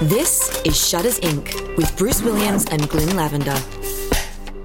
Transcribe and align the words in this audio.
This 0.00 0.62
is 0.64 0.88
Shutters 0.88 1.18
Inc. 1.20 1.76
with 1.76 1.94
Bruce 1.96 2.22
Williams 2.22 2.64
and 2.66 2.88
Glyn 2.88 3.16
Lavender. 3.16 3.56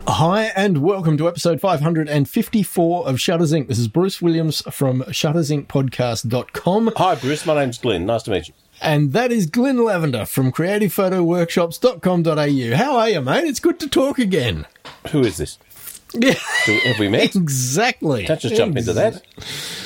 Hi, 0.08 0.52
and 0.56 0.78
welcome 0.80 1.18
to 1.18 1.28
episode 1.28 1.60
554 1.60 3.08
of 3.08 3.20
Shutters 3.20 3.52
Inc. 3.52 3.68
This 3.68 3.80
is 3.80 3.88
Bruce 3.88 4.22
Williams 4.22 4.62
from 4.72 5.02
shuttersincpodcast.com. 5.04 6.94
Hi, 6.98 7.16
Bruce. 7.16 7.46
My 7.48 7.56
name's 7.56 7.78
Glyn. 7.80 8.06
Nice 8.06 8.22
to 8.24 8.32
meet 8.32 8.48
you. 8.48 8.54
And 8.82 9.14
that 9.14 9.32
is 9.32 9.46
Glyn 9.48 9.84
Lavender 9.84 10.26
from 10.26 10.52
creativephotoworkshops.com.au. 10.52 12.76
How 12.78 12.98
are 12.98 13.10
you, 13.10 13.22
mate? 13.22 13.46
It's 13.46 13.60
good 13.60 13.80
to 13.80 13.90
talk 13.90 14.20
again. 14.20 14.68
Who 15.12 15.22
is 15.22 15.38
this? 15.38 15.58
Yeah, 16.16 16.36
Do, 16.68 16.78
have 16.84 17.00
we 17.00 17.08
met? 17.08 17.36
exactly. 17.36 18.26
Don't 18.26 18.40
just 18.40 18.54
jump 18.54 18.78
into 18.78 18.94
that. 18.94 19.24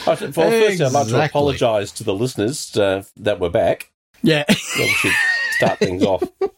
I 0.06 0.14
should- 0.16 0.36
Well, 0.36 0.52
firstly, 0.52 0.86
I'd 0.86 0.92
like 0.92 1.08
to 1.08 1.24
apologise 1.24 1.90
to 1.94 2.04
the 2.04 2.14
listeners 2.14 2.76
uh, 2.76 3.04
that 3.16 3.40
we're 3.40 3.48
back. 3.48 3.92
Yeah, 4.24 4.44
Yeah, 4.50 4.56
we 4.78 4.88
should 4.88 5.14
start 5.58 5.80
things 5.80 6.04
off 6.04 6.24
you 6.42 6.50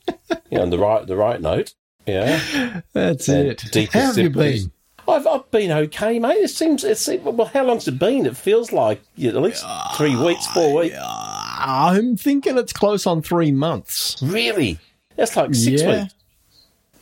know, 0.52 0.62
on 0.62 0.70
the 0.70 0.78
right 0.80 1.06
the 1.08 1.16
right 1.16 1.42
note. 1.42 1.74
Yeah. 2.06 2.82
that's 2.94 3.28
And 3.28 3.50
it. 3.50 3.64
deepest 3.72 3.94
How 3.94 4.00
have 4.08 4.18
you 4.18 4.30
been? 4.30 4.72
I've, 5.08 5.26
I've 5.26 5.50
been 5.52 5.72
okay, 5.72 6.20
mate. 6.20 6.38
It 6.38 6.50
seems, 6.50 6.84
it 6.84 6.98
seems, 7.00 7.24
well, 7.24 7.48
how 7.48 7.64
long's 7.64 7.88
it 7.88 7.98
been? 7.98 8.26
It 8.28 8.38
feels 8.38 8.72
like 8.72 9.02
yeah, 9.16 9.32
at 9.32 9.38
least 9.42 9.66
three 9.96 10.16
weeks, 10.16 10.46
four 10.48 10.74
weeks. 10.82 10.96
I'm 11.02 12.16
thinking 12.16 12.58
it's 12.58 12.74
close 12.74 13.08
on 13.08 13.22
three 13.22 13.52
months. 13.52 14.18
Really? 14.22 14.78
That's 15.16 15.36
like 15.36 15.54
six 15.56 15.82
Yeah. 15.82 16.04
weeks. 16.04 16.14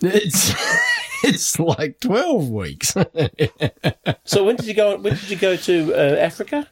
It's 0.02 0.54
it's 1.24 1.60
like 1.60 2.00
12 2.00 2.50
weeks. 2.50 2.96
So 4.24 4.44
when 4.44 4.56
did 4.58 4.66
you 4.66 4.74
go? 4.74 4.98
When 4.98 5.16
did 5.16 5.30
you 5.30 5.38
go 5.38 5.56
to 5.56 5.94
uh, 5.94 6.16
Africa? 6.18 6.68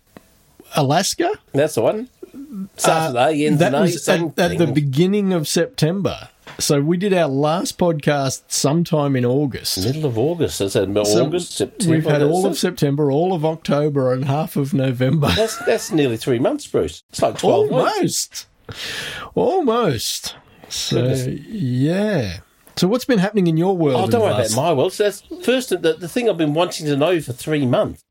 Alaska? 0.76 1.30
That's 1.54 1.76
the 1.76 1.82
one. 1.82 2.10
Saturday, 2.78 3.48
Uh, 3.48 3.56
That 3.58 3.74
of 3.74 3.82
was 3.82 4.08
at, 4.10 4.40
at 4.40 4.58
the 4.58 4.68
beginning 4.68 5.34
of 5.34 5.48
September. 5.48 6.30
So 6.58 6.80
we 6.82 6.96
did 6.96 7.14
our 7.14 7.28
last 7.28 7.78
podcast 7.78 8.44
sometime 8.48 9.16
in 9.18 9.26
August. 9.26 9.78
middle 9.84 10.06
of 10.06 10.18
August. 10.18 10.60
That's 10.60 10.76
uh, 10.76 10.86
So 11.04 11.26
August, 11.26 11.52
September. 11.52 11.92
We've 11.94 12.06
had 12.06 12.22
all 12.22 12.46
of 12.46 12.58
September, 12.58 13.12
all 13.12 13.34
of 13.34 13.44
October, 13.44 14.14
and 14.14 14.26
half 14.26 14.56
of 14.56 14.74
November. 14.74 15.28
that's 15.36 15.58
that's 15.66 15.92
nearly 15.92 16.16
three 16.18 16.40
months, 16.40 16.66
Bruce. 16.68 17.04
It's 17.10 17.22
like 17.22 17.40
twelve. 17.40 17.72
Almost. 17.72 18.48
Almost. 19.34 20.36
So, 20.70 20.96
Goodness. 20.98 21.28
yeah. 21.48 22.38
So, 22.78 22.88
what's 22.88 23.06
been 23.06 23.20
happening 23.20 23.48
in 23.48 23.58
your 23.58 23.76
world? 23.78 23.96
Oh, 23.96 24.08
don't 24.12 24.22
worry 24.22 24.34
about 24.34 24.56
my 24.56 24.74
world. 24.74 24.94
So 24.94 25.04
that's 25.04 25.22
first. 25.44 25.70
The, 25.70 25.94
the 25.94 26.08
thing 26.10 26.30
I've 26.30 26.38
been 26.38 26.54
wanting 26.54 26.86
to 26.88 26.96
know 26.98 27.20
for 27.22 27.34
three 27.34 27.66
months 27.66 28.02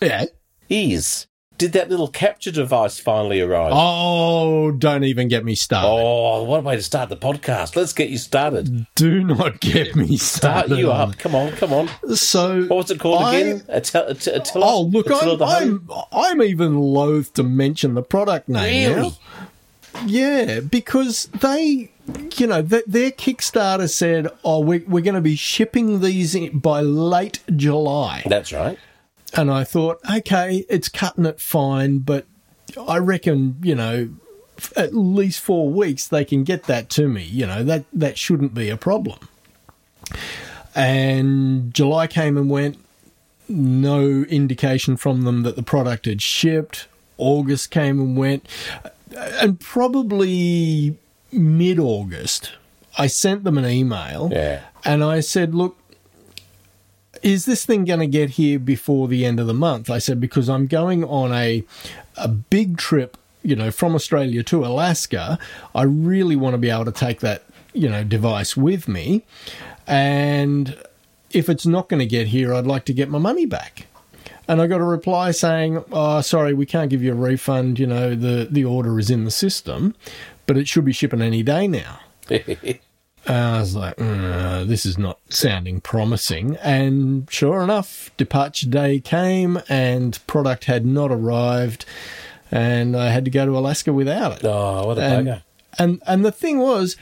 Yeah. 0.00 0.26
is: 0.68 1.26
did 1.60 1.72
that 1.74 1.90
little 1.90 2.08
capture 2.08 2.50
device 2.50 2.98
finally 2.98 3.40
arrive? 3.42 3.72
Oh, 3.74 4.70
don't 4.72 5.04
even 5.04 5.28
get 5.28 5.44
me 5.44 5.54
started. 5.54 5.88
Oh, 5.88 6.42
what 6.44 6.60
a 6.60 6.62
way 6.62 6.76
to 6.76 6.82
start 6.82 7.10
the 7.10 7.16
podcast. 7.18 7.76
Let's 7.76 7.92
get 7.92 8.08
you 8.08 8.16
started. 8.16 8.86
Do 8.94 9.22
not 9.22 9.60
get 9.60 9.94
me 9.94 10.16
Start 10.16 10.66
started. 10.66 10.78
you 10.78 10.90
up. 10.90 11.18
Come 11.18 11.34
on, 11.34 11.52
come 11.52 11.72
on. 11.74 11.88
So, 12.16 12.62
What 12.62 12.76
was 12.76 12.90
it 12.90 12.98
called 12.98 13.22
I- 13.22 13.34
again? 13.36 13.62
Attila, 13.68 14.06
Att- 14.08 14.26
Attila? 14.26 14.64
Oh, 14.66 14.82
look, 14.84 15.06
I'm. 15.10 15.86
I'm, 15.90 15.90
I'm 16.10 16.42
even 16.42 16.78
loath 16.78 17.34
to 17.34 17.42
mention 17.42 17.92
the 17.92 18.02
product 18.02 18.48
name. 18.48 18.94
Really? 18.96 19.08
now. 19.10 20.06
Yeah, 20.06 20.60
because 20.60 21.26
they, 21.40 21.90
you 22.38 22.46
know, 22.46 22.62
th- 22.62 22.84
their 22.86 23.10
Kickstarter 23.10 23.90
said, 23.90 24.28
oh, 24.44 24.60
we're, 24.60 24.82
we're 24.88 25.02
going 25.02 25.14
to 25.16 25.20
be 25.20 25.36
shipping 25.36 26.00
these 26.00 26.34
in 26.34 26.58
by 26.58 26.80
late 26.80 27.40
July. 27.54 28.22
That's 28.24 28.50
right. 28.52 28.78
And 29.34 29.50
I 29.50 29.64
thought, 29.64 30.00
okay, 30.10 30.64
it's 30.68 30.88
cutting 30.88 31.24
it 31.26 31.40
fine, 31.40 31.98
but 31.98 32.26
I 32.88 32.98
reckon, 32.98 33.56
you 33.62 33.74
know, 33.74 34.10
at 34.76 34.94
least 34.94 35.40
four 35.40 35.70
weeks 35.70 36.06
they 36.06 36.24
can 36.24 36.44
get 36.44 36.64
that 36.64 36.90
to 36.90 37.08
me. 37.08 37.22
You 37.24 37.46
know, 37.46 37.62
that, 37.64 37.84
that 37.92 38.18
shouldn't 38.18 38.54
be 38.54 38.68
a 38.70 38.76
problem. 38.76 39.18
And 40.74 41.72
July 41.74 42.06
came 42.06 42.36
and 42.36 42.48
went, 42.50 42.78
no 43.48 44.02
indication 44.24 44.96
from 44.96 45.22
them 45.22 45.42
that 45.42 45.56
the 45.56 45.62
product 45.62 46.06
had 46.06 46.22
shipped. 46.22 46.86
August 47.18 47.70
came 47.70 47.98
and 48.00 48.16
went. 48.16 48.46
And 49.16 49.58
probably 49.58 50.96
mid 51.32 51.78
August, 51.78 52.52
I 52.96 53.08
sent 53.08 53.44
them 53.44 53.58
an 53.58 53.66
email 53.66 54.30
Yeah. 54.32 54.62
and 54.84 55.02
I 55.02 55.20
said, 55.20 55.54
look, 55.54 55.76
is 57.22 57.44
this 57.44 57.64
thing 57.64 57.84
going 57.84 58.00
to 58.00 58.06
get 58.06 58.30
here 58.30 58.58
before 58.58 59.08
the 59.08 59.24
end 59.24 59.40
of 59.40 59.46
the 59.46 59.54
month? 59.54 59.90
I 59.90 59.98
said, 59.98 60.20
because 60.20 60.48
I'm 60.48 60.66
going 60.66 61.04
on 61.04 61.32
a, 61.32 61.64
a 62.16 62.28
big 62.28 62.76
trip, 62.76 63.16
you 63.42 63.56
know, 63.56 63.70
from 63.70 63.94
Australia 63.94 64.42
to 64.44 64.64
Alaska. 64.64 65.38
I 65.74 65.82
really 65.82 66.36
want 66.36 66.54
to 66.54 66.58
be 66.58 66.70
able 66.70 66.86
to 66.86 66.92
take 66.92 67.20
that, 67.20 67.44
you 67.72 67.88
know, 67.88 68.04
device 68.04 68.56
with 68.56 68.88
me. 68.88 69.24
And 69.86 70.76
if 71.30 71.48
it's 71.48 71.66
not 71.66 71.88
going 71.88 72.00
to 72.00 72.06
get 72.06 72.28
here, 72.28 72.54
I'd 72.54 72.66
like 72.66 72.84
to 72.86 72.94
get 72.94 73.08
my 73.08 73.18
money 73.18 73.46
back. 73.46 73.86
And 74.48 74.60
I 74.60 74.66
got 74.66 74.80
a 74.80 74.84
reply 74.84 75.30
saying, 75.30 75.84
"Oh, 75.92 76.22
sorry, 76.22 76.54
we 76.54 76.66
can't 76.66 76.90
give 76.90 77.04
you 77.04 77.12
a 77.12 77.14
refund. 77.14 77.78
You 77.78 77.86
know, 77.86 78.16
the 78.16 78.48
the 78.50 78.64
order 78.64 78.98
is 78.98 79.08
in 79.08 79.24
the 79.24 79.30
system, 79.30 79.94
but 80.46 80.56
it 80.56 80.66
should 80.66 80.84
be 80.84 80.92
shipping 80.92 81.22
any 81.22 81.44
day 81.44 81.68
now." 81.68 82.00
And 83.26 83.36
I 83.36 83.60
was 83.60 83.76
like, 83.76 83.96
"Mm, 83.96 84.66
this 84.66 84.86
is 84.86 84.96
not 84.98 85.18
sounding 85.28 85.80
promising. 85.80 86.56
And 86.62 87.28
sure 87.30 87.62
enough, 87.62 88.10
departure 88.16 88.66
day 88.68 88.98
came 89.00 89.60
and 89.68 90.18
product 90.26 90.64
had 90.64 90.86
not 90.86 91.12
arrived, 91.12 91.84
and 92.50 92.96
I 92.96 93.10
had 93.10 93.24
to 93.26 93.30
go 93.30 93.44
to 93.46 93.56
Alaska 93.56 93.92
without 93.92 94.32
it. 94.38 94.44
oh, 94.44 94.86
what 94.86 94.98
a 94.98 95.02
And, 95.02 95.26
bugger. 95.28 95.42
and 95.78 96.02
and 96.06 96.24
the 96.24 96.32
thing 96.32 96.58
was, 96.58 96.96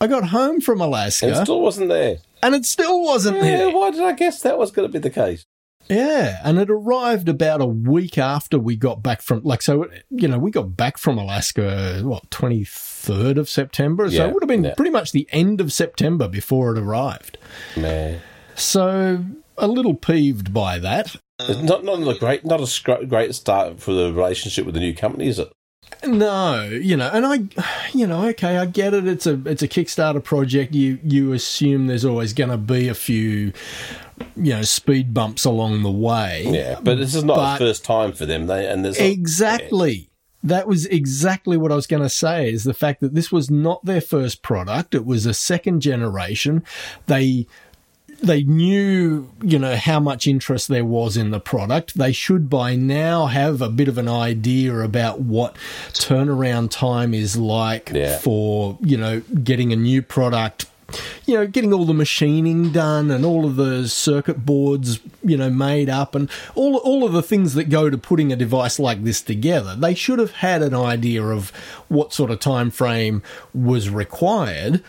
I 0.00 0.08
got 0.08 0.28
home 0.28 0.60
from 0.60 0.80
Alaska 0.80 1.28
It 1.28 1.42
still 1.44 1.60
wasn't 1.60 1.88
there. 1.88 2.18
and 2.42 2.54
it 2.56 2.64
still 2.66 3.00
wasn't 3.02 3.36
Yeah, 3.36 3.42
there. 3.58 3.70
why 3.70 3.92
did 3.92 4.02
I 4.02 4.12
guess 4.12 4.42
that 4.42 4.58
was 4.58 4.72
going 4.72 4.88
to 4.88 4.92
be 4.92 4.98
the 4.98 5.10
case? 5.10 5.44
Yeah, 5.88 6.40
and 6.44 6.58
it 6.58 6.70
arrived 6.70 7.28
about 7.28 7.60
a 7.60 7.66
week 7.66 8.16
after 8.16 8.58
we 8.58 8.76
got 8.76 9.02
back 9.02 9.20
from 9.20 9.42
like 9.42 9.62
so 9.62 9.88
you 10.10 10.28
know 10.28 10.38
we 10.38 10.50
got 10.50 10.76
back 10.76 10.96
from 10.96 11.18
Alaska 11.18 12.00
what 12.02 12.30
twenty 12.30 12.64
third 12.64 13.36
of 13.36 13.48
September 13.48 14.10
so 14.10 14.26
it 14.26 14.32
would 14.32 14.42
have 14.42 14.48
been 14.48 14.64
yeah. 14.64 14.74
pretty 14.74 14.90
much 14.90 15.12
the 15.12 15.28
end 15.32 15.60
of 15.60 15.72
September 15.72 16.28
before 16.28 16.74
it 16.74 16.78
arrived. 16.78 17.36
Man. 17.76 18.20
So 18.54 19.24
a 19.58 19.66
little 19.66 19.94
peeved 19.94 20.54
by 20.54 20.78
that. 20.78 21.16
It's 21.40 21.60
not 21.60 21.84
not 21.84 22.06
a 22.06 22.18
great 22.18 22.44
not 22.44 22.60
a 22.60 23.06
great 23.06 23.34
start 23.34 23.80
for 23.80 23.92
the 23.92 24.12
relationship 24.12 24.64
with 24.64 24.74
the 24.74 24.80
new 24.80 24.94
company, 24.94 25.26
is 25.26 25.38
it? 25.38 25.52
No, 26.04 26.64
you 26.64 26.96
know, 26.96 27.10
and 27.12 27.26
I, 27.26 27.92
you 27.92 28.06
know, 28.06 28.26
okay, 28.28 28.56
I 28.56 28.66
get 28.66 28.94
it. 28.94 29.06
It's 29.06 29.26
a 29.26 29.40
it's 29.46 29.62
a 29.62 29.68
Kickstarter 29.68 30.22
project. 30.22 30.74
You 30.74 30.98
you 31.04 31.32
assume 31.32 31.86
there's 31.86 32.04
always 32.04 32.32
going 32.32 32.50
to 32.50 32.56
be 32.56 32.88
a 32.88 32.94
few, 32.94 33.52
you 34.36 34.52
know, 34.54 34.62
speed 34.62 35.12
bumps 35.14 35.44
along 35.44 35.82
the 35.82 35.90
way. 35.90 36.44
Yeah, 36.48 36.78
but 36.82 36.98
this 36.98 37.14
is 37.14 37.24
not 37.24 37.36
But- 37.36 37.52
the 37.58 37.64
first 37.66 37.84
time 37.84 38.12
for 38.12 38.26
them. 38.26 38.46
They 38.46 38.66
and 38.66 38.84
there's 38.84 38.98
Exactly. 38.98 40.08
That 40.44 40.66
was 40.66 40.86
exactly 40.86 41.56
what 41.56 41.70
I 41.70 41.76
was 41.76 41.86
going 41.86 42.02
to 42.02 42.08
say 42.08 42.50
is 42.52 42.64
the 42.64 42.74
fact 42.74 43.00
that 43.00 43.14
this 43.14 43.30
was 43.30 43.48
not 43.48 43.84
their 43.84 44.00
first 44.00 44.42
product. 44.42 44.92
It 44.92 45.06
was 45.06 45.24
a 45.24 45.34
second 45.34 45.82
generation. 45.82 46.64
They 47.06 47.46
they 48.20 48.44
knew, 48.44 49.28
you 49.42 49.58
know, 49.58 49.74
how 49.74 49.98
much 49.98 50.28
interest 50.28 50.68
there 50.68 50.84
was 50.84 51.16
in 51.16 51.30
the 51.32 51.40
product. 51.40 51.98
They 51.98 52.12
should 52.12 52.48
by 52.48 52.76
now 52.76 53.26
have 53.26 53.60
a 53.60 53.68
bit 53.68 53.88
of 53.88 53.98
an 53.98 54.06
idea 54.08 54.78
about 54.78 55.20
what 55.20 55.56
turnaround 55.92 56.70
time 56.70 57.14
is 57.14 57.36
like 57.36 57.90
Yeah. 57.92 58.18
for, 58.18 58.78
you 58.80 58.96
know, 58.96 59.22
getting 59.42 59.72
a 59.72 59.76
new 59.76 60.02
product 60.02 60.66
you 61.26 61.34
know, 61.34 61.46
getting 61.46 61.72
all 61.72 61.84
the 61.84 61.94
machining 61.94 62.72
done 62.72 63.10
and 63.10 63.24
all 63.24 63.44
of 63.44 63.56
the 63.56 63.88
circuit 63.88 64.44
boards, 64.44 65.00
you 65.22 65.36
know, 65.36 65.50
made 65.50 65.88
up 65.88 66.14
and 66.14 66.30
all 66.54 66.76
all 66.76 67.04
of 67.04 67.12
the 67.12 67.22
things 67.22 67.54
that 67.54 67.64
go 67.64 67.90
to 67.90 67.98
putting 67.98 68.32
a 68.32 68.36
device 68.36 68.78
like 68.78 69.04
this 69.04 69.20
together. 69.22 69.74
They 69.76 69.94
should 69.94 70.18
have 70.18 70.32
had 70.32 70.62
an 70.62 70.74
idea 70.74 71.22
of 71.22 71.50
what 71.88 72.12
sort 72.12 72.30
of 72.30 72.40
time 72.40 72.70
frame 72.70 73.22
was 73.54 73.90
required 73.90 74.82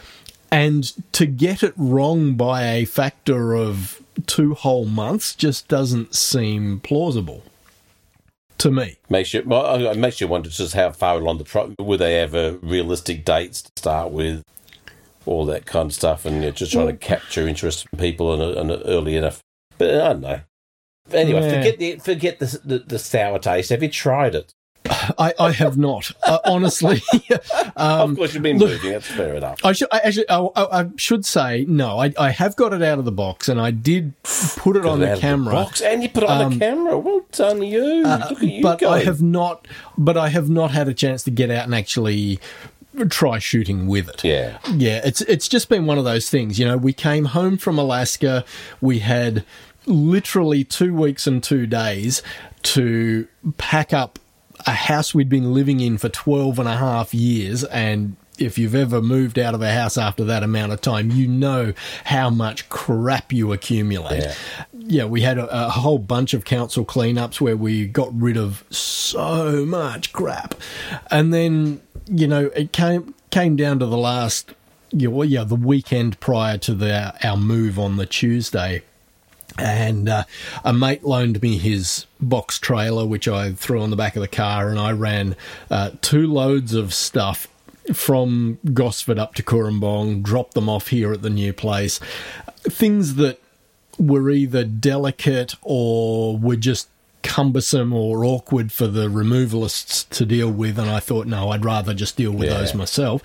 and 0.53 0.93
to 1.13 1.25
get 1.25 1.63
it 1.63 1.73
wrong 1.75 2.35
by 2.35 2.63
a 2.63 2.85
factor 2.85 3.55
of 3.55 4.03
two 4.27 4.53
whole 4.53 4.85
months 4.85 5.33
just 5.33 5.67
doesn't 5.67 6.13
seem 6.13 6.79
plausible 6.81 7.43
to 8.59 8.69
me. 8.69 8.97
makes 9.09 9.33
you 9.33 9.41
well, 9.45 9.83
it 9.83 9.97
makes 9.97 10.21
you 10.21 10.27
wonder 10.27 10.49
just 10.49 10.75
how 10.75 10.91
far 10.91 11.15
along 11.15 11.39
the 11.39 11.43
pro 11.43 11.73
were 11.79 11.97
they 11.97 12.19
ever 12.19 12.59
realistic 12.61 13.25
dates 13.25 13.63
to 13.63 13.71
start 13.75 14.11
with, 14.11 14.43
all 15.25 15.45
that 15.47 15.65
kind 15.65 15.87
of 15.87 15.93
stuff, 15.93 16.25
and 16.25 16.41
you're 16.43 16.51
just 16.51 16.71
trying 16.73 16.87
to 16.87 16.93
capture 16.93 17.47
interest 17.47 17.87
from 17.89 17.99
people 17.99 18.33
and, 18.33 18.71
and 18.71 18.81
early 18.85 19.15
enough. 19.15 19.41
But 19.77 19.89
I 19.95 19.97
don't 20.13 20.21
know. 20.21 20.39
Anyway, 21.11 21.41
Yeah. 21.41 21.57
forget 21.57 21.79
the 21.79 21.95
forget 21.97 22.39
the, 22.39 22.59
the 22.63 22.79
the 22.79 22.99
sour 22.99 23.39
taste. 23.39 23.69
Have 23.71 23.83
you 23.83 23.89
tried 23.89 24.35
it? 24.35 24.53
I, 25.17 25.33
I 25.39 25.51
have 25.51 25.77
not, 25.77 26.11
uh, 26.23 26.39
honestly. 26.43 27.01
um, 27.77 28.11
of 28.11 28.17
course, 28.17 28.33
you've 28.33 28.43
been 28.43 28.57
look- 28.57 28.69
moving. 28.69 28.91
That's 28.91 29.07
fair 29.07 29.35
enough. 29.35 29.59
I 29.63 29.71
should 29.71 29.87
I 29.93 29.99
actually 29.99 30.29
I, 30.29 30.49
I 30.55 30.89
should 30.97 31.25
say 31.25 31.65
no. 31.69 31.99
I, 31.99 32.13
I 32.19 32.29
have 32.31 32.55
got 32.57 32.73
it 32.73 32.81
out 32.81 32.99
of 32.99 33.05
the 33.05 33.11
box 33.11 33.47
and 33.47 33.59
I 33.61 33.71
did 33.71 34.13
put 34.57 34.75
it 34.75 34.85
on 34.85 35.01
Out 35.03 35.15
the 35.15 35.21
camera. 35.21 35.53
box, 35.53 35.81
and 35.81 36.03
you 36.03 36.09
put 36.09 36.23
it 36.23 36.29
on 36.29 36.41
Um, 36.41 36.53
the 36.53 36.59
camera. 36.59 36.97
Well 36.97 37.25
done, 37.31 37.63
you. 37.63 38.03
Look 38.03 38.31
at 38.31 38.41
you 38.43 38.61
but 38.61 38.79
go. 38.79 38.89
I 38.91 39.03
have 39.03 39.21
not. 39.21 39.67
But 39.97 40.17
I 40.17 40.27
have 40.29 40.49
not 40.49 40.71
had 40.71 40.87
a 40.89 40.93
chance 40.93 41.23
to 41.23 41.31
get 41.31 41.49
out 41.49 41.63
and 41.65 41.73
actually 41.75 42.39
try 43.09 43.39
shooting 43.39 43.87
with 43.87 44.09
it. 44.09 44.23
Yeah. 44.23 44.57
Yeah, 44.71 45.01
it's 45.03 45.21
it's 45.21 45.47
just 45.47 45.69
been 45.69 45.85
one 45.85 45.97
of 45.97 46.03
those 46.03 46.29
things. 46.29 46.59
You 46.59 46.65
know, 46.65 46.77
we 46.77 46.93
came 46.93 47.25
home 47.25 47.57
from 47.57 47.77
Alaska, 47.77 48.45
we 48.81 48.99
had 48.99 49.45
literally 49.85 50.63
two 50.63 50.93
weeks 50.93 51.27
and 51.27 51.43
two 51.43 51.67
days 51.67 52.21
to 52.63 53.27
pack 53.57 53.93
up 53.93 54.19
a 54.65 54.71
house 54.71 55.13
we'd 55.13 55.27
been 55.27 55.53
living 55.53 55.81
in 55.81 55.97
for 55.97 56.07
12 56.07 56.57
and 56.59 56.69
a 56.69 56.77
half 56.77 57.13
years 57.13 57.65
and 57.65 58.15
if 58.39 58.57
you've 58.57 58.75
ever 58.75 59.01
moved 59.01 59.37
out 59.37 59.53
of 59.53 59.61
a 59.61 59.71
house 59.71 59.97
after 59.97 60.23
that 60.25 60.43
amount 60.43 60.71
of 60.71 60.81
time, 60.81 61.11
you 61.11 61.27
know 61.27 61.73
how 62.05 62.29
much 62.29 62.67
crap 62.69 63.31
you 63.31 63.51
accumulate. 63.53 64.23
Yeah. 64.23 64.33
Yeah, 64.73 65.05
we 65.05 65.21
had 65.21 65.37
a, 65.37 65.67
a 65.67 65.69
whole 65.69 65.99
bunch 65.99 66.33
of 66.33 66.43
council 66.43 66.83
cleanups 66.83 67.39
where 67.39 67.55
we 67.55 67.85
got 67.85 68.09
rid 68.13 68.37
of 68.37 68.65
so 68.69 69.65
much 69.65 70.11
crap. 70.11 70.55
And 71.09 71.33
then, 71.33 71.81
you 72.07 72.27
know, 72.27 72.51
it 72.55 72.71
came 72.71 73.13
came 73.31 73.55
down 73.55 73.79
to 73.79 73.85
the 73.85 73.97
last 73.97 74.53
yeah, 74.91 75.23
yeah, 75.23 75.43
the 75.43 75.55
weekend 75.55 76.19
prior 76.19 76.57
to 76.59 76.73
the 76.73 77.13
our 77.25 77.37
move 77.37 77.79
on 77.79 77.97
the 77.97 78.05
Tuesday 78.05 78.83
and 79.57 80.09
uh, 80.09 80.23
a 80.63 80.73
mate 80.73 81.03
loaned 81.03 81.41
me 81.41 81.57
his 81.57 82.05
box 82.19 82.59
trailer, 82.59 83.05
which 83.05 83.27
I 83.27 83.53
threw 83.53 83.81
on 83.81 83.89
the 83.89 83.95
back 83.95 84.15
of 84.15 84.21
the 84.21 84.27
car, 84.27 84.69
and 84.69 84.79
I 84.79 84.91
ran 84.91 85.35
uh, 85.69 85.91
two 86.01 86.27
loads 86.27 86.73
of 86.73 86.93
stuff 86.93 87.47
from 87.93 88.59
Gosford 88.73 89.19
up 89.19 89.35
to 89.35 89.43
Cooranbong, 89.43 90.23
dropped 90.23 90.53
them 90.53 90.69
off 90.69 90.87
here 90.87 91.11
at 91.11 91.21
the 91.21 91.29
new 91.29 91.53
place. 91.53 91.99
Things 92.61 93.15
that 93.15 93.39
were 93.99 94.29
either 94.31 94.63
delicate 94.63 95.55
or 95.61 96.37
were 96.37 96.55
just 96.55 96.89
cumbersome 97.23 97.93
or 97.93 98.23
awkward 98.25 98.71
for 98.71 98.85
the 98.85 99.07
removalists 99.07 100.07
to 100.09 100.25
deal 100.25 100.51
with 100.51 100.77
and 100.77 100.89
I 100.89 100.99
thought 100.99 101.25
no 101.25 101.49
I'd 101.49 101.63
rather 101.65 101.93
just 101.93 102.17
deal 102.17 102.31
with 102.31 102.49
Yeah. 102.49 102.59
those 102.59 102.75
myself 102.75 103.21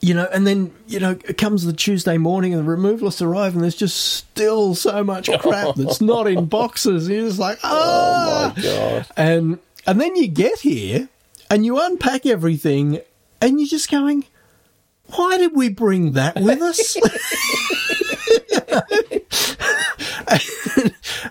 you 0.00 0.14
know 0.14 0.28
and 0.32 0.46
then 0.46 0.72
you 0.86 1.00
know 1.00 1.12
it 1.26 1.38
comes 1.38 1.64
the 1.64 1.72
Tuesday 1.72 2.18
morning 2.18 2.54
and 2.54 2.66
the 2.66 2.70
removalists 2.70 3.20
arrive 3.20 3.54
and 3.54 3.62
there's 3.64 3.74
just 3.74 3.96
still 3.98 4.74
so 4.74 5.02
much 5.02 5.28
crap 5.40 5.74
that's 5.76 6.00
not 6.00 6.26
in 6.28 6.44
boxes 6.46 7.08
you're 7.08 7.26
just 7.26 7.38
like 7.38 7.58
ah 7.64 8.52
Oh 8.52 8.54
my 8.56 8.62
god. 8.62 9.06
and 9.16 9.58
and 9.86 10.00
then 10.00 10.14
you 10.14 10.28
get 10.28 10.60
here 10.60 11.08
and 11.50 11.64
you 11.64 11.80
unpack 11.82 12.26
everything 12.26 13.00
and 13.40 13.58
you're 13.58 13.68
just 13.68 13.90
going 13.90 14.24
why 15.16 15.38
did 15.38 15.54
we 15.56 15.70
bring 15.70 16.12
that 16.12 16.36
with 16.38 16.60
us 16.60 16.96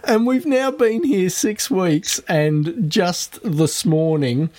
and 0.07 0.25
we've 0.25 0.45
now 0.45 0.71
been 0.71 1.04
here 1.04 1.30
six 1.30 1.69
weeks 1.69 2.19
and 2.27 2.89
just 2.89 3.39
this 3.44 3.86
morning 3.86 4.50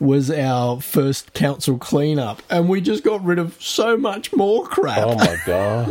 was 0.00 0.30
our 0.30 0.80
first 0.80 1.32
council 1.32 1.78
cleanup 1.78 2.42
and 2.50 2.68
we 2.68 2.80
just 2.80 3.04
got 3.04 3.24
rid 3.24 3.38
of 3.38 3.60
so 3.62 3.96
much 3.96 4.32
more 4.32 4.66
crap 4.66 4.98
Oh 4.98 5.14
my 5.14 5.36
god. 5.46 5.90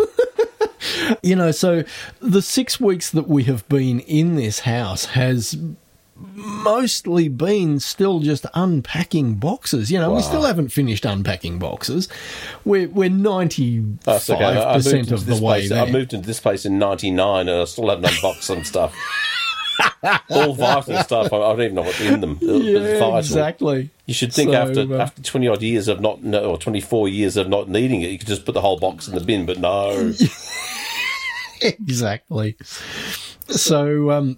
you 1.23 1.35
know, 1.35 1.51
so 1.51 1.83
the 2.19 2.41
six 2.41 2.79
weeks 2.79 3.11
that 3.11 3.27
we 3.27 3.43
have 3.43 3.67
been 3.69 3.99
in 4.01 4.35
this 4.35 4.59
house 4.59 5.05
has 5.05 5.57
mostly 6.15 7.27
been 7.27 7.79
still 7.79 8.19
just 8.19 8.45
unpacking 8.53 9.35
boxes. 9.35 9.91
You 9.91 9.99
know, 9.99 10.13
we 10.13 10.21
still 10.21 10.43
haven't 10.43 10.69
finished 10.69 11.05
unpacking 11.05 11.59
boxes. 11.59 12.07
We're 12.63 12.87
we're 12.87 13.09
ninety 13.09 13.83
five 14.01 14.29
okay. 14.29 14.43
I- 14.43 14.71
I 14.71 14.73
moved 14.75 14.85
percent 14.85 15.11
of 15.11 15.25
the 15.25 15.33
way 15.35 15.59
place- 15.59 15.69
there. 15.69 15.83
I 15.83 15.91
moved 15.91 16.13
into 16.13 16.25
this 16.27 16.39
place 16.39 16.65
in 16.65 16.79
'99, 16.79 17.47
and 17.49 17.61
I 17.61 17.65
still 17.65 17.89
haven't 17.89 18.05
unboxed 18.05 18.43
some 18.43 18.63
stuff. 18.63 18.95
All 20.29 20.53
vital 20.53 20.97
stuff. 21.03 21.33
I 21.33 21.37
don't 21.37 21.61
even 21.61 21.75
know 21.75 21.81
what's 21.81 21.99
in 21.99 22.21
them. 22.21 22.37
Yeah, 22.41 23.17
exactly. 23.17 23.89
You 24.05 24.13
should 24.13 24.31
think 24.31 24.51
So, 24.51 24.55
after 24.55 24.81
uh, 24.95 24.99
after 24.99 25.21
twenty 25.21 25.49
odd 25.49 25.61
years 25.61 25.89
of 25.89 25.99
not 25.99 26.23
no, 26.23 26.45
or 26.51 26.57
twenty 26.57 26.79
four 26.79 27.09
years 27.09 27.35
of 27.35 27.49
not 27.49 27.67
needing 27.67 28.01
it, 28.01 28.09
you 28.11 28.17
could 28.17 28.27
just 28.27 28.45
put 28.45 28.53
the 28.53 28.61
whole 28.61 28.79
box 28.79 29.07
in 29.09 29.15
the 29.15 29.21
bin. 29.21 29.45
But 29.45 29.59
no, 29.59 30.13
exactly. 31.61 32.55
So 33.47 34.11
um, 34.11 34.37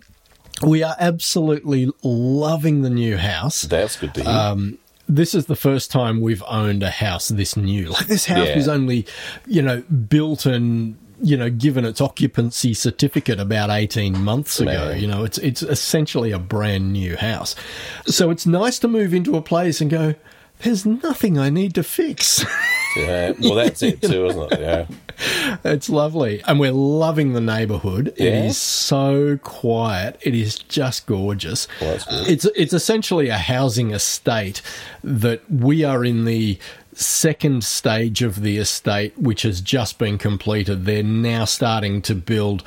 we 0.62 0.84
are 0.84 0.96
absolutely 1.00 1.92
loving 2.04 2.82
the 2.82 2.90
new 2.90 3.18
house. 3.18 3.62
that's 3.64 3.98
good 3.98 4.14
to 4.16 4.24
hear. 4.24 4.32
um, 4.32 4.78
this 5.10 5.34
is 5.34 5.46
the 5.46 5.56
first 5.56 5.90
time 5.92 6.20
we've 6.20 6.44
owned 6.48 6.84
a 6.84 6.90
house 6.90 7.30
this 7.30 7.56
new. 7.56 7.90
Like 7.92 8.08
this 8.08 8.26
house 8.26 8.48
Yeah. 8.48 8.56
was 8.56 8.68
only, 8.68 9.06
you 9.46 9.62
know, 9.62 9.82
built 9.84 10.46
and 10.46 10.98
you 11.20 11.36
know 11.36 11.50
given 11.50 11.84
its 11.84 12.00
occupancy 12.00 12.74
certificate 12.76 13.40
about 13.40 13.70
eighteen 13.72 14.22
months 14.24 14.60
ago. 14.60 14.90
Man. 14.90 15.00
You 15.02 15.08
know, 15.08 15.24
it's 15.24 15.38
it's 15.40 15.64
essentially 15.64 16.32
a 16.32 16.40
brand 16.40 16.92
new 16.94 17.16
house. 17.18 17.56
So 18.06 18.30
it's 18.30 18.46
nice 18.46 18.78
to 18.80 18.88
move 18.88 19.14
into 19.14 19.36
a 19.38 19.42
place 19.42 19.82
and 19.82 19.90
go. 19.90 20.14
There's 20.60 20.86
nothing 20.86 21.38
I 21.38 21.50
need 21.50 21.76
to 21.76 21.84
fix. 21.84 22.44
yeah. 22.96 23.34
Well, 23.40 23.56
that's 23.56 23.84
it 23.84 24.02
too, 24.02 24.26
isn't 24.28 24.54
it? 24.54 24.60
Yeah. 24.60 24.86
It's 25.64 25.90
lovely. 25.90 26.44
And 26.44 26.60
we're 26.60 26.72
loving 26.72 27.34
the 27.34 27.42
neighborhood. 27.42 28.10
It 28.18 28.26
Yeah? 28.26 28.44
is 28.46 28.58
so 28.58 29.38
quiet. 29.42 30.20
It 30.22 30.36
is 30.36 30.60
just 30.60 31.08
gorgeous. 31.08 31.68
Well. 31.82 32.00
It's 32.28 32.46
it's 32.56 32.72
essentially 32.74 33.30
a 33.30 33.38
housing 33.40 33.92
estate 33.92 34.62
that 35.04 35.42
we 35.50 35.84
are 35.84 36.06
in 36.06 36.26
the 36.26 36.60
second 36.94 37.64
stage 37.64 38.22
of 38.22 38.42
the 38.42 38.58
estate 38.58 39.18
which 39.18 39.42
has 39.42 39.60
just 39.60 39.98
been 39.98 40.20
completed. 40.20 40.86
They're 40.86 41.02
now 41.02 41.46
starting 41.46 42.04
to 42.04 42.14
build 42.14 42.64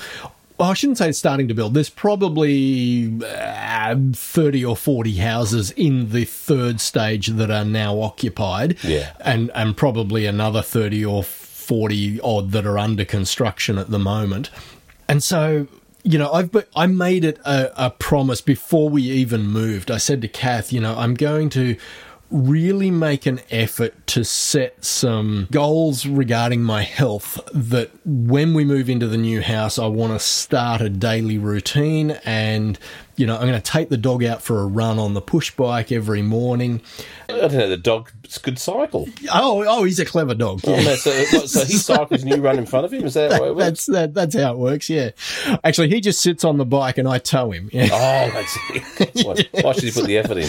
well, 0.61 0.69
I 0.69 0.75
shouldn't 0.75 0.99
say 0.99 1.09
it's 1.09 1.19
starting 1.19 1.49
to 1.49 1.55
build. 1.55 1.73
There's 1.73 1.89
probably 1.89 3.11
uh, 3.25 3.97
30 4.13 4.63
or 4.67 4.77
40 4.77 5.17
houses 5.17 5.71
in 5.71 6.11
the 6.11 6.27
third 6.27 6.83
stage 6.83 7.29
that 7.29 7.51
are 7.51 7.65
now 7.65 7.99
occupied. 8.03 8.77
Yeah. 8.85 9.15
And, 9.21 9.51
and 9.55 9.75
probably 9.75 10.27
another 10.27 10.61
30 10.61 11.03
or 11.03 11.25
40 11.25 12.21
odd 12.21 12.51
that 12.53 12.67
are 12.67 12.77
under 12.77 13.07
construction 13.07 13.79
at 13.79 13.91
the 13.91 13.99
moment. 13.99 14.51
And 15.09 15.23
so, 15.23 15.67
you 16.03 16.19
know, 16.19 16.31
I've 16.31 16.53
but 16.53 16.69
I 16.77 16.87
made 16.87 17.25
it 17.25 17.39
a, 17.47 17.87
a 17.87 17.91
promise 17.93 18.43
before 18.43 18.91
we 18.91 19.05
even 19.05 19.47
moved. 19.47 19.91
I 19.91 19.97
said 19.97 20.21
to 20.21 20.29
Kath, 20.29 20.75
you 20.75 20.81
know, 20.81 20.95
I'm 20.95 21.15
going 21.15 21.49
to 21.51 21.79
really 22.31 22.91
make 22.91 23.27
an 23.27 23.41
effort 23.51 23.95
to 24.07 24.25
set 24.25 24.85
some 24.85 25.49
goals 25.51 26.07
regarding 26.07 26.63
my 26.63 26.83
health 26.83 27.41
that 27.53 27.91
when 28.05 28.55
we 28.55 28.65
move 28.65 28.89
into 28.89 29.09
the 29.09 29.17
new 29.17 29.41
house 29.43 29.79
I 29.79 29.87
want 29.87 30.13
to 30.13 30.19
start 30.19 30.81
a 30.81 30.89
daily 30.89 31.39
routine 31.39 32.13
and 32.25 32.79
you 33.17 33.27
know 33.27 33.35
I'm 33.35 33.49
going 33.49 33.55
to 33.55 33.61
take 33.61 33.89
the 33.89 33.97
dog 33.97 34.23
out 34.23 34.43
for 34.43 34.61
a 34.61 34.67
run 34.67 34.99
on 34.99 35.15
the 35.15 35.21
push 35.21 35.51
bike 35.51 35.91
every 35.91 36.23
morning 36.23 36.81
I 37.29 37.33
don't 37.33 37.53
know. 37.53 37.69
The 37.69 37.77
dog's 37.77 38.39
good 38.39 38.59
cycle. 38.61 39.09
oh 39.33 39.65
oh 39.67 39.83
he's 39.83 39.99
a 39.99 40.05
clever 40.05 40.35
dog 40.35 40.61
Oh, 40.67 40.77
no, 40.77 40.95
so, 40.95 41.11
so 41.47 41.65
he 41.65 41.75
cycles 41.75 42.23
and 42.23 42.31
you 42.31 42.37
run 42.41 42.59
in 42.59 42.67
front 42.67 42.87
of 42.87 42.93
him. 42.93 43.05
Is 43.05 43.15
that 43.15 43.41
works? 43.41 43.59
that's 43.59 43.87
that, 43.87 44.15
that's 44.15 44.37
how 44.37 44.53
it 44.53 44.59
works 44.59 44.89
yeah 44.89 45.11
actually 45.65 45.89
he 45.89 46.01
just 46.01 46.21
sits 46.21 46.45
on 46.45 46.59
the 46.59 46.65
bike 46.65 46.97
and 46.97 47.09
I 47.09 47.19
tow 47.19 47.51
him 47.51 47.71
yeah 47.73 47.89
Oh, 47.93 48.31
that's 48.33 48.57
it. 48.71 49.27
Why, 49.27 49.63
why 49.63 49.73
should 49.73 49.83
you 49.85 49.93
put 49.93 50.07
the 50.07 50.19
effort 50.19 50.39
in? 50.39 50.49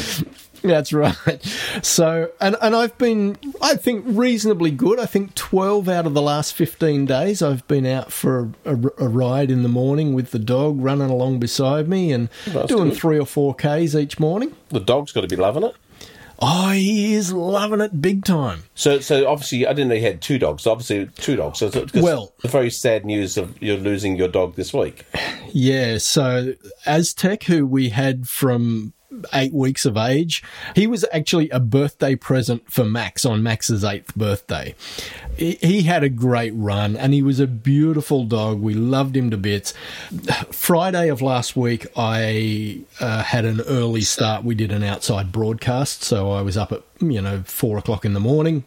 That's 0.62 0.94
right. 0.94 1.42
So, 1.82 2.32
and 2.40 2.56
and 2.62 2.76
I've 2.76 2.98
been, 2.98 3.38
I 3.62 3.76
think, 3.76 4.04
reasonably 4.08 4.72
good. 4.72 5.00
I 5.00 5.06
think 5.06 5.34
twelve 5.36 5.90
out 5.90 6.06
of 6.06 6.14
the 6.14 6.22
last 6.22 6.54
fifteen 6.54 7.06
days, 7.06 7.42
I've 7.42 7.68
been 7.68 7.86
out 7.86 8.12
for 8.12 8.50
a, 8.66 8.72
a 8.98 9.08
ride 9.08 9.50
in 9.50 9.64
the 9.64 9.70
morning 9.70 10.14
with 10.14 10.32
the 10.32 10.40
dog 10.40 10.82
running 10.82 11.10
along 11.10 11.40
beside 11.40 11.88
me 11.88 12.12
and 12.12 12.30
That's 12.48 12.68
doing 12.68 12.90
good. 12.90 12.98
three 13.00 13.20
or 13.20 13.26
four 13.26 13.56
k's 13.56 13.96
each 13.96 14.20
morning. 14.20 14.56
The 14.70 14.80
dog's 14.80 15.12
got 15.12 15.22
to 15.22 15.28
be 15.28 15.36
loving 15.36 15.64
it. 15.64 15.76
Oh, 16.44 16.72
he 16.72 17.14
is 17.14 17.32
loving 17.32 17.82
it 17.82 18.02
big 18.02 18.26
time. 18.26 18.64
So, 18.74 19.00
so 19.00 19.28
obviously, 19.28 19.68
I 19.68 19.74
didn't 19.74 19.90
know 19.90 19.96
you 19.96 20.02
had 20.02 20.22
two 20.24 20.40
dogs. 20.40 20.64
So 20.64 20.72
obviously, 20.72 21.06
two 21.16 21.36
dogs. 21.36 21.60
So, 21.60 21.70
Well- 21.94 22.34
the 22.42 22.48
very 22.48 22.72
sad 22.72 23.06
news 23.06 23.38
of 23.38 23.62
you're 23.62 23.78
losing 23.78 24.16
your 24.16 24.28
dog 24.28 24.56
this 24.56 24.74
week. 24.74 25.06
Yeah. 25.52 26.00
So 26.00 26.54
Aztec, 26.86 27.44
who 27.44 27.68
we 27.68 27.90
had 27.90 28.28
from 28.28 28.94
eight 29.34 29.54
weeks 29.54 29.86
of 29.86 29.98
age, 29.98 30.44
he 30.76 30.88
was 30.88 31.06
actually 31.12 31.50
a 31.50 31.60
birthday 31.60 32.16
present 32.16 32.72
for 32.72 32.84
Max 32.84 33.26
on 33.26 33.44
Max's 33.44 33.84
eighth 33.84 34.16
birthday. 34.16 34.76
He, 35.38 35.58
he 35.62 35.84
had 35.84 36.04
a 36.04 36.10
great 36.10 36.54
run 36.56 36.96
and 36.96 37.14
he 37.14 37.22
was 37.22 37.40
a 37.40 37.48
beautiful 37.48 38.26
dog. 38.26 38.62
We 38.62 38.74
loved 38.74 39.16
him 39.16 39.30
to 39.32 39.38
bits. 39.38 39.74
Friday 40.52 41.10
of 41.10 41.22
last 41.22 41.56
week, 41.56 41.86
I 41.96 42.82
uh, 43.00 43.24
had 43.24 43.46
an 43.46 43.62
early 43.62 44.02
start. 44.02 44.44
We 44.44 44.56
did 44.56 44.72
an 44.72 44.84
outside 44.84 45.32
broadcast. 45.32 46.04
So 46.04 46.32
I 46.32 46.42
was 46.42 46.58
up 46.58 46.72
at, 46.72 46.84
you 47.00 47.22
know, 47.22 47.44
four 47.46 47.78
o'clock 47.78 48.06
in 48.06 48.14
the 48.14 48.20
morning, 48.20 48.66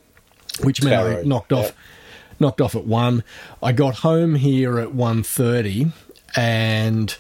which 0.63 0.83
meant 0.83 1.19
I 1.19 1.23
knocked 1.23 1.53
off 1.53 1.67
yeah. 1.67 1.73
knocked 2.41 2.61
off 2.61 2.75
at 2.75 2.87
one. 2.87 3.25
I 3.63 3.73
got 3.73 3.97
home 3.97 4.35
here 4.35 4.79
at 4.79 4.89
1.30 4.89 5.93
and 6.37 7.17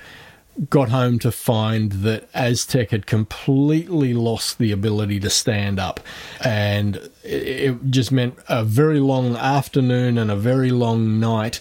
got 0.71 0.89
home 0.91 1.19
to 1.19 1.33
find 1.33 1.91
that 1.93 2.29
Aztec 2.33 2.91
had 2.91 3.07
completely 3.07 4.15
lost 4.15 4.59
the 4.59 4.71
ability 4.71 5.19
to 5.21 5.31
stand 5.31 5.81
up. 5.81 6.01
And 6.45 7.11
it 7.25 7.91
just 7.91 8.13
meant 8.13 8.39
a 8.49 8.65
very 8.65 9.01
long 9.01 9.37
afternoon 9.37 10.17
and 10.17 10.31
a 10.31 10.37
very 10.37 10.71
long 10.71 11.19
night 11.19 11.61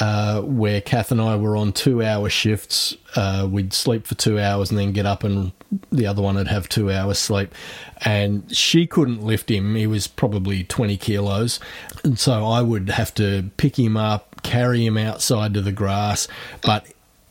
uh, 0.00 0.42
where 0.42 0.80
Kath 0.80 1.10
and 1.10 1.20
I 1.20 1.36
were 1.36 1.56
on 1.56 1.72
two 1.72 2.02
hour 2.02 2.28
shifts. 2.28 2.96
Uh, 3.16 3.48
we'd 3.50 3.72
sleep 3.72 4.06
for 4.06 4.14
two 4.14 4.38
hours 4.38 4.70
and 4.70 4.78
then 4.78 4.92
get 4.92 5.06
up, 5.06 5.24
and 5.24 5.52
the 5.90 6.06
other 6.06 6.22
one 6.22 6.36
would 6.36 6.48
have 6.48 6.68
two 6.68 6.92
hours 6.92 7.18
sleep. 7.18 7.52
And 8.04 8.54
she 8.54 8.86
couldn't 8.86 9.22
lift 9.22 9.50
him, 9.50 9.74
he 9.74 9.86
was 9.86 10.06
probably 10.06 10.62
20 10.64 10.96
kilos. 10.98 11.58
And 12.04 12.18
so 12.18 12.46
I 12.46 12.62
would 12.62 12.90
have 12.90 13.12
to 13.14 13.50
pick 13.56 13.78
him 13.78 13.96
up, 13.96 14.42
carry 14.42 14.86
him 14.86 14.96
outside 14.96 15.54
to 15.54 15.60
the 15.60 15.72
grass. 15.72 16.28
But 16.62 16.86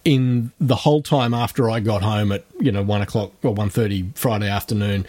in 0.07 0.53
the 0.57 0.77
whole 0.77 1.01
time 1.01 1.33
after 1.33 1.69
I 1.69 1.81
got 1.81 2.01
home 2.01 2.31
at 2.31 2.45
you 2.61 2.71
know 2.71 2.81
one 2.81 3.01
o'clock 3.01 3.33
or 3.43 3.53
one 3.53 3.69
thirty 3.69 4.09
Friday 4.15 4.47
afternoon 4.47 5.05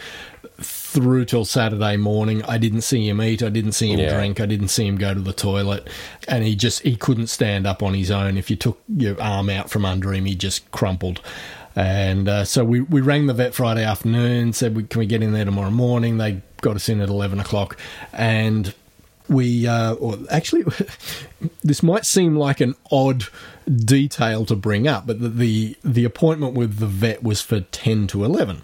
through 0.59 1.23
till 1.23 1.45
Saturday 1.45 1.95
morning, 1.95 2.43
I 2.43 2.57
didn't 2.57 2.81
see 2.81 3.07
him 3.07 3.21
eat, 3.21 3.41
I 3.41 3.47
didn't 3.47 3.71
see 3.71 3.93
him 3.93 3.99
yeah. 3.99 4.13
drink, 4.13 4.41
I 4.41 4.45
didn't 4.45 4.67
see 4.67 4.85
him 4.85 4.97
go 4.97 5.13
to 5.13 5.21
the 5.21 5.31
toilet, 5.31 5.87
and 6.27 6.43
he 6.43 6.53
just 6.53 6.81
he 6.81 6.97
couldn't 6.97 7.27
stand 7.27 7.65
up 7.65 7.81
on 7.81 7.93
his 7.93 8.11
own. 8.11 8.35
If 8.35 8.49
you 8.49 8.57
took 8.57 8.81
your 8.93 9.19
arm 9.21 9.49
out 9.49 9.69
from 9.69 9.85
under 9.85 10.13
him, 10.13 10.25
he 10.25 10.35
just 10.35 10.69
crumpled. 10.71 11.21
And 11.77 12.27
uh, 12.27 12.43
so 12.43 12.65
we, 12.65 12.81
we 12.81 12.99
rang 12.99 13.27
the 13.27 13.33
vet 13.33 13.53
Friday 13.53 13.85
afternoon, 13.85 14.51
said, 14.51 14.89
Can 14.89 14.99
we 14.99 15.05
get 15.05 15.23
in 15.23 15.31
there 15.31 15.45
tomorrow 15.45 15.69
morning? 15.69 16.17
They 16.17 16.41
got 16.59 16.75
us 16.75 16.89
in 16.89 16.99
at 16.99 17.07
11 17.07 17.39
o'clock. 17.39 17.77
And 18.11 18.73
we, 19.29 19.67
uh, 19.67 19.93
or 19.93 20.17
actually, 20.29 20.65
this 21.63 21.83
might 21.83 22.05
seem 22.05 22.35
like 22.35 22.59
an 22.59 22.75
odd 22.91 23.25
detail 23.69 24.45
to 24.45 24.55
bring 24.55 24.87
up, 24.87 25.05
but 25.05 25.21
the, 25.21 25.29
the, 25.29 25.77
the 25.83 26.03
appointment 26.03 26.55
with 26.55 26.77
the 26.77 26.87
vet 26.87 27.23
was 27.23 27.41
for 27.41 27.61
ten 27.61 28.07
to 28.07 28.25
eleven. 28.25 28.63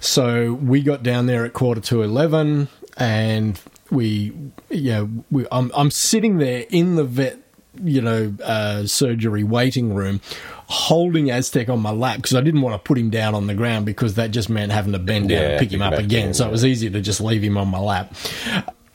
So 0.00 0.52
we 0.52 0.82
got 0.82 1.02
down 1.02 1.26
there 1.26 1.44
at 1.44 1.54
quarter 1.54 1.80
to 1.82 2.02
eleven, 2.02 2.68
and 2.96 3.58
we, 3.90 4.32
you 4.70 4.92
know, 4.92 5.10
we, 5.30 5.46
I'm 5.50 5.72
I'm 5.74 5.90
sitting 5.90 6.36
there 6.38 6.66
in 6.68 6.96
the 6.96 7.04
vet, 7.04 7.38
you 7.82 8.02
know, 8.02 8.34
uh, 8.44 8.86
surgery 8.86 9.42
waiting 9.42 9.94
room, 9.94 10.20
holding 10.66 11.30
Aztec 11.30 11.70
on 11.70 11.80
my 11.80 11.92
lap 11.92 12.16
because 12.16 12.34
I 12.34 12.42
didn't 12.42 12.60
want 12.60 12.74
to 12.74 12.86
put 12.86 12.98
him 12.98 13.08
down 13.08 13.34
on 13.34 13.46
the 13.46 13.54
ground 13.54 13.86
because 13.86 14.14
that 14.14 14.32
just 14.32 14.50
meant 14.50 14.70
having 14.70 14.92
to 14.92 14.98
bend 14.98 15.30
down 15.30 15.40
yeah, 15.40 15.48
and 15.48 15.60
pick 15.60 15.72
him 15.72 15.82
up 15.82 15.94
again. 15.94 16.34
so 16.34 16.46
it 16.46 16.50
was 16.50 16.64
easier 16.64 16.90
to 16.90 17.00
just 17.00 17.20
leave 17.22 17.42
him 17.42 17.56
on 17.56 17.68
my 17.68 17.78
lap 17.78 18.14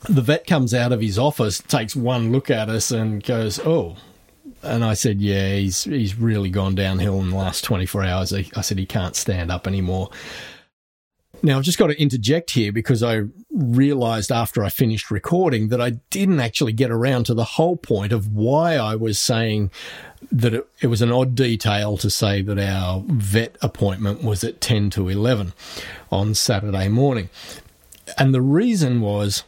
the 0.09 0.21
vet 0.21 0.47
comes 0.47 0.73
out 0.73 0.91
of 0.91 1.01
his 1.01 1.19
office, 1.19 1.59
takes 1.59 1.95
one 1.95 2.31
look 2.31 2.49
at 2.49 2.69
us, 2.69 2.91
and 2.91 3.23
goes, 3.23 3.59
"Oh." 3.59 3.95
And 4.63 4.83
I 4.83 4.93
said, 4.93 5.21
"Yeah, 5.21 5.55
he's 5.55 5.83
he's 5.83 6.17
really 6.17 6.49
gone 6.49 6.75
downhill 6.75 7.21
in 7.21 7.29
the 7.29 7.35
last 7.35 7.63
24 7.63 8.03
hours." 8.03 8.33
I 8.33 8.61
said 8.61 8.79
he 8.79 8.85
can't 8.85 9.15
stand 9.15 9.51
up 9.51 9.67
anymore. 9.67 10.09
Now, 11.41 11.57
I've 11.57 11.63
just 11.63 11.77
got 11.77 11.87
to 11.87 12.01
interject 12.01 12.51
here 12.51 12.73
because 12.73 13.01
I 13.01 13.23
realized 13.49 14.31
after 14.31 14.63
I 14.63 14.69
finished 14.69 15.09
recording 15.09 15.69
that 15.69 15.79
I 15.79 15.91
didn't 16.09 16.41
actually 16.41 16.73
get 16.73 16.91
around 16.91 17.25
to 17.25 17.33
the 17.33 17.45
whole 17.45 17.77
point 17.77 18.11
of 18.11 18.33
why 18.33 18.75
I 18.75 18.95
was 18.95 19.17
saying 19.17 19.71
that 20.31 20.53
it, 20.53 20.67
it, 20.81 20.87
was 20.87 21.01
an 21.01 21.13
odd 21.13 21.35
detail 21.35 21.95
to 21.97 22.09
say 22.09 22.41
that 22.41 22.59
our 22.59 23.03
vet 23.07 23.57
appointment 23.61 24.21
was 24.21 24.43
at 24.43 24.59
10 24.59 24.89
to 24.91 25.07
11 25.07 25.53
on 26.11 26.35
Saturday 26.35 26.89
morning. 26.89 27.29
And 28.17 28.33
the 28.33 28.41
reason 28.41 28.99
was 28.99 29.43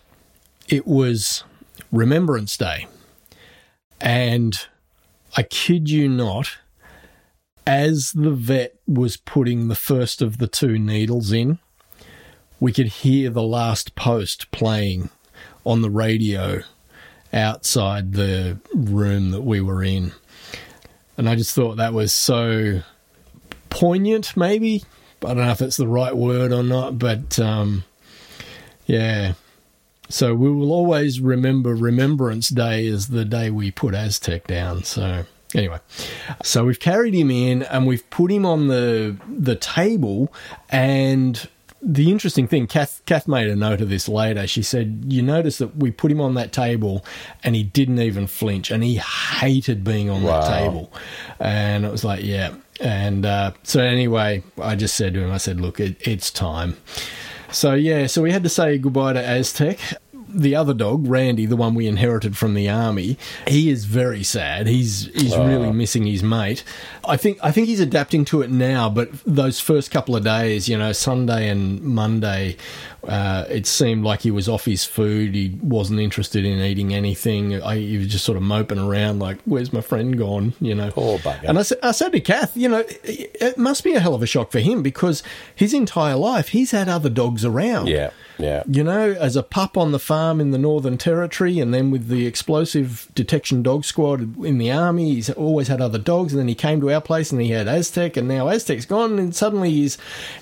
it 0.72 0.88
was 0.88 1.44
Remembrance 1.92 2.56
Day. 2.58 2.88
And 4.00 4.58
I 5.36 5.44
kid 5.44 5.90
you 5.90 6.08
not, 6.10 6.58
as 7.68 8.14
the 8.14 8.32
vet 8.32 8.76
was 8.88 9.18
putting 9.18 9.68
the 9.68 9.76
first 9.76 10.22
of 10.22 10.38
the 10.38 10.48
two 10.48 10.80
needles 10.80 11.32
in, 11.32 11.60
we 12.60 12.72
could 12.72 12.88
hear 12.88 13.30
the 13.30 13.44
last 13.44 13.96
post 13.96 14.50
playing 14.52 15.10
on 15.66 15.82
the 15.82 15.90
radio 15.90 16.62
outside 17.34 18.14
the 18.14 18.58
room 18.74 19.32
that 19.32 19.42
we 19.42 19.62
were 19.62 19.84
in. 19.84 20.14
And 21.18 21.30
I 21.30 21.36
just 21.36 21.54
thought 21.54 21.78
that 21.78 21.94
was 21.94 22.14
so 22.16 22.82
poignant, 23.70 24.36
maybe. 24.38 24.84
I 25.24 25.28
don't 25.28 25.38
know 25.38 25.52
if 25.52 25.62
it's 25.62 25.78
the 25.78 25.88
right 25.88 26.16
word 26.16 26.52
or 26.52 26.64
not, 26.64 26.98
but 26.98 27.38
um, 27.40 27.84
yeah, 28.86 29.34
so 30.12 30.36
we 30.36 30.52
will 30.52 30.72
always 30.72 31.20
remember 31.20 31.76
Remembrance 31.76 32.50
Day 32.50 32.88
as 32.88 33.08
the 33.08 33.26
day 33.26 33.50
we 33.50 33.72
put 33.72 33.94
Aztec 33.94 34.48
down. 34.48 34.84
So 34.84 35.26
anyway, 35.56 35.80
so 36.44 36.66
we've 36.66 36.80
carried 36.80 37.14
him 37.14 37.32
in 37.32 37.64
and 37.64 37.88
we've 37.88 38.08
put 38.10 38.32
him 38.32 38.46
on 38.46 38.68
the 38.68 39.18
the 39.28 39.56
table 39.56 40.34
and 40.70 41.48
the 41.84 42.12
interesting 42.12 42.48
thing, 42.48 42.68
Kath, 42.68 43.02
Kath 43.06 43.28
made 43.28 43.48
a 43.48 43.56
note 43.56 43.82
of 43.82 43.90
this 43.90 44.08
later. 44.08 44.46
She 44.46 44.62
said, 44.62 45.06
You 45.08 45.22
notice 45.24 45.58
that 45.58 45.76
we 45.78 45.90
put 45.90 46.12
him 46.12 46.22
on 46.22 46.36
that 46.36 46.52
table 46.52 47.04
and 47.44 47.56
he 47.56 47.64
didn't 47.64 48.00
even 48.00 48.28
flinch 48.28 48.70
and 48.70 48.84
he 48.84 48.96
hated 48.98 49.84
being 49.84 50.10
on 50.10 50.22
wow. 50.22 50.42
that 50.42 50.60
table. 50.60 50.94
And 51.40 51.86
it 51.86 51.92
was 51.92 52.04
like, 52.04 52.24
Yeah. 52.24 52.54
And 52.80 53.26
uh, 53.26 53.52
so, 53.64 53.82
anyway, 53.82 54.44
I 54.60 54.76
just 54.76 54.96
said 54.96 55.14
to 55.16 55.22
him, 55.22 55.32
I 55.32 55.38
said, 55.38 55.60
Look, 55.60 55.80
it, 55.80 55.96
it's 56.08 56.30
time. 56.30 56.78
So 57.52 57.74
yeah, 57.74 58.08
so 58.08 58.22
we 58.22 58.32
had 58.32 58.44
to 58.44 58.50
say 58.50 58.78
goodbye 58.78 59.14
to 59.14 59.24
Aztec. 59.24 59.80
The 60.34 60.56
other 60.56 60.74
dog, 60.74 61.08
Randy, 61.08 61.46
the 61.46 61.56
one 61.56 61.76
we 61.76 61.88
inherited 61.88 62.38
from 62.38 62.54
the 62.54 62.70
army, 62.70 63.18
he 63.48 63.70
is 63.70 63.86
very 63.86 64.24
sad. 64.24 64.68
He's 64.68 65.08
he's 65.14 65.34
uh. 65.34 65.44
really 65.44 65.72
missing 65.72 66.06
his 66.06 66.24
mate. 66.24 66.64
I 67.04 67.18
think 67.18 67.40
I 67.44 67.52
think 67.52 67.68
he's 67.68 67.80
adapting 67.80 68.26
to 68.26 68.42
it 68.42 68.52
now, 68.52 68.90
but 68.90 69.10
those 69.26 69.60
first 69.60 69.92
couple 69.92 70.16
of 70.16 70.24
days, 70.24 70.70
you 70.70 70.78
know, 70.78 70.92
Sunday 70.92 71.50
and 71.50 71.82
Monday, 71.82 72.58
uh, 73.04 73.46
it 73.50 73.66
seemed 73.66 74.04
like 74.04 74.22
he 74.22 74.32
was 74.32 74.48
off 74.48 74.66
his 74.66 74.86
food. 74.86 75.34
He 75.34 75.58
wasn't 75.62 76.00
interested 76.00 76.46
in 76.46 76.60
eating 76.60 76.94
anything. 76.94 77.62
I, 77.62 77.78
he 77.78 77.98
was 77.98 78.08
just 78.08 78.24
sort 78.24 78.38
of 78.38 78.44
moping 78.44 78.80
around, 78.80 79.20
like, 79.20 79.40
"Where's 79.46 79.74
my 79.74 79.82
friend 79.82 80.18
gone?" 80.18 80.54
You 80.62 80.76
know. 80.76 80.92
Poor 80.92 81.18
bugger. 81.20 81.44
And 81.44 81.58
I 81.58 81.64
said, 81.64 81.80
I 81.82 81.92
said 81.92 82.12
to 82.12 82.20
Kath, 82.20 82.56
you 82.56 82.70
know, 82.70 82.84
it 83.04 83.58
must 83.58 83.84
be 83.84 83.94
a 83.94 84.00
hell 84.00 84.14
of 84.14 84.22
a 84.22 84.28
shock 84.28 84.52
for 84.52 84.60
him 84.60 84.84
because 84.84 85.24
his 85.56 85.74
entire 85.74 86.16
life 86.16 86.50
he's 86.50 86.72
had 86.72 86.88
other 86.88 87.10
dogs 87.10 87.44
around. 87.44 87.88
Yeah. 87.88 88.12
Yeah. 88.42 88.64
You 88.68 88.84
know, 88.84 89.12
as 89.12 89.36
a 89.36 89.44
pup 89.44 89.78
on 89.78 89.92
the 89.92 90.00
farm 90.00 90.42
in 90.42 90.52
the 90.52 90.58
Northern 90.58 90.98
Territory, 90.98 91.60
and 91.60 91.74
then 91.74 91.92
with 91.92 92.08
the 92.08 92.26
explosive 92.26 93.08
detection 93.14 93.62
dog 93.62 93.86
squad 93.86 94.44
in 94.44 94.58
the 94.58 94.72
army, 94.72 95.14
he's 95.14 95.30
always 95.30 95.68
had 95.68 95.80
other 95.80 96.00
dogs. 96.00 96.34
And 96.34 96.40
then 96.40 96.48
he 96.48 96.56
came 96.56 96.82
to 96.82 96.92
our 96.92 97.02
place 97.02 97.32
and 97.32 97.40
he 97.40 97.52
had 97.52 97.68
Aztec, 97.68 98.18
and 98.18 98.28
now 98.28 98.48
Aztec's 98.48 98.86
gone, 98.86 99.20
and 99.20 99.36
suddenly 99.36 99.70
he's 99.70 99.98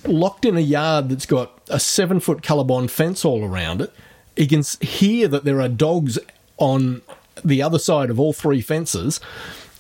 locked 0.05 0.45
in 0.45 0.55
a 0.55 0.61
yard 0.61 1.09
that's 1.09 1.25
got 1.25 1.59
a 1.69 1.79
seven 1.79 2.19
foot 2.19 2.41
Colorbond 2.41 2.89
fence 2.89 3.25
all 3.25 3.43
around 3.43 3.81
it. 3.81 3.93
He 4.35 4.47
can 4.47 4.63
hear 4.79 5.27
that 5.27 5.43
there 5.43 5.61
are 5.61 5.67
dogs 5.67 6.17
on 6.57 7.01
the 7.43 7.61
other 7.61 7.79
side 7.79 8.09
of 8.09 8.19
all 8.19 8.33
three 8.33 8.61
fences, 8.61 9.19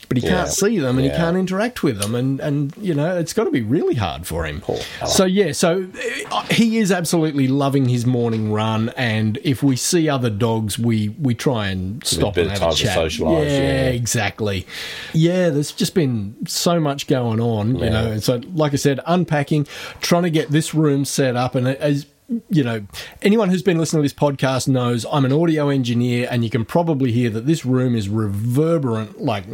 but 0.09 0.17
he 0.17 0.23
yeah. 0.23 0.31
can't 0.31 0.49
see 0.49 0.79
them 0.79 0.97
and 0.97 1.05
yeah. 1.05 1.13
he 1.13 1.17
can't 1.17 1.37
interact 1.37 1.83
with 1.83 1.99
them. 1.99 2.15
And, 2.15 2.39
and 2.39 2.75
you 2.77 2.95
know, 2.95 3.15
it's 3.15 3.31
got 3.31 3.43
to 3.43 3.51
be 3.51 3.61
really 3.61 3.93
hard 3.93 4.25
for 4.25 4.43
him. 4.43 4.63
So, 5.07 5.23
yeah, 5.23 5.51
so 5.51 5.87
uh, 6.31 6.43
he 6.49 6.79
is 6.79 6.91
absolutely 6.91 7.47
loving 7.47 7.87
his 7.87 8.07
morning 8.07 8.51
run. 8.51 8.89
And 8.97 9.37
if 9.43 9.61
we 9.61 9.75
see 9.75 10.09
other 10.09 10.31
dogs, 10.31 10.79
we, 10.79 11.09
we 11.09 11.35
try 11.35 11.67
and 11.67 12.03
stop 12.03 12.37
and 12.37 12.49
have 12.49 12.73
a 12.73 12.73
chat. 12.73 13.19
Yeah, 13.19 13.29
yeah, 13.29 13.89
exactly. 13.89 14.65
Yeah, 15.13 15.49
there's 15.49 15.71
just 15.71 15.93
been 15.93 16.35
so 16.47 16.79
much 16.79 17.05
going 17.05 17.39
on, 17.39 17.77
you 17.77 17.89
know. 17.91 18.11
And 18.11 18.23
so, 18.23 18.41
like 18.53 18.73
I 18.73 18.77
said, 18.77 18.99
unpacking, 19.05 19.67
trying 20.01 20.23
to 20.23 20.31
get 20.31 20.49
this 20.49 20.73
room 20.73 21.05
set 21.05 21.35
up. 21.35 21.53
And 21.53 21.67
as 21.67 22.07
you 22.49 22.63
know, 22.63 22.85
anyone 23.21 23.49
who's 23.49 23.63
been 23.63 23.77
listening 23.77 24.01
to 24.01 24.05
this 24.05 24.13
podcast 24.13 24.67
knows 24.67 25.05
I'm 25.11 25.25
an 25.25 25.33
audio 25.33 25.69
engineer, 25.69 26.27
and 26.29 26.43
you 26.43 26.49
can 26.49 26.65
probably 26.65 27.11
hear 27.11 27.29
that 27.31 27.45
this 27.45 27.65
room 27.65 27.95
is 27.95 28.07
reverberant. 28.07 29.21
Like, 29.21 29.45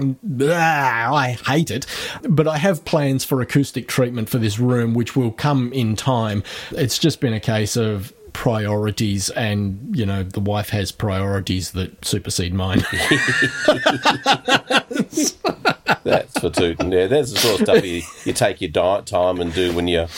ah, 0.44 1.14
I 1.14 1.32
hate 1.48 1.72
it. 1.72 1.86
But 2.28 2.48
I 2.48 2.58
have 2.58 2.86
plans 2.86 3.24
for 3.24 3.42
acoustic 3.42 3.88
treatment 3.88 4.30
for 4.30 4.38
this 4.38 4.60
room, 4.60 4.94
which 4.94 5.16
will 5.16 5.32
come 5.32 5.72
in 5.74 5.96
time. 5.96 6.44
It's 6.72 7.00
just 7.00 7.22
been 7.22 7.34
a 7.34 7.40
case 7.40 7.78
of 7.78 8.14
priorities 8.34 9.30
and 9.30 9.96
you 9.96 10.06
know 10.06 10.22
the 10.22 10.42
wife 10.42 10.68
has 10.68 10.92
priorities 10.92 11.72
that 11.72 12.04
supersede 12.04 12.54
mine 12.54 12.80
that's 16.04 16.38
for 16.38 16.50
tooting 16.50 16.92
yeah 16.92 17.08
that's 17.08 17.32
the 17.32 17.40
sort 17.40 17.62
of 17.62 17.66
stuff 17.66 17.86
you, 17.86 18.02
you 18.26 18.34
take 18.34 18.60
your 18.60 18.70
diet 18.70 19.06
time 19.06 19.40
and 19.40 19.54
do 19.54 19.74
when 19.74 19.88
you're 19.88 20.10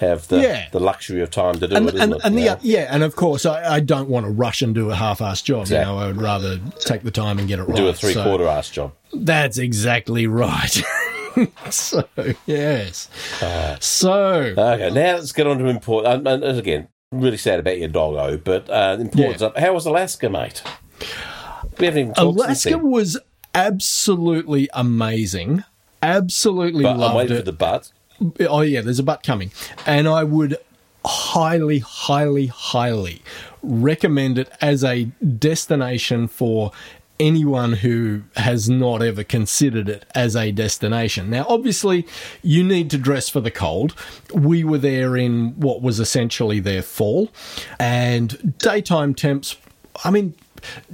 have 0.00 0.28
the 0.28 0.40
yeah. 0.40 0.68
the 0.72 0.80
luxury 0.80 1.20
of 1.22 1.30
time 1.30 1.54
to 1.60 1.68
do 1.68 1.76
and, 1.76 1.88
it, 1.88 1.94
and, 1.94 2.14
it? 2.14 2.20
And 2.24 2.36
the, 2.36 2.58
yeah, 2.62 2.88
and 2.90 3.02
of 3.02 3.16
course, 3.16 3.46
I, 3.46 3.76
I, 3.76 3.80
don't 3.80 4.08
want 4.08 4.26
to 4.26 4.32
rush 4.32 4.62
and 4.62 4.74
do 4.74 4.90
a 4.90 4.94
half-assed 4.94 5.44
job. 5.44 5.62
Exactly. 5.62 5.78
You 5.78 5.98
know, 5.98 6.02
I 6.02 6.06
would 6.08 6.20
rather 6.20 6.58
take 6.80 7.02
the 7.02 7.10
time 7.10 7.38
and 7.38 7.46
get 7.46 7.58
it 7.58 7.64
right. 7.64 7.76
Do 7.76 7.88
a 7.88 7.92
three-quarter-ass 7.92 8.68
so, 8.68 8.72
job. 8.72 8.92
That's 9.12 9.58
exactly 9.58 10.26
right. 10.26 10.82
so 11.70 12.08
yes. 12.46 13.08
Uh, 13.42 13.76
so 13.80 14.54
okay, 14.56 14.90
now 14.90 15.16
let's 15.16 15.32
get 15.32 15.46
on 15.46 15.58
to 15.58 15.66
important. 15.66 16.26
And, 16.26 16.44
and 16.44 16.58
again, 16.58 16.88
really 17.12 17.36
sad 17.36 17.60
about 17.60 17.78
your 17.78 17.88
doggo, 17.88 18.38
but 18.38 18.68
uh, 18.70 18.96
important 18.98 19.40
yeah. 19.40 19.60
How 19.60 19.74
was 19.74 19.86
Alaska, 19.86 20.28
mate? 20.28 20.62
We 21.78 21.86
haven't 21.86 22.00
even 22.00 22.14
talked 22.14 22.38
Alaska 22.38 22.78
was 22.78 23.18
absolutely 23.54 24.68
amazing 24.72 25.64
Absolutely 26.02 26.82
But 26.82 26.92
I'm 26.92 26.98
loved 26.98 27.16
waiting 27.16 27.36
it. 27.36 27.40
for 27.40 27.44
the 27.44 27.52
but. 27.52 27.92
Oh 28.48 28.60
yeah, 28.60 28.80
there's 28.80 28.98
a 28.98 29.02
butt 29.02 29.22
coming, 29.22 29.50
and 29.86 30.08
I 30.08 30.24
would 30.24 30.56
highly, 31.04 31.78
highly, 31.78 32.46
highly 32.46 33.22
recommend 33.62 34.38
it 34.38 34.50
as 34.60 34.84
a 34.84 35.04
destination 35.38 36.28
for 36.28 36.72
anyone 37.18 37.74
who 37.74 38.22
has 38.36 38.68
not 38.68 39.02
ever 39.02 39.22
considered 39.22 39.88
it 39.88 40.04
as 40.14 40.34
a 40.34 40.52
destination. 40.52 41.28
Now, 41.30 41.44
obviously, 41.48 42.06
you 42.42 42.64
need 42.64 42.90
to 42.90 42.98
dress 42.98 43.28
for 43.28 43.40
the 43.40 43.50
cold. 43.50 43.94
We 44.34 44.64
were 44.64 44.78
there 44.78 45.16
in 45.16 45.58
what 45.60 45.82
was 45.82 46.00
essentially 46.00 46.60
their 46.60 46.82
fall, 46.82 47.30
and 47.78 48.58
daytime 48.58 49.14
temps. 49.14 49.56
I 50.04 50.10
mean. 50.10 50.34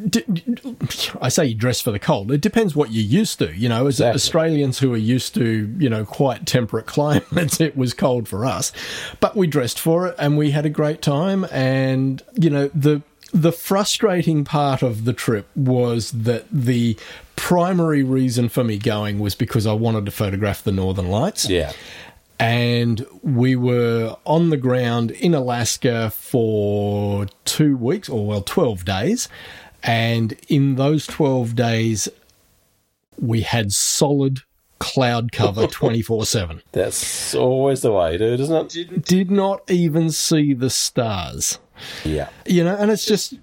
D- 0.09 0.23
d- 0.29 0.77
I 1.21 1.29
say 1.29 1.47
you 1.47 1.55
dress 1.55 1.81
for 1.81 1.91
the 1.91 1.99
cold. 1.99 2.31
It 2.31 2.41
depends 2.41 2.75
what 2.77 2.91
you're 2.93 3.05
used 3.05 3.39
to. 3.41 3.53
You 3.57 3.69
know, 3.69 3.87
as 3.87 3.97
Exactly. 3.97 4.15
Australians 4.15 4.79
who 4.79 4.93
are 4.95 4.97
used 4.99 5.35
to, 5.35 5.75
you 5.79 5.89
know, 5.89 6.05
quite 6.05 6.47
temperate 6.47 6.87
climates, 6.97 7.61
it 7.61 7.77
was 7.77 7.95
cold 7.95 8.29
for 8.29 8.45
us. 8.45 8.73
But 9.21 9.37
we 9.37 9.47
dressed 9.47 9.79
for 9.81 10.07
it 10.09 10.15
and 10.19 10.37
we 10.37 10.51
had 10.53 10.67
a 10.67 10.71
great 10.71 11.03
time. 11.03 11.47
And, 11.51 12.23
you 12.35 12.51
know, 12.51 12.69
the 12.75 13.03
the 13.33 13.53
frustrating 13.53 14.45
part 14.45 14.83
of 14.83 15.05
the 15.05 15.13
trip 15.13 15.49
was 15.57 16.13
that 16.13 16.47
the 16.51 16.97
primary 17.35 18.03
reason 18.03 18.49
for 18.49 18.63
me 18.65 18.79
going 18.79 19.19
was 19.19 19.35
because 19.35 19.67
I 19.67 19.73
wanted 19.73 20.07
to 20.07 20.13
photograph 20.13 20.63
the 20.63 20.73
northern 20.73 21.09
lights 21.09 21.51
Yeah. 21.51 21.73
And 22.39 23.07
we 23.23 23.57
were 23.57 24.17
on 24.25 24.51
the 24.51 24.57
ground 24.57 25.11
in 25.11 25.35
Alaska 25.35 26.11
for 26.11 27.27
two 27.45 27.77
weeks, 27.77 28.09
or 28.09 28.27
well, 28.27 28.43
12 28.43 28.85
days. 28.85 29.29
And 29.83 30.37
in 30.49 30.75
those 30.75 31.07
12 31.07 31.55
days, 31.55 32.09
we 33.19 33.43
had 33.43 33.73
solid 33.73 34.41
cloud 34.79 35.33
cover 35.33 35.67
24 35.69 36.27
7. 36.27 36.63
That's 36.73 37.35
always 37.35 37.83
the 37.83 37.93
way, 37.93 38.19
dude, 38.19 38.41
isn't 38.41 38.77
it? 38.77 39.05
Did 39.05 39.31
not 39.31 39.71
even 39.71 40.11
see 40.11 40.53
the 40.55 40.71
stars. 40.71 41.59
Yeah. 42.05 42.29
You 42.47 42.65
know, 42.65 42.75
and 42.77 42.91
it's 42.91 43.05
just 43.05 43.35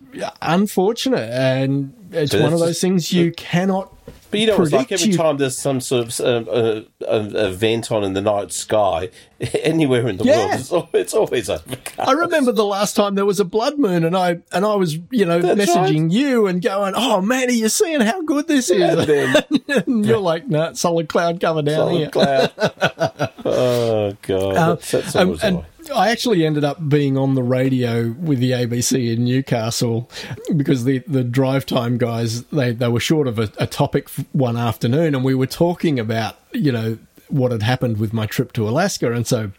unfortunate. 0.42 1.30
And 1.32 1.94
it's 2.12 2.32
So 2.32 2.42
one 2.42 2.54
of 2.54 2.60
those 2.60 2.82
things 2.82 3.12
you 3.14 3.32
cannot. 3.32 3.92
But 4.34 4.40
you 4.40 4.48
know, 4.48 4.62
it's 4.62 4.72
like 4.72 4.92
every 4.92 5.08
you- 5.12 5.18
time 5.18 5.38
there's 5.38 5.58
some 5.58 5.80
sort 5.80 6.08
of 6.20 6.26
um, 6.26 6.48
uh, 6.50 6.82
uh, 7.08 7.30
event 7.48 7.92
on 7.92 8.04
in 8.04 8.14
the 8.14 8.22
night 8.22 8.52
sky, 8.52 9.10
anywhere 9.62 10.08
in 10.08 10.18
the 10.18 10.24
Yeah. 10.26 10.38
world, 10.48 10.60
it's, 10.60 10.72
al- 10.74 10.90
it's 10.94 11.14
always 11.14 11.50
overcast. 11.50 12.00
I 12.10 12.12
remember 12.14 12.52
the 12.52 12.66
last 12.66 12.96
time 12.96 13.16
there 13.16 13.26
was 13.26 13.40
a 13.40 13.46
blood 13.46 13.78
moon, 13.80 14.04
and 14.04 14.18
I 14.18 14.40
and 14.52 14.66
I 14.66 14.76
was, 14.76 14.98
you 15.12 15.26
know, 15.26 15.40
That's 15.40 15.70
messaging 15.72 16.12
you 16.12 16.48
and 16.48 16.62
going, 16.62 16.94
"Oh 16.96 17.22
man, 17.22 17.48
are 17.50 17.52
you 17.52 17.70
seeing 17.70 18.02
how 18.02 18.22
good 18.24 18.48
this 18.48 18.70
is?" 18.70 18.82
And 18.82 19.02
then 19.08 19.44
and 19.88 20.06
you're 20.06 20.18
like, 20.18 20.48
"No, 20.48 20.74
solid 20.74 21.08
cloud 21.10 21.40
cover 21.40 21.62
down 21.62 21.92
here." 21.92 22.10
solid 22.12 22.52
cloud. 22.58 23.32
oh 23.46 24.18
god, 24.22 24.58
Um, 24.58 24.70
that's, 24.78 24.92
that's 24.92 25.16
and, 25.16 25.30
always. 25.42 25.66
I 25.92 26.10
actually 26.10 26.46
ended 26.46 26.64
up 26.64 26.88
being 26.88 27.18
on 27.18 27.36
the 27.36 27.44
radio 27.44 28.12
with 28.12 28.40
the 28.40 28.52
ABC 28.52 29.14
in 29.14 29.26
Newcastle 29.26 30.10
because 30.56 30.84
the, 30.84 31.00
the 31.00 31.24
drive 31.24 31.66
time 31.66 31.98
guys 31.98 32.44
they, 32.46 32.72
they 32.72 32.88
were 32.88 33.00
short 33.00 33.28
of 33.28 33.40
a, 33.40 33.52
a 33.58 33.68
topic 33.68 34.10
one 34.32 34.58
afternoon, 34.58 35.16
and 35.16 35.24
we 35.24 35.36
were 35.36 35.48
talking 35.48 36.00
about 36.00 36.38
you 36.52 36.72
know 36.72 36.98
what 37.30 37.52
had 37.52 37.64
happened 37.64 37.98
with 37.98 38.14
my 38.14 38.26
trip 38.26 38.54
to 38.54 38.68
Alaska, 38.68 39.12
and 39.12 39.26
so 39.26 39.52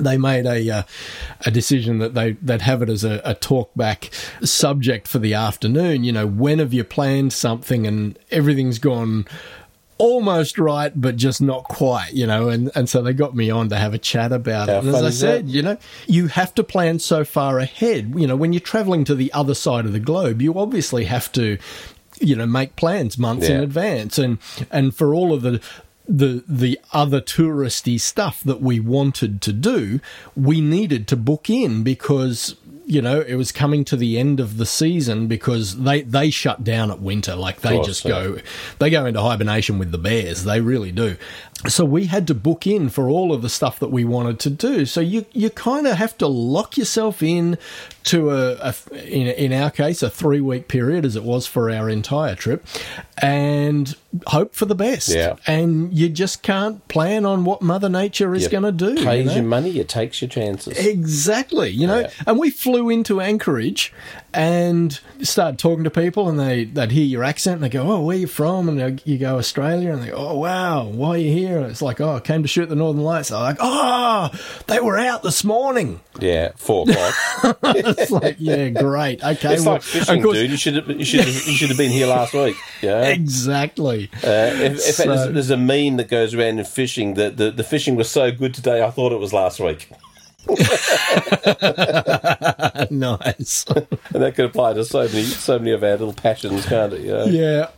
they 0.00 0.16
made 0.16 0.46
a 0.46 0.70
uh, 0.70 0.82
a 1.46 1.50
decision 1.50 1.98
that 1.98 2.14
they 2.14 2.32
they'd 2.32 2.62
have 2.62 2.82
it 2.82 2.88
as 2.88 3.04
a, 3.04 3.20
a 3.24 3.34
talk 3.34 3.70
back 3.76 4.10
subject 4.42 5.06
for 5.06 5.18
the 5.18 5.34
afternoon. 5.34 6.04
You 6.04 6.12
know, 6.12 6.26
when 6.26 6.58
have 6.58 6.72
you 6.72 6.84
planned 6.84 7.32
something 7.32 7.86
and 7.86 8.18
everything's 8.30 8.78
gone 8.78 9.26
almost 10.02 10.58
right, 10.58 10.92
but 11.00 11.16
just 11.16 11.40
not 11.40 11.62
quite. 11.64 12.12
You 12.12 12.26
know, 12.26 12.48
and 12.48 12.70
and 12.74 12.88
so 12.88 13.02
they 13.02 13.12
got 13.12 13.36
me 13.36 13.50
on 13.50 13.68
to 13.68 13.76
have 13.76 13.94
a 13.94 13.98
chat 13.98 14.32
about 14.32 14.68
How 14.68 14.78
it. 14.78 14.84
And 14.84 14.88
as 14.88 15.02
I 15.02 15.10
said, 15.10 15.46
that? 15.46 15.52
you 15.52 15.62
know, 15.62 15.78
you 16.06 16.26
have 16.26 16.54
to 16.56 16.64
plan 16.64 16.98
so 16.98 17.24
far 17.24 17.58
ahead. 17.58 18.14
You 18.16 18.26
know, 18.26 18.36
when 18.36 18.52
you're 18.52 18.60
traveling 18.60 19.04
to 19.04 19.14
the 19.14 19.32
other 19.32 19.54
side 19.54 19.86
of 19.86 19.92
the 19.92 20.00
globe, 20.00 20.42
you 20.42 20.58
obviously 20.58 21.04
have 21.04 21.30
to 21.32 21.58
you 22.20 22.36
know 22.36 22.46
make 22.46 22.76
plans 22.76 23.16
months 23.16 23.48
in 23.48 23.60
advance 23.60 24.18
and 24.18 24.38
and 24.70 24.94
for 24.94 25.14
all 25.14 25.32
of 25.32 25.42
the 25.42 25.60
the 26.06 26.44
the 26.46 26.78
other 26.92 27.20
touristy 27.20 27.98
stuff 27.98 28.42
that 28.44 28.60
we 28.60 28.78
wanted 28.78 29.40
to 29.40 29.52
do 29.52 29.98
we 30.36 30.60
needed 30.60 31.08
to 31.08 31.16
book 31.16 31.48
in 31.48 31.82
because 31.82 32.54
you 32.84 33.00
know 33.00 33.20
it 33.20 33.34
was 33.34 33.52
coming 33.52 33.84
to 33.84 33.96
the 33.96 34.18
end 34.18 34.40
of 34.40 34.56
the 34.56 34.66
season 34.66 35.26
because 35.26 35.78
they 35.78 36.02
they 36.02 36.30
shut 36.30 36.64
down 36.64 36.90
at 36.90 37.00
winter. 37.00 37.34
Like 37.34 37.60
they 37.60 37.76
course, 37.76 37.86
just 37.86 38.04
go 38.04 38.38
they 38.78 38.90
go 38.90 39.06
into 39.06 39.20
hibernation 39.20 39.78
with 39.78 39.92
the 39.92 39.98
bears. 39.98 40.44
They 40.44 40.60
really 40.60 40.92
do 40.92 41.16
so 41.68 41.84
we 41.84 42.06
had 42.06 42.26
to 42.26 42.34
book 42.34 42.66
in 42.66 42.88
for 42.88 43.08
all 43.08 43.32
of 43.32 43.40
the 43.42 43.48
stuff 43.48 43.78
that 43.78 43.88
we 43.90 44.04
wanted 44.04 44.38
to 44.40 44.50
do 44.50 44.84
so 44.84 45.00
you 45.00 45.24
you 45.32 45.48
kind 45.50 45.86
of 45.86 45.96
have 45.96 46.16
to 46.18 46.26
lock 46.26 46.76
yourself 46.76 47.22
in 47.22 47.56
to 48.04 48.30
a, 48.30 48.52
a 48.54 48.74
in, 49.06 49.28
in 49.28 49.52
our 49.52 49.70
case 49.70 50.02
a 50.02 50.10
3 50.10 50.40
week 50.40 50.66
period 50.68 51.04
as 51.04 51.14
it 51.14 51.22
was 51.22 51.46
for 51.46 51.70
our 51.70 51.88
entire 51.88 52.34
trip 52.34 52.64
and 53.18 53.94
hope 54.26 54.54
for 54.54 54.64
the 54.66 54.74
best 54.74 55.08
Yeah. 55.08 55.36
and 55.46 55.92
you 55.96 56.08
just 56.08 56.42
can't 56.42 56.86
plan 56.88 57.24
on 57.24 57.44
what 57.44 57.62
mother 57.62 57.88
nature 57.88 58.34
is 58.34 58.48
going 58.48 58.64
to 58.64 58.72
do 58.72 59.00
you 59.00 59.06
Pays 59.06 59.26
know? 59.26 59.34
your 59.34 59.44
money, 59.44 59.78
it 59.78 59.88
takes 59.88 60.20
your 60.20 60.28
chances. 60.28 60.76
Exactly, 60.78 61.70
you 61.70 61.86
know, 61.86 62.00
Yeah. 62.00 62.10
and 62.26 62.38
we 62.38 62.50
flew 62.50 62.90
into 62.90 63.20
Anchorage 63.20 63.92
and 64.34 64.98
start 65.22 65.58
talking 65.58 65.84
to 65.84 65.90
people, 65.90 66.28
and 66.28 66.38
they 66.38 66.64
they'd 66.64 66.90
hear 66.92 67.04
your 67.04 67.24
accent, 67.24 67.56
and 67.56 67.64
they 67.64 67.68
go, 67.68 67.82
"Oh, 67.90 68.00
where 68.02 68.16
you 68.16 68.26
from?" 68.26 68.68
And 68.68 69.02
you 69.04 69.18
go, 69.18 69.38
"Australia," 69.38 69.92
and 69.92 70.02
they 70.02 70.08
go, 70.08 70.16
"Oh, 70.16 70.38
wow, 70.38 70.84
why 70.84 71.10
are 71.10 71.18
you 71.18 71.32
here?" 71.32 71.58
And 71.58 71.66
it's 71.66 71.82
like, 71.82 72.00
"Oh, 72.00 72.16
I 72.16 72.20
came 72.20 72.42
to 72.42 72.48
shoot 72.48 72.68
the 72.68 72.74
Northern 72.74 73.02
Lights." 73.02 73.30
I'm 73.30 73.42
like, 73.42 73.56
"Oh, 73.60 74.30
they 74.66 74.80
were 74.80 74.98
out 74.98 75.22
this 75.22 75.44
morning." 75.44 76.00
Yeah, 76.20 76.52
four 76.56 76.88
o'clock. 76.88 77.14
It's 77.74 78.10
like, 78.10 78.36
yeah, 78.38 78.68
great, 78.68 79.22
okay. 79.24 79.54
it's 79.54 79.64
well, 79.64 79.74
like 79.74 79.82
fishing, 79.82 80.22
course- 80.22 80.36
dude. 80.36 80.50
You 80.50 80.56
should 80.56 80.76
have, 80.76 80.88
you 80.90 81.04
should 81.04 81.20
have, 81.20 81.28
you 81.46 81.54
should 81.56 81.68
have 81.68 81.78
been 81.78 81.90
here 81.90 82.06
last 82.06 82.32
week. 82.34 82.56
Yeah. 82.82 83.08
Exactly. 83.08 84.10
Uh, 84.22 84.52
if, 84.54 84.72
if 84.74 84.80
So- 84.96 85.04
there's, 85.04 85.32
there's 85.32 85.50
a 85.50 85.56
meme 85.56 85.96
that 85.96 86.08
goes 86.08 86.34
around 86.34 86.58
in 86.58 86.64
fishing 86.64 87.14
that 87.14 87.36
the, 87.38 87.50
the 87.50 87.64
fishing 87.64 87.96
was 87.96 88.10
so 88.10 88.30
good 88.30 88.52
today, 88.54 88.82
I 88.82 88.90
thought 88.90 89.12
it 89.12 89.18
was 89.18 89.32
last 89.32 89.58
week, 89.60 89.88
nice. 92.90 93.64
and 93.68 94.22
that 94.22 94.32
could 94.34 94.46
apply 94.46 94.74
to 94.74 94.84
so 94.84 95.02
many 95.04 95.22
so 95.22 95.58
many 95.58 95.72
of 95.72 95.82
our 95.82 95.90
little 95.90 96.12
passions, 96.12 96.66
can't 96.66 96.92
it? 96.92 97.02
Yeah. 97.02 97.24
Yeah. 97.24 97.68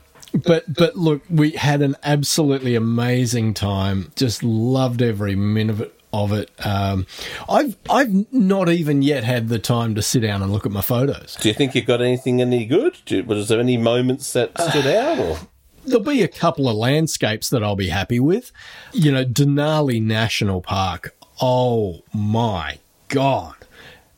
But 0.47 0.73
but 0.73 0.97
look, 0.97 1.23
we 1.31 1.53
had 1.53 1.83
an 1.83 1.97
absolutely 2.03 2.75
amazing 2.75 3.55
time. 3.55 4.13
Just 4.17 4.43
loved 4.43 5.03
every 5.03 5.37
minute 5.37 5.71
of 5.75 5.81
it. 5.83 6.01
Of 6.13 6.33
it. 6.33 6.49
Um, 6.65 7.07
I've 7.49 7.77
I've 7.91 8.33
not 8.33 8.69
even 8.69 9.03
yet 9.03 9.25
had 9.25 9.49
the 9.49 9.59
time 9.59 9.97
to 9.97 10.03
sit 10.03 10.21
down 10.21 10.43
and 10.43 10.53
look 10.53 10.65
at 10.65 10.71
my 10.71 10.81
photos. 10.81 11.37
Do 11.41 11.49
you 11.49 11.55
think 11.55 11.75
you've 11.75 11.87
got 11.87 12.01
anything 12.01 12.41
any 12.41 12.67
good? 12.67 12.97
Do, 13.05 13.25
was 13.25 13.49
there 13.49 13.59
any 13.59 13.77
moments 13.77 14.33
that 14.33 14.53
stood 14.61 14.87
out? 14.87 15.19
Or? 15.19 15.39
There'll 15.85 16.05
be 16.05 16.23
a 16.23 16.29
couple 16.29 16.69
of 16.69 16.77
landscapes 16.77 17.51
that 17.51 17.65
I'll 17.65 17.75
be 17.75 17.89
happy 17.89 18.21
with. 18.21 18.53
You 18.93 19.11
know, 19.11 19.25
Denali 19.25 20.01
National 20.01 20.61
Park. 20.61 21.17
Oh 21.41 22.03
my 22.13 22.79
god. 23.09 23.55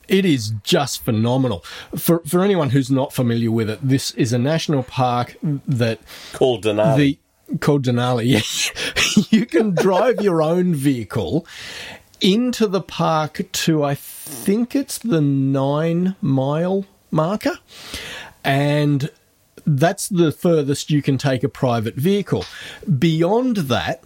It 0.09 0.25
is 0.25 0.53
just 0.63 1.05
phenomenal. 1.05 1.65
For 1.97 2.21
for 2.21 2.43
anyone 2.43 2.71
who's 2.71 2.91
not 2.91 3.13
familiar 3.13 3.51
with 3.51 3.69
it, 3.69 3.81
this 3.83 4.13
is 4.13 4.33
a 4.33 4.39
national 4.39 4.85
park 4.85 5.37
that 5.43 5.99
Called 6.33 6.65
Denali. 6.65 6.97
the 6.97 7.19
called 7.59 7.85
Denali. 7.85 8.43
You 9.33 9.47
can 9.47 9.75
drive 9.75 10.21
your 10.21 10.43
own 10.43 10.75
vehicle 10.75 11.47
into 12.21 12.67
the 12.67 12.81
park 12.83 13.41
to 13.51 13.83
I 13.83 13.95
think 13.95 14.77
it's 14.77 14.99
the 14.99 15.21
nine 15.21 16.17
mile 16.21 16.85
marker, 17.11 17.59
and 18.45 19.11
that's 19.67 20.09
the 20.09 20.31
furthest 20.33 20.91
you 20.91 21.03
can 21.03 21.19
take 21.19 21.43
a 21.43 21.49
private 21.49 21.95
vehicle. 21.97 22.45
Beyond 22.99 23.57
that. 23.57 24.05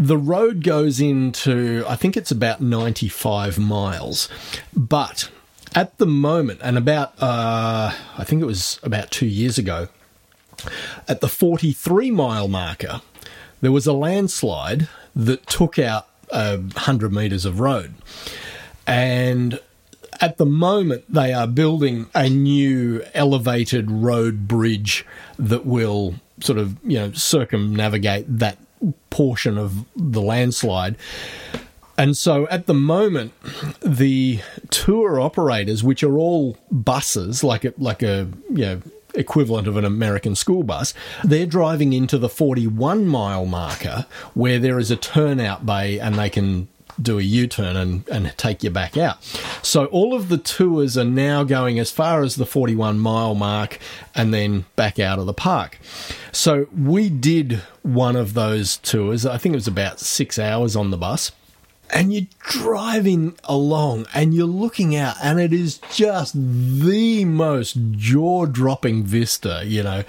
The 0.00 0.16
road 0.16 0.64
goes 0.64 0.98
into, 0.98 1.84
I 1.86 1.94
think 1.94 2.16
it's 2.16 2.30
about 2.30 2.62
95 2.62 3.58
miles. 3.58 4.30
But 4.74 5.30
at 5.74 5.98
the 5.98 6.06
moment, 6.06 6.60
and 6.62 6.78
about, 6.78 7.12
uh, 7.20 7.92
I 8.16 8.24
think 8.24 8.40
it 8.40 8.46
was 8.46 8.80
about 8.82 9.10
two 9.10 9.26
years 9.26 9.58
ago, 9.58 9.88
at 11.06 11.20
the 11.20 11.28
43 11.28 12.10
mile 12.12 12.48
marker, 12.48 13.02
there 13.60 13.72
was 13.72 13.86
a 13.86 13.92
landslide 13.92 14.88
that 15.14 15.46
took 15.46 15.78
out 15.78 16.08
uh, 16.32 16.56
100 16.56 17.12
metres 17.12 17.44
of 17.44 17.60
road. 17.60 17.92
And 18.86 19.60
at 20.18 20.38
the 20.38 20.46
moment, 20.46 21.12
they 21.12 21.34
are 21.34 21.46
building 21.46 22.06
a 22.14 22.30
new 22.30 23.04
elevated 23.12 23.90
road 23.90 24.48
bridge 24.48 25.04
that 25.38 25.66
will 25.66 26.14
sort 26.40 26.58
of, 26.58 26.78
you 26.82 26.98
know, 26.98 27.12
circumnavigate 27.12 28.38
that 28.38 28.56
portion 29.10 29.58
of 29.58 29.84
the 29.94 30.22
landslide. 30.22 30.96
And 31.98 32.16
so 32.16 32.48
at 32.48 32.66
the 32.66 32.74
moment, 32.74 33.32
the 33.80 34.40
tour 34.70 35.20
operators, 35.20 35.84
which 35.84 36.02
are 36.02 36.16
all 36.16 36.56
buses, 36.70 37.44
like 37.44 37.64
a, 37.64 37.74
like 37.76 38.02
a, 38.02 38.28
you 38.48 38.64
know, 38.64 38.82
equivalent 39.14 39.68
of 39.68 39.76
an 39.76 39.84
American 39.84 40.34
school 40.34 40.62
bus. 40.62 40.94
They're 41.24 41.46
driving 41.46 41.92
into 41.92 42.16
the 42.16 42.28
41 42.28 43.06
mile 43.06 43.44
marker 43.44 44.06
where 44.34 44.58
there 44.58 44.78
is 44.78 44.90
a 44.90 44.96
turnout 44.96 45.66
bay 45.66 45.98
and 45.98 46.14
they 46.14 46.30
can 46.30 46.68
do 47.02 47.18
a 47.18 47.22
U 47.22 47.46
turn 47.46 47.76
and, 47.76 48.08
and 48.08 48.36
take 48.36 48.62
you 48.62 48.70
back 48.70 48.96
out. 48.96 49.22
So 49.62 49.86
all 49.86 50.14
of 50.14 50.28
the 50.28 50.38
tours 50.38 50.96
are 50.96 51.04
now 51.04 51.44
going 51.44 51.78
as 51.78 51.90
far 51.90 52.22
as 52.22 52.36
the 52.36 52.46
41 52.46 52.98
mile 52.98 53.34
mark 53.34 53.78
and 54.14 54.32
then 54.32 54.66
back 54.76 54.98
out 54.98 55.18
of 55.18 55.26
the 55.26 55.34
park. 55.34 55.78
So 56.32 56.66
we 56.76 57.08
did 57.08 57.62
one 57.82 58.16
of 58.16 58.34
those 58.34 58.76
tours. 58.78 59.26
I 59.26 59.38
think 59.38 59.54
it 59.54 59.56
was 59.56 59.68
about 59.68 60.00
six 60.00 60.38
hours 60.38 60.76
on 60.76 60.90
the 60.90 60.96
bus 60.96 61.32
and 61.92 62.12
you're 62.12 62.26
driving 62.40 63.36
along 63.44 64.06
and 64.14 64.34
you're 64.34 64.46
looking 64.46 64.94
out 64.94 65.16
and 65.22 65.40
it 65.40 65.52
is 65.52 65.80
just 65.92 66.34
the 66.34 67.24
most 67.24 67.76
jaw-dropping 67.92 69.02
vista 69.02 69.62
you 69.64 69.82
know 69.82 70.02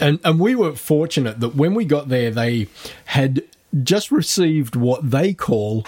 and 0.00 0.20
and 0.24 0.38
we 0.38 0.54
were 0.54 0.74
fortunate 0.74 1.40
that 1.40 1.54
when 1.54 1.74
we 1.74 1.84
got 1.84 2.08
there 2.08 2.30
they 2.30 2.68
had 3.06 3.42
just 3.82 4.10
received 4.10 4.76
what 4.76 5.10
they 5.10 5.34
call 5.34 5.84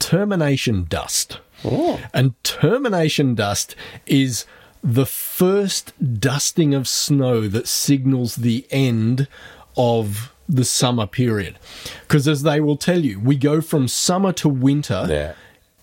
termination 0.00 0.86
dust 0.88 1.38
Oh. 1.64 2.00
and 2.12 2.32
termination 2.42 3.34
dust 3.34 3.76
is 4.06 4.46
the 4.82 5.04
first 5.06 5.92
dusting 6.20 6.72
of 6.74 6.88
snow 6.88 7.46
that 7.48 7.68
signals 7.68 8.36
the 8.36 8.66
end 8.70 9.28
of 9.76 10.32
the 10.48 10.64
summer 10.64 11.06
period. 11.06 11.58
Because 12.02 12.26
as 12.26 12.42
they 12.42 12.60
will 12.60 12.76
tell 12.78 13.04
you, 13.04 13.20
we 13.20 13.36
go 13.36 13.60
from 13.60 13.86
summer 13.88 14.32
to 14.32 14.48
winter 14.48 15.06
Yeah. 15.08 15.32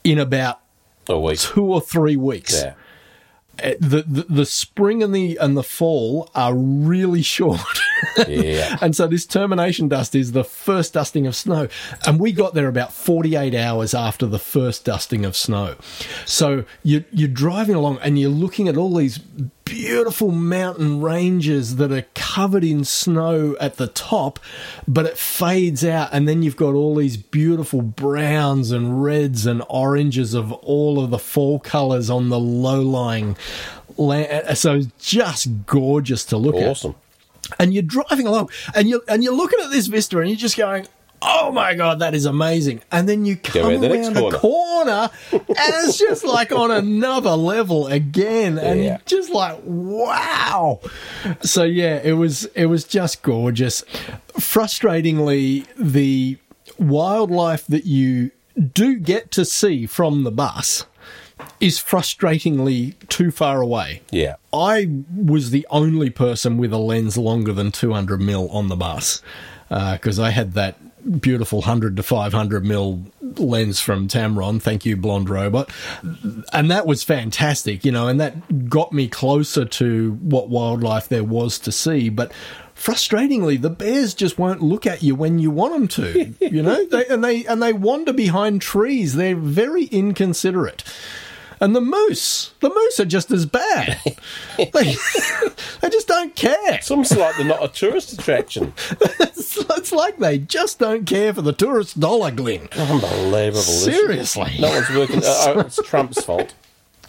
in 0.04 0.18
about 0.20 0.60
A 1.08 1.18
week. 1.20 1.40
two 1.40 1.64
or 1.72 1.80
three 1.80 2.16
weeks. 2.18 2.54
Yeah. 2.64 2.74
Uh, 3.64 3.74
The, 3.80 4.04
the 4.08 4.26
the 4.30 4.46
spring 4.46 5.02
and 5.04 5.14
the 5.16 5.38
and 5.40 5.56
the 5.56 5.64
fall 5.64 6.30
are 6.36 6.54
really 6.56 7.22
short. 7.38 7.62
Yeah. 8.28 8.78
And 8.88 8.96
so 8.96 9.08
this 9.08 9.26
termination 9.26 9.88
dust 9.88 10.16
is 10.16 10.32
the 10.32 10.44
first 10.44 10.94
dusting 10.94 11.28
of 11.28 11.36
snow. 11.36 11.68
And 12.06 12.20
we 12.20 12.32
got 12.32 12.54
there 12.54 12.68
about 12.68 12.94
48 12.94 13.56
hours 13.56 13.94
after 13.94 14.26
the 14.26 14.40
first 14.40 14.86
dusting 14.86 15.26
of 15.26 15.36
snow. 15.36 15.76
So 16.26 16.66
you, 16.84 17.04
you're 17.12 17.28
driving 17.28 17.76
along 17.76 18.00
and 18.02 18.18
you're 18.20 18.30
looking 18.30 18.68
at 18.68 18.78
all 18.78 18.96
these 18.96 19.20
beautiful 19.66 20.32
mountain 20.32 21.02
ranges 21.02 21.76
that 21.76 21.92
are 21.92 22.06
covered 22.16 22.64
in 22.64 22.86
snow 22.86 23.56
at 23.60 23.76
the 23.76 23.88
top, 23.88 24.40
but 24.88 25.06
it 25.06 25.18
fades 25.18 25.84
out. 25.84 26.10
And 26.12 26.28
then 26.28 26.42
you've 26.42 26.56
got 26.56 26.74
all 26.74 26.96
these 26.96 27.18
beautiful 27.18 27.82
browns 27.82 28.72
and 28.72 29.04
reds 29.04 29.46
and 29.46 29.62
oranges 29.70 30.34
of 30.34 30.52
all 30.54 31.04
of 31.04 31.10
the 31.10 31.20
fall 31.20 31.60
colors 31.60 32.10
on 32.10 32.30
the 32.30 32.40
low 32.40 32.82
lying 32.82 33.36
land. 33.98 34.58
So 34.58 34.76
it's 34.76 34.88
just 35.00 35.66
gorgeous 35.66 36.24
to 36.26 36.38
look 36.38 36.56
at 36.56 36.68
Awesome. 36.68 36.96
And 37.60 37.74
you're 37.74 37.84
driving 37.84 38.28
along 38.28 38.50
and 38.76 38.88
you're 38.90 39.02
and 39.08 39.24
you're 39.24 39.36
looking 39.36 39.60
at 39.64 39.72
this 39.72 39.88
vista 39.88 40.20
and 40.20 40.30
you're 40.30 40.38
just 40.38 40.58
going 40.58 40.86
oh 41.22 41.52
my 41.52 41.74
god 41.74 42.00
that 42.00 42.14
is 42.14 42.26
amazing. 42.26 42.80
And 42.92 43.10
then 43.10 43.26
you 43.26 43.38
come 43.38 43.66
around 43.68 43.82
the 43.82 43.92
around 43.92 44.18
a 44.18 44.38
corner 44.38 45.10
and 45.32 45.42
it's 45.58 45.98
just 45.98 46.24
like 46.38 46.52
on 46.52 46.70
another 46.70 47.32
level 47.32 47.88
again 47.88 48.60
and 48.60 48.80
Yeah. 48.80 48.86
you're 48.86 49.00
just 49.22 49.32
like 49.32 49.58
wow. 49.64 50.80
So 51.42 51.64
yeah 51.64 52.00
it 52.04 52.14
was 52.14 52.46
it 52.54 52.68
was 52.68 52.84
just 52.84 53.24
gorgeous. 53.24 53.84
Frustratingly 54.34 55.66
the 55.78 56.38
wildlife 56.78 57.66
that 57.68 57.86
you 57.86 58.32
do 58.74 58.98
get 59.00 59.32
to 59.32 59.46
see 59.46 59.86
from 59.88 60.24
the 60.24 60.32
bus 60.32 60.86
is 61.60 61.80
frustratingly 61.80 62.96
too 63.08 63.32
far 63.32 63.62
away 63.62 64.02
Yeah. 64.12 64.36
I 64.54 64.90
was 65.16 65.52
the 65.52 65.66
only 65.70 66.10
person 66.10 66.58
with 66.58 66.72
a 66.72 66.78
lens 66.78 67.18
longer 67.18 67.54
than 67.54 67.72
200 67.72 68.22
mil 68.22 68.50
on 68.50 68.68
the 68.68 68.76
bus 68.76 69.22
uh, 69.70 69.94
because 69.94 70.20
I 70.20 70.30
had 70.32 70.54
that 70.54 70.78
beautiful 71.22 71.60
100 71.60 71.96
to 71.98 72.04
500 72.04 72.66
mil 72.66 73.04
lens 73.22 73.80
from 73.80 74.08
Tamron. 74.08 74.62
Thank 74.62 74.86
you, 74.86 74.98
Blonde 74.98 75.30
Robot. 75.30 75.70
And 76.52 76.70
that 76.72 76.86
was 76.86 77.04
fantastic, 77.04 77.86
you 77.86 77.92
know, 77.92 78.08
and 78.08 78.20
that 78.20 78.70
got 78.70 78.92
me 78.92 79.08
closer 79.08 79.66
to 79.66 80.14
what 80.22 80.50
wildlife 80.50 81.08
there 81.08 81.24
was 81.24 81.60
to 81.60 81.72
see. 81.72 82.10
But 82.10 82.32
frustratingly, 82.76 83.62
the 83.62 83.70
bears 83.70 84.14
just 84.14 84.38
won't 84.38 84.62
look 84.62 84.86
at 84.86 85.04
you 85.04 85.16
when 85.16 85.40
you 85.40 85.52
want 85.52 85.74
them 85.74 85.88
to, 85.90 86.34
you 86.46 86.62
know, 86.62 86.86
they, 86.86 87.06
and 87.08 87.24
they 87.24 87.46
and 87.46 87.62
they 87.62 87.74
wander 87.74 88.14
behind 88.14 88.62
trees. 88.62 89.16
They're 89.16 89.36
very 89.36 89.86
inconsiderate. 89.86 90.84
And 91.60 91.76
the 91.76 91.82
moose, 91.82 92.54
the 92.60 92.70
moose 92.70 93.00
are 93.00 93.06
just 93.06 93.32
as 93.32 93.46
bad. 93.46 94.00
they, 94.58 94.66
they 95.82 95.90
just 95.90 96.08
don't 96.08 96.36
care. 96.36 96.76
It's 96.76 96.92
almost 96.92 97.16
like 97.18 97.36
they're 97.38 97.46
not 97.46 97.64
a 97.64 97.68
tourist 97.68 98.14
attraction. 98.14 98.74
It's, 99.20 99.58
it's 99.78 99.92
like 99.92 100.18
they 100.18 100.38
just 100.40 100.78
don't 100.80 101.06
care 101.06 101.34
for 101.34 101.42
the 101.42 101.54
tourist 101.54 102.00
dollar, 102.00 102.32
Glyn. 102.32 102.68
Unbelievable. 102.78 103.62
Seriously. 103.62 104.56
No 104.60 104.70
one's 104.70 104.90
working. 104.90 105.20
Uh, 105.20 105.24
oh, 105.48 105.60
it's 105.62 105.80
Trump's 105.84 106.24
fault. 106.24 106.54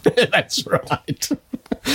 That's 0.03 0.65
right. 0.65 1.29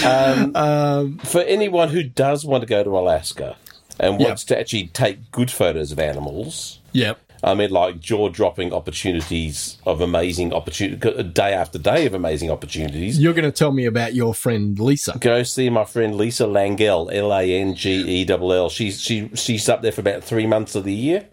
Um, 0.05 0.55
um, 0.57 1.19
for 1.19 1.41
anyone 1.43 1.89
who 1.89 2.03
does 2.03 2.45
want 2.45 2.63
to 2.63 2.67
go 2.67 2.85
to 2.85 2.91
Alaska 2.99 3.57
and 3.99 4.19
wants 4.19 4.45
to 4.45 4.59
actually 4.59 4.89
take 4.89 5.31
good 5.31 5.51
photos 5.51 5.93
of 5.93 5.99
animals, 5.99 6.81
Yep. 6.93 7.19
I 7.45 7.55
mean, 7.55 7.71
like 7.71 8.01
jaw 8.01 8.29
dropping 8.31 8.73
opportunities 8.73 9.79
of 9.87 10.01
amazing 10.01 10.53
opportunity, 10.53 11.23
day 11.23 11.53
after 11.53 11.79
day 11.79 12.07
of 12.07 12.15
amazing 12.15 12.51
opportunities. 12.51 13.19
You're 13.21 13.35
going 13.35 13.45
to 13.45 13.53
tell 13.53 13.71
me 13.73 13.85
about 13.85 14.15
your 14.15 14.35
friend 14.35 14.79
Lisa. 14.79 15.17
Go 15.21 15.43
see 15.43 15.71
my 15.71 15.85
friend 15.85 16.17
Lisa 16.17 16.45
Langell, 16.45 17.13
L 17.13 17.33
A 17.33 17.43
N 17.43 17.75
G 17.75 18.23
E 18.23 18.27
L 18.29 18.53
L. 18.53 18.69
She's 18.71 19.01
she 19.01 19.31
she's 19.35 19.69
up 19.69 19.83
there 19.83 19.93
for 19.93 20.01
about 20.01 20.25
three 20.25 20.47
months 20.47 20.75
of 20.75 20.85
the 20.85 20.93
year, 20.95 21.29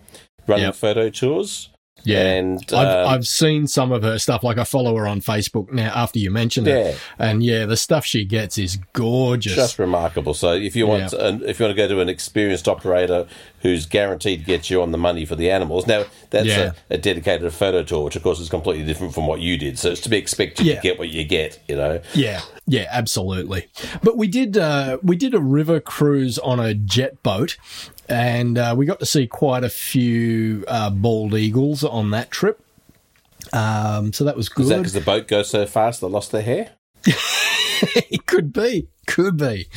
running 0.47 0.65
Yep. 0.65 0.75
photo 0.75 1.09
tours. 1.09 1.69
Yeah. 2.03 2.25
and 2.33 2.59
I've, 2.73 2.87
um, 3.05 3.07
I've 3.13 3.27
seen 3.27 3.67
some 3.67 3.91
of 3.91 4.03
her 4.03 4.17
stuff. 4.19 4.43
Like 4.43 4.57
I 4.57 4.63
follow 4.63 4.95
her 4.97 5.07
on 5.07 5.21
Facebook 5.21 5.71
now 5.71 5.91
after 5.95 6.19
you 6.19 6.31
mentioned 6.31 6.67
Yeah. 6.67 6.75
it. 6.75 6.99
And 7.19 7.43
yeah, 7.43 7.65
the 7.65 7.77
stuff 7.77 8.05
she 8.05 8.25
gets 8.25 8.57
is 8.57 8.77
gorgeous. 8.93 9.55
just 9.55 9.79
remarkable. 9.79 10.33
So 10.33 10.53
if 10.53 10.75
you 10.75 10.87
want, 10.87 11.13
Yeah. 11.13 11.25
an, 11.27 11.43
if 11.45 11.59
you 11.59 11.65
want 11.65 11.75
to 11.75 11.81
go 11.81 11.87
to 11.87 11.99
an 12.01 12.09
experienced 12.09 12.67
operator 12.67 13.27
who's 13.61 13.85
guaranteed 13.85 14.39
to 14.41 14.45
get 14.45 14.69
you 14.69 14.81
on 14.81 14.91
the 14.91 14.97
money 14.97 15.25
for 15.25 15.35
the 15.35 15.51
animals, 15.51 15.85
now 15.87 16.05
that's 16.31 16.47
Yeah. 16.47 16.71
a, 16.89 16.95
a 16.95 16.97
dedicated 16.97 17.53
photo 17.53 17.83
tour, 17.83 18.03
which 18.05 18.15
of 18.15 18.23
course 18.23 18.39
is 18.39 18.49
completely 18.49 18.85
different 18.85 19.13
from 19.13 19.27
what 19.27 19.39
you 19.39 19.57
did. 19.57 19.77
So 19.77 19.91
it's 19.91 20.01
to 20.01 20.09
be 20.09 20.17
expected 20.17 20.65
to 20.65 20.79
get 20.81 20.97
what 20.99 21.09
you 21.09 21.23
get. 21.23 21.59
You 21.67 21.75
know, 21.75 22.01
Yeah, 22.13 22.41
yeah, 22.67 22.87
absolutely. 22.91 23.67
But 24.03 24.17
we 24.17 24.27
did 24.27 24.57
uh, 24.57 24.97
we 25.03 25.15
did 25.15 25.33
a 25.33 25.39
river 25.39 25.79
cruise 25.79 26.37
on 26.39 26.59
a 26.59 26.73
jet 26.73 27.21
boat, 27.23 27.57
and 28.11 28.57
uh, 28.57 28.75
we 28.77 28.85
got 28.85 28.99
to 28.99 29.05
see 29.05 29.25
quite 29.25 29.63
a 29.63 29.69
few 29.69 30.65
uh, 30.67 30.89
bald 30.89 31.33
eagles 31.33 31.83
on 31.83 32.11
that 32.11 32.29
trip. 32.29 32.63
Um, 33.53 34.13
so 34.13 34.23
that 34.25 34.35
was 34.35 34.49
good. 34.49 34.63
is 34.63 34.69
that 34.69 34.77
because 34.77 34.93
the 34.93 35.01
boat 35.01 35.27
goes 35.27 35.49
so 35.49 35.65
fast 35.65 36.01
they 36.01 36.07
lost 36.07 36.31
their 36.31 36.41
hair? 36.41 36.71
it 37.05 38.25
could 38.25 38.53
be, 38.53 38.87
could 39.07 39.37
be. 39.37 39.67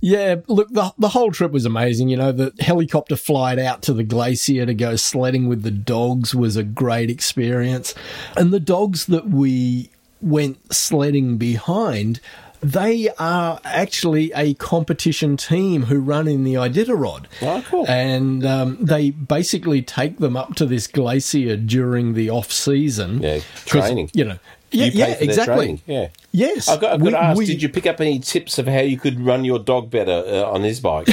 Yeah, 0.00 0.36
look, 0.48 0.68
the 0.70 0.92
the 0.98 1.10
whole 1.10 1.30
trip 1.30 1.52
was 1.52 1.64
amazing. 1.64 2.08
You 2.08 2.16
know, 2.16 2.32
the 2.32 2.52
helicopter 2.60 3.16
flight 3.16 3.58
out 3.58 3.82
to 3.82 3.94
the 3.94 4.04
glacier 4.04 4.66
to 4.66 4.74
go 4.74 4.96
sledding 4.96 5.48
with 5.48 5.62
the 5.62 5.70
dogs 5.70 6.34
was 6.34 6.56
a 6.56 6.62
great 6.62 7.08
experience, 7.08 7.94
and 8.36 8.52
the 8.52 8.60
dogs 8.60 9.06
that 9.06 9.28
we 9.28 9.90
went 10.20 10.74
sledding 10.74 11.36
behind. 11.38 12.20
They 12.66 13.08
are 13.18 13.60
actually 13.64 14.32
a 14.34 14.54
competition 14.54 15.36
team 15.36 15.84
who 15.84 16.00
run 16.00 16.26
in 16.26 16.42
the 16.42 16.54
Iditarod. 16.54 17.26
Oh, 17.40 17.64
cool. 17.68 17.86
And 17.88 18.44
um, 18.44 18.76
they 18.80 19.10
basically 19.10 19.82
take 19.82 20.18
them 20.18 20.36
up 20.36 20.56
to 20.56 20.66
this 20.66 20.88
glacier 20.88 21.56
during 21.56 22.14
the 22.14 22.30
off 22.30 22.50
season. 22.50 23.22
Yeah, 23.22 23.38
training. 23.66 24.10
You 24.14 24.24
know, 24.24 24.38
yeah, 24.72 24.86
yeah, 24.92 25.06
exactly. 25.20 25.80
Yeah. 25.86 26.08
Yes, 26.32 26.68
I've 26.68 26.80
got, 26.80 26.94
I've 26.94 26.98
got 26.98 27.04
We- 27.04 27.10
to 27.12 27.22
ask, 27.22 27.38
we- 27.38 27.46
did 27.46 27.62
you 27.62 27.68
pick 27.68 27.86
up 27.86 28.00
any 28.00 28.18
tips 28.18 28.58
of 28.58 28.66
how 28.66 28.80
you 28.80 28.98
could 28.98 29.20
run 29.20 29.44
your 29.44 29.60
dog 29.60 29.88
better 29.90 30.24
uh, 30.26 30.50
on 30.50 30.64
his 30.64 30.80
bike? 30.80 31.08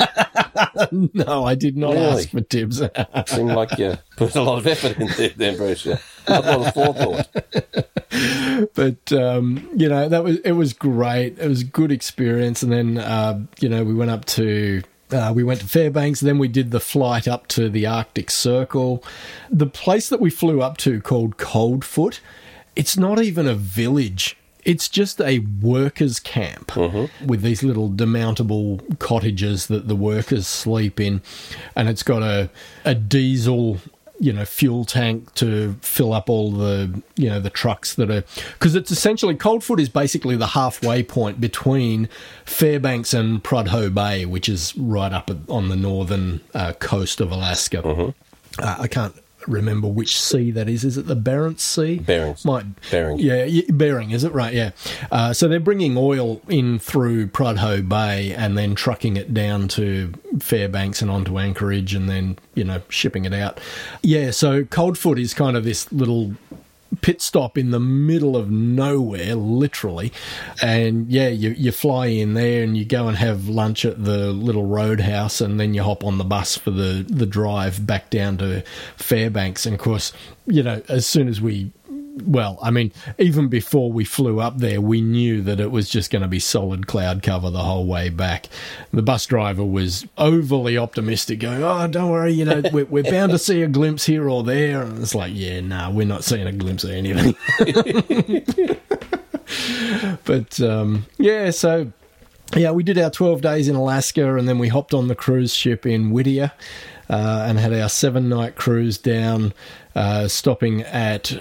No, 0.92 1.44
I 1.44 1.54
did 1.54 1.76
not 1.76 1.94
Really? 1.94 2.06
ask 2.06 2.30
for 2.30 2.40
tips. 2.40 2.80
Seemed 3.26 3.52
like 3.52 3.78
you 3.78 3.98
put 4.16 4.34
a 4.34 4.42
lot 4.42 4.58
of 4.58 4.66
effort 4.66 4.98
into 4.98 5.56
Bruce. 5.56 5.86
Yeah. 5.86 5.98
A 6.26 6.40
lot 6.40 6.66
of 6.66 6.74
forethought. 6.74 7.28
but 8.74 9.12
um, 9.12 9.68
you 9.76 9.88
know, 9.88 10.08
that 10.08 10.24
was 10.24 10.38
it 10.38 10.52
was 10.52 10.72
great. 10.72 11.38
It 11.38 11.48
was 11.48 11.62
a 11.62 11.64
good 11.66 11.92
experience. 11.92 12.62
And 12.62 12.72
then 12.72 12.98
uh, 12.98 13.44
you 13.60 13.68
know, 13.68 13.84
we 13.84 13.94
went 13.94 14.10
up 14.10 14.24
to 14.26 14.82
uh, 15.12 15.32
we 15.34 15.44
went 15.44 15.60
to 15.60 15.66
Fairbanks. 15.66 16.20
Then 16.20 16.38
we 16.38 16.48
did 16.48 16.70
the 16.70 16.80
flight 16.80 17.28
up 17.28 17.46
to 17.48 17.68
the 17.68 17.86
Arctic 17.86 18.30
Circle. 18.30 19.04
The 19.50 19.66
place 19.66 20.08
that 20.08 20.20
we 20.20 20.30
flew 20.30 20.62
up 20.62 20.76
to 20.78 21.00
called 21.00 21.36
Coldfoot. 21.36 22.20
It's 22.76 22.96
not 22.96 23.20
even 23.22 23.46
a 23.46 23.54
village. 23.54 24.36
It's 24.64 24.88
just 24.88 25.20
a 25.20 25.40
workers' 25.40 26.20
camp 26.20 26.76
with 27.24 27.42
these 27.42 27.62
little 27.62 27.90
demountable 27.90 28.98
cottages 28.98 29.66
that 29.68 29.88
the 29.88 29.96
workers 29.96 30.46
sleep 30.46 31.00
in, 31.00 31.22
and 31.74 31.88
it's 31.88 32.02
got 32.02 32.22
a 32.22 32.50
a 32.84 32.94
diesel 32.94 33.78
you 34.20 34.32
know 34.34 34.44
fuel 34.44 34.84
tank 34.84 35.34
to 35.34 35.74
fill 35.80 36.12
up 36.12 36.28
all 36.28 36.52
the 36.52 37.02
you 37.16 37.28
know 37.28 37.40
the 37.40 37.48
trucks 37.50 37.94
that 37.94 38.10
are 38.10 38.22
because 38.52 38.74
it's 38.74 38.90
essentially 38.90 39.34
Coldfoot 39.34 39.80
is 39.80 39.88
basically 39.88 40.36
the 40.36 40.48
halfway 40.48 41.02
point 41.02 41.40
between 41.40 42.08
Fairbanks 42.44 43.14
and 43.14 43.42
Prudhoe 43.42 43.92
Bay, 43.92 44.26
which 44.26 44.48
is 44.48 44.76
right 44.76 45.12
up 45.12 45.30
on 45.48 45.68
the 45.70 45.76
northern 45.76 46.42
uh, 46.54 46.74
coast 46.74 47.20
of 47.20 47.32
Alaska. 47.32 47.80
Uh, 48.58 48.76
I 48.80 48.88
can't 48.88 49.14
remember 49.46 49.88
which 49.88 50.20
sea 50.20 50.50
that 50.50 50.68
is. 50.68 50.84
Is 50.84 50.96
it 50.96 51.06
the 51.06 51.16
Barents 51.16 51.60
Sea? 51.60 51.98
Barents. 51.98 52.44
Might 52.44 52.66
Bering. 52.90 53.18
Yeah, 53.18 53.44
yeah, 53.44 53.62
Bering, 53.70 54.10
is 54.10 54.24
it 54.24 54.32
right? 54.32 54.52
Yeah. 54.52 54.70
Uh, 55.10 55.32
so 55.32 55.48
they're 55.48 55.60
bringing 55.60 55.96
oil 55.96 56.40
in 56.48 56.78
through 56.78 57.28
Prudhoe 57.28 57.88
Bay 57.88 58.32
and 58.32 58.56
then 58.56 58.74
trucking 58.74 59.16
it 59.16 59.32
down 59.34 59.68
to 59.68 60.12
Fairbanks 60.40 61.02
and 61.02 61.10
onto 61.10 61.38
Anchorage 61.38 61.94
and 61.94 62.08
then 62.08 62.38
you 62.54 62.64
know 62.64 62.82
shipping 62.88 63.24
it 63.24 63.32
out. 63.32 63.60
Yeah. 64.02 64.30
So 64.30 64.64
Coldfoot 64.64 65.18
is 65.18 65.34
kind 65.34 65.56
of 65.56 65.64
this 65.64 65.90
little 65.92 66.34
pit 67.00 67.22
stop 67.22 67.56
in 67.56 67.70
the 67.70 67.80
middle 67.80 68.36
of 68.36 68.50
nowhere, 68.50 69.34
literally. 69.34 70.12
And 70.62 71.10
yeah, 71.10 71.28
you, 71.28 71.50
you 71.50 71.72
fly 71.72 72.06
in 72.06 72.34
there 72.34 72.62
and 72.62 72.76
you 72.76 72.84
go 72.84 73.08
and 73.08 73.16
have 73.16 73.48
lunch 73.48 73.84
at 73.84 74.04
the 74.04 74.32
little 74.32 74.66
roadhouse, 74.66 75.40
and 75.40 75.58
then 75.58 75.74
you 75.74 75.82
hop 75.82 76.04
on 76.04 76.18
the 76.18 76.24
bus 76.24 76.56
for 76.56 76.70
the, 76.70 77.04
the 77.08 77.26
drive 77.26 77.86
back 77.86 78.10
down 78.10 78.38
to 78.38 78.62
Fairbanks. 78.96 79.66
And 79.66 79.74
of 79.74 79.80
course, 79.80 80.12
you 80.46 80.62
know, 80.62 80.82
as 80.88 81.06
soon 81.06 81.28
as 81.28 81.40
we 81.40 81.70
well, 82.24 82.58
I 82.62 82.70
mean, 82.70 82.92
even 83.18 83.48
before 83.48 83.92
we 83.92 84.04
flew 84.04 84.40
up 84.40 84.58
there, 84.58 84.80
we 84.80 85.00
knew 85.00 85.42
that 85.42 85.60
it 85.60 85.70
was 85.70 85.88
just 85.88 86.10
going 86.10 86.22
to 86.22 86.28
be 86.28 86.38
solid 86.38 86.86
cloud 86.86 87.22
cover 87.22 87.50
the 87.50 87.62
whole 87.62 87.86
way 87.86 88.08
back. 88.08 88.48
The 88.92 89.02
bus 89.02 89.26
driver 89.26 89.64
was 89.64 90.06
overly 90.18 90.76
optimistic, 90.78 91.40
going, 91.40 91.62
"Oh, 91.62 91.86
don't 91.88 92.10
worry, 92.10 92.32
you 92.32 92.44
know, 92.44 92.62
we're, 92.72 92.86
we're 92.86 93.02
bound 93.04 93.32
to 93.32 93.38
see 93.38 93.62
a 93.62 93.68
glimpse 93.68 94.06
here 94.06 94.28
or 94.28 94.42
there." 94.42 94.82
And 94.82 95.02
it's 95.02 95.14
like, 95.14 95.32
"Yeah, 95.34 95.60
nah, 95.60 95.90
we're 95.90 96.06
not 96.06 96.24
seeing 96.24 96.46
a 96.46 96.52
glimpse 96.52 96.84
of 96.84 96.90
anything." 96.90 97.34
but 100.24 100.60
um, 100.60 101.06
yeah, 101.18 101.50
so 101.50 101.92
yeah, 102.56 102.72
we 102.72 102.82
did 102.82 102.98
our 102.98 103.10
12 103.10 103.42
days 103.42 103.68
in 103.68 103.76
Alaska 103.76 104.36
and 104.36 104.48
then 104.48 104.58
we 104.58 104.68
hopped 104.68 104.92
on 104.92 105.08
the 105.08 105.14
cruise 105.14 105.54
ship 105.54 105.86
in 105.86 106.10
Whittier 106.10 106.52
uh, 107.08 107.44
and 107.46 107.58
had 107.58 107.72
our 107.72 107.88
seven 107.88 108.28
night 108.28 108.56
cruise 108.56 108.98
down, 108.98 109.52
uh, 109.94 110.28
stopping 110.28 110.82
at 110.82 111.32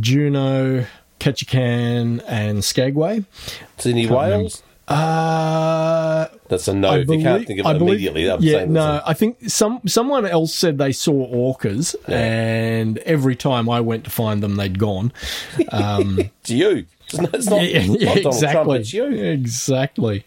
Juneau, 0.00 0.84
Ketchikan, 1.18 2.22
and 2.26 2.64
Skagway. 2.64 3.24
Sydney, 3.78 4.06
Wales? 4.06 4.62
Uh, 4.88 6.26
That's 6.48 6.66
a 6.66 6.74
no. 6.74 6.90
I 6.90 6.98
if 6.98 7.08
you 7.08 7.22
can't 7.22 7.46
think 7.46 7.60
of 7.60 7.66
it 7.66 7.78
believe- 7.78 7.92
immediately, 7.94 8.28
I'm 8.30 8.42
yeah, 8.42 8.64
no. 8.64 8.94
that's 8.94 9.08
I 9.08 9.14
think 9.14 9.48
some 9.48 9.80
someone 9.86 10.26
else 10.26 10.52
said 10.52 10.78
they 10.78 10.90
saw 10.92 11.28
orcas, 11.28 11.94
and 12.08 12.98
every 12.98 13.36
time 13.36 13.68
I 13.70 13.80
went 13.80 14.02
to 14.04 14.10
find 14.10 14.42
them, 14.42 14.56
they'd 14.56 14.78
gone. 14.80 15.12
Um, 15.70 16.18
a- 16.18 16.22
it's 16.40 16.50
you. 16.50 16.86
It's 17.04 17.18
not, 17.20 17.34
it's 17.34 17.46
not, 17.48 17.62
yeah, 17.68 17.86
not 17.86 18.16
exactly. 18.18 18.84
Trump. 18.84 19.14
Exactly. 19.14 20.24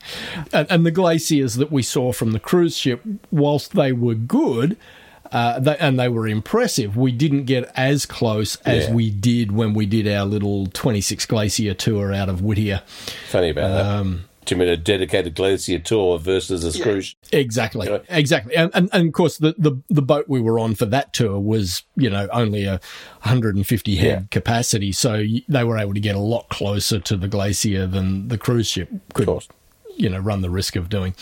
And, 0.52 0.68
and 0.70 0.86
the 0.86 0.92
glaciers 0.92 1.56
that 1.56 1.72
we 1.72 1.82
saw 1.82 2.12
from 2.14 2.32
the 2.32 2.40
cruise 2.40 2.78
ship, 2.78 3.02
whilst 3.32 3.74
they 3.74 3.92
were 3.92 4.16
good. 4.16 4.78
Uh, 5.34 5.60
they, 5.60 5.76
and 5.80 6.00
they 6.00 6.08
were 6.08 6.28
impressive. 6.28 6.96
We 6.96 7.12
didn't 7.12 7.46
get 7.46 7.70
as 7.76 8.06
close 8.06 8.56
as 8.66 8.88
Yeah. 8.88 8.94
we 8.94 9.10
did 9.10 9.52
when 9.52 9.74
we 9.74 9.86
did 9.88 10.08
our 10.08 10.26
little 10.26 10.68
26 10.68 11.26
glacier 11.26 11.74
tour 11.74 12.14
out 12.14 12.30
of 12.30 12.42
Whittier. 12.44 12.84
Funny 13.30 13.50
about 13.50 13.72
Um, 13.86 14.12
that. 14.14 14.46
Do 14.46 14.56
you 14.56 14.60
mean 14.60 14.68
a 14.68 14.76
dedicated 14.78 15.36
glacier 15.36 15.80
tour 15.80 16.20
versus 16.20 16.64
a 16.76 16.84
cruise? 16.84 17.16
Exactly, 17.32 17.88
Yeah. 17.88 18.00
exactly, 18.10 18.54
and, 18.58 18.70
and 18.74 18.90
and 18.92 19.08
of 19.08 19.14
course 19.14 19.38
the, 19.38 19.56
the 19.58 19.72
the 19.90 20.02
boat 20.02 20.26
we 20.28 20.42
were 20.42 20.60
on 20.60 20.76
for 20.76 20.86
that 20.88 21.14
tour 21.14 21.40
was 21.40 21.84
you 21.96 22.10
know 22.10 22.28
only 22.34 22.66
a 22.66 22.82
150 23.22 23.96
head 23.96 24.06
Yeah. 24.06 24.22
capacity, 24.32 24.92
so 24.92 25.24
they 25.48 25.64
were 25.64 25.78
able 25.78 25.94
to 25.94 26.00
get 26.02 26.16
a 26.16 26.20
lot 26.20 26.50
closer 26.50 27.00
to 27.00 27.16
the 27.16 27.30
glacier 27.30 27.88
than 27.88 28.28
the 28.28 28.38
cruise 28.38 28.68
ship 28.68 28.90
could. 29.14 29.30
Course. 29.94 30.02
You 30.02 30.10
know, 30.10 30.20
run 30.20 30.42
the 30.42 30.50
risk 30.50 30.76
of 30.76 30.90
doing. 30.90 31.16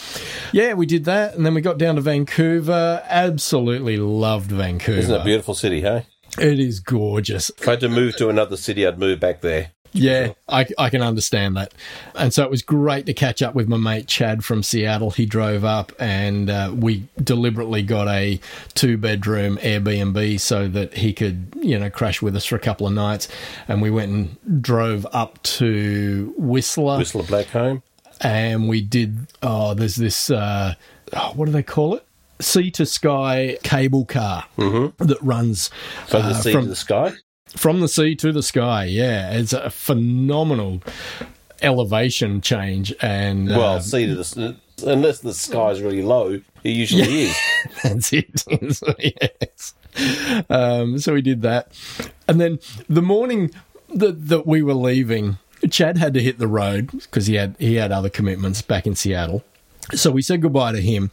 Yeah, 0.52 0.74
we 0.74 0.86
did 0.86 1.06
that, 1.06 1.36
and 1.36 1.46
then 1.46 1.54
we 1.54 1.62
got 1.62 1.78
down 1.78 1.96
to 1.96 2.02
Vancouver. 2.02 3.04
Absolutely 3.08 3.98
loved 3.98 4.52
Vancouver. 4.52 5.00
Isn't 5.00 5.16
it 5.16 5.22
a 5.22 5.24
beautiful 5.24 5.54
city, 5.54 5.82
hey? 5.82 6.06
It 6.40 6.60
is 6.60 6.80
gorgeous. 6.80 7.50
If 7.50 7.68
I 7.68 7.72
had 7.72 7.82
to 7.82 7.90
move 7.90 8.16
to 8.18 8.30
another 8.30 8.58
city, 8.58 8.88
I'd 8.88 8.98
move 8.98 9.20
back 9.20 9.42
there. 9.42 9.72
Yeah, 9.94 10.34
I, 10.48 10.66
I 10.78 10.90
can 10.90 11.02
understand 11.02 11.58
that. 11.58 11.74
And 12.16 12.34
so 12.34 12.44
it 12.44 12.50
was 12.50 12.62
great 12.62 13.06
to 13.08 13.14
catch 13.14 13.42
up 13.42 13.56
with 13.56 13.68
my 13.68 13.76
mate 13.76 14.08
Chad 14.08 14.46
from 14.46 14.64
Seattle. 14.64 15.12
He 15.12 15.26
drove 15.26 15.66
up 15.66 15.92
and 16.00 16.50
uh, 16.50 16.72
we 16.74 17.08
deliberately 17.22 17.84
got 17.84 18.08
a 18.08 18.40
two 18.74 18.98
bedroom 18.98 19.58
Airbnb 19.58 20.40
so 20.40 20.70
that 20.70 20.94
he 20.94 21.12
could, 21.12 21.54
you 21.62 21.78
know, 21.78 21.90
crash 21.90 22.22
with 22.22 22.38
us 22.38 22.46
for 22.46 22.56
a 22.56 22.60
couple 22.60 22.88
of 22.88 22.94
nights. 22.94 23.28
And 23.68 23.82
we 23.82 23.90
went 23.90 24.12
and 24.14 24.62
drove 24.62 25.06
up 25.12 25.44
to 25.44 26.34
Whistler, 26.38 26.98
Whistler 26.98 27.24
Blackcomb. 27.24 27.82
And 28.22 28.70
we 28.70 28.82
did, 28.82 29.28
oh, 29.42 29.74
there's 29.74 29.96
this, 29.96 30.30
uh, 30.32 30.76
oh, 31.14 31.32
what 31.36 31.46
do 31.46 31.52
they 31.52 31.64
call 31.64 31.96
it? 31.96 32.06
Sea 32.40 32.72
to 32.72 32.86
sky 32.86 33.58
cable 33.64 34.06
car 34.06 34.46
that 34.58 35.18
runs 35.22 35.70
From 36.08 36.24
the 36.24 36.30
uh, 36.30 36.34
sea 36.34 36.52
from 36.52 36.64
to 36.64 36.70
the 36.70 36.76
sky. 36.76 37.12
from 37.50 37.82
the 37.82 37.88
sea 37.88 38.16
to 38.16 38.32
the 38.32 38.42
sky. 38.42 38.86
Yeah, 38.86 39.32
it's 39.34 39.54
a 39.54 39.70
phenomenal 39.70 40.82
elevation 41.62 42.42
change, 42.42 42.94
and 43.02 43.48
Well, 43.50 43.76
uh, 43.76 43.80
sea 43.80 44.08
to 44.08 44.16
the 44.16 44.56
unless 44.86 45.20
the 45.20 45.34
sky's 45.34 45.82
really 45.82 46.02
low, 46.02 46.42
it 46.64 46.70
usually 46.70 47.24
is. 47.26 47.38
that's 47.84 48.12
it. 48.14 48.44
yes. 49.22 49.76
Um, 50.50 50.98
so 50.98 51.14
we 51.14 51.22
did 51.22 51.42
that, 51.44 51.72
and 52.28 52.42
then 52.42 52.60
the 52.90 53.02
morning 53.04 53.52
that 53.94 54.30
that 54.30 54.48
we 54.48 54.62
were 54.64 54.74
leaving, 54.74 55.38
Chad 55.70 55.98
had 55.98 56.14
to 56.14 56.22
hit 56.22 56.40
the 56.40 56.48
road 56.48 56.92
because 56.92 57.28
he 57.28 57.36
had 57.36 57.56
he 57.60 57.76
had 57.76 57.92
other 57.92 58.10
commitments 58.10 58.62
back 58.62 58.88
in 58.88 58.96
Seattle. 58.96 59.44
So 59.94 60.12
we 60.12 60.22
said 60.22 60.42
goodbye 60.42 60.74
to 60.74 60.82
him, 60.82 61.12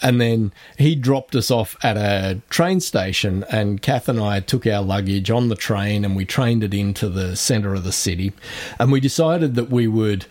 and 0.00 0.20
then 0.20 0.52
he 0.78 0.94
dropped 0.94 1.34
us 1.34 1.50
off 1.50 1.76
at 1.82 1.96
a 1.96 2.40
train 2.48 2.80
station. 2.80 3.44
And 3.50 3.82
Kath 3.82 4.08
and 4.08 4.20
I 4.20 4.40
took 4.40 4.66
our 4.66 4.82
luggage 4.82 5.30
on 5.30 5.48
the 5.48 5.56
train, 5.56 6.04
and 6.04 6.16
we 6.16 6.24
trained 6.24 6.64
it 6.64 6.72
into 6.72 7.08
the 7.08 7.36
centre 7.36 7.74
of 7.74 7.84
the 7.84 7.92
city. 7.92 8.32
And 8.78 8.90
we 8.92 9.00
decided 9.00 9.56
that 9.56 9.68
we 9.68 9.88
would 9.88 10.26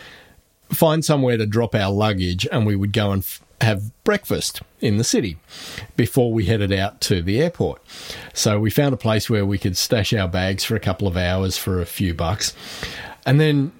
find 0.69 1.03
somewhere 1.05 1.37
to 1.37 1.45
drop 1.45 1.75
our 1.75 1.91
luggage, 1.91 2.47
and 2.51 2.65
we 2.65 2.75
would 2.75 2.93
go 2.93 3.11
and 3.11 3.21
f- 3.21 3.41
have 3.63 3.91
breakfast 4.03 4.61
in 4.81 4.97
the 4.97 5.03
city 5.03 5.37
before 5.95 6.31
we 6.31 6.45
headed 6.45 6.71
out 6.71 7.01
to 7.01 7.21
the 7.21 7.41
airport. 7.41 7.81
So 8.33 8.59
we 8.59 8.69
found 8.69 8.93
a 8.93 8.97
place 8.97 9.29
where 9.29 9.45
we 9.45 9.57
could 9.57 9.77
stash 9.77 10.13
our 10.13 10.27
bags 10.27 10.63
for 10.63 10.75
a 10.75 10.79
couple 10.79 11.07
of 11.07 11.17
hours 11.17 11.57
for 11.57 11.81
a 11.81 11.85
few 11.85 12.13
bucks, 12.13 12.53
and 13.25 13.39
then 13.39 13.71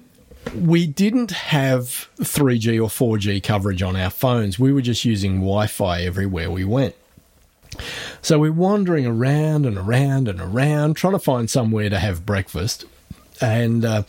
we 0.54 0.86
didn't 0.86 1.30
have 1.30 2.08
3G 2.18 2.78
or 2.78 2.88
4G 2.88 3.42
coverage 3.42 3.82
on 3.82 3.96
our 3.96 4.10
phones. 4.10 4.58
We 4.58 4.72
were 4.72 4.82
just 4.82 5.04
using 5.04 5.36
Wi 5.36 5.66
Fi 5.66 6.02
everywhere 6.02 6.50
we 6.50 6.64
went. 6.64 6.94
So 8.22 8.38
we're 8.38 8.52
wandering 8.52 9.06
around 9.06 9.66
and 9.66 9.76
around 9.76 10.28
and 10.28 10.40
around, 10.40 10.94
trying 10.94 11.14
to 11.14 11.18
find 11.18 11.50
somewhere 11.50 11.90
to 11.90 11.98
have 11.98 12.24
breakfast. 12.24 12.84
And 13.40 13.84
uh, 13.84 14.02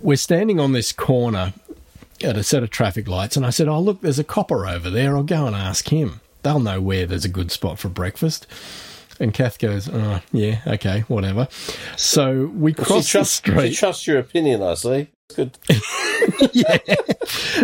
we're 0.00 0.16
standing 0.16 0.58
on 0.58 0.72
this 0.72 0.92
corner 0.92 1.52
Uh, 2.24 2.28
at 2.30 2.36
a 2.36 2.42
set 2.42 2.62
of 2.62 2.70
traffic 2.70 3.08
lights. 3.08 3.36
And 3.36 3.44
I 3.46 3.50
said, 3.50 3.68
Oh, 3.68 3.80
look, 3.80 4.00
there's 4.00 4.18
a 4.18 4.24
copper 4.24 4.66
over 4.66 4.90
there. 4.90 5.16
I'll 5.16 5.22
go 5.22 5.46
and 5.46 5.54
ask 5.56 5.88
him. 5.88 6.20
They'll 6.42 6.60
know 6.60 6.80
where 6.80 7.06
there's 7.06 7.24
a 7.24 7.28
good 7.28 7.50
spot 7.52 7.78
for 7.78 7.88
breakfast. 7.88 8.46
And 9.20 9.32
Kath 9.34 9.58
goes, 9.58 9.88
Oh, 9.92 10.20
yeah, 10.32 10.60
okay, 10.66 11.00
whatever. 11.08 11.48
So 11.96 12.46
we 12.54 12.72
She 12.72 12.82
cross 12.82 13.12
the 13.12 13.24
street. 13.24 13.70
she 13.70 13.76
trusts 13.76 14.06
your 14.06 14.18
opinion, 14.18 14.62
I 14.62 14.74
see. 14.74 15.08
It's 15.28 15.36
good. 15.36 15.58
yeah. 16.52 16.78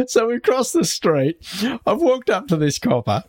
So 0.06 0.28
we 0.28 0.38
crossed 0.40 0.72
the 0.74 0.84
street. 0.84 1.38
I've 1.86 2.00
walked 2.00 2.30
up 2.30 2.46
to 2.48 2.56
this 2.56 2.78
copper 2.78 3.24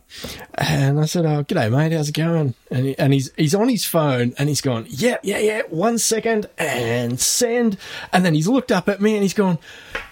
and 0.54 1.00
I 1.00 1.06
said, 1.06 1.26
Oh, 1.26 1.42
g'day, 1.44 1.70
mate. 1.70 1.92
How's 1.92 2.08
it 2.10 2.14
going? 2.14 2.54
And, 2.70 2.86
he, 2.86 2.98
and 2.98 3.12
he's, 3.12 3.32
he's 3.36 3.54
on 3.54 3.68
his 3.68 3.84
phone 3.84 4.34
and 4.38 4.48
he's 4.48 4.60
gone, 4.60 4.86
Yeah, 4.88 5.18
yeah, 5.22 5.38
yeah. 5.38 5.62
One 5.68 5.98
second 5.98 6.46
and 6.58 7.18
send. 7.20 7.76
And 8.12 8.24
then 8.24 8.34
he's 8.34 8.48
looked 8.48 8.70
up 8.72 8.88
at 8.88 9.00
me 9.00 9.14
and 9.14 9.22
he's 9.22 9.34
gone, 9.34 9.58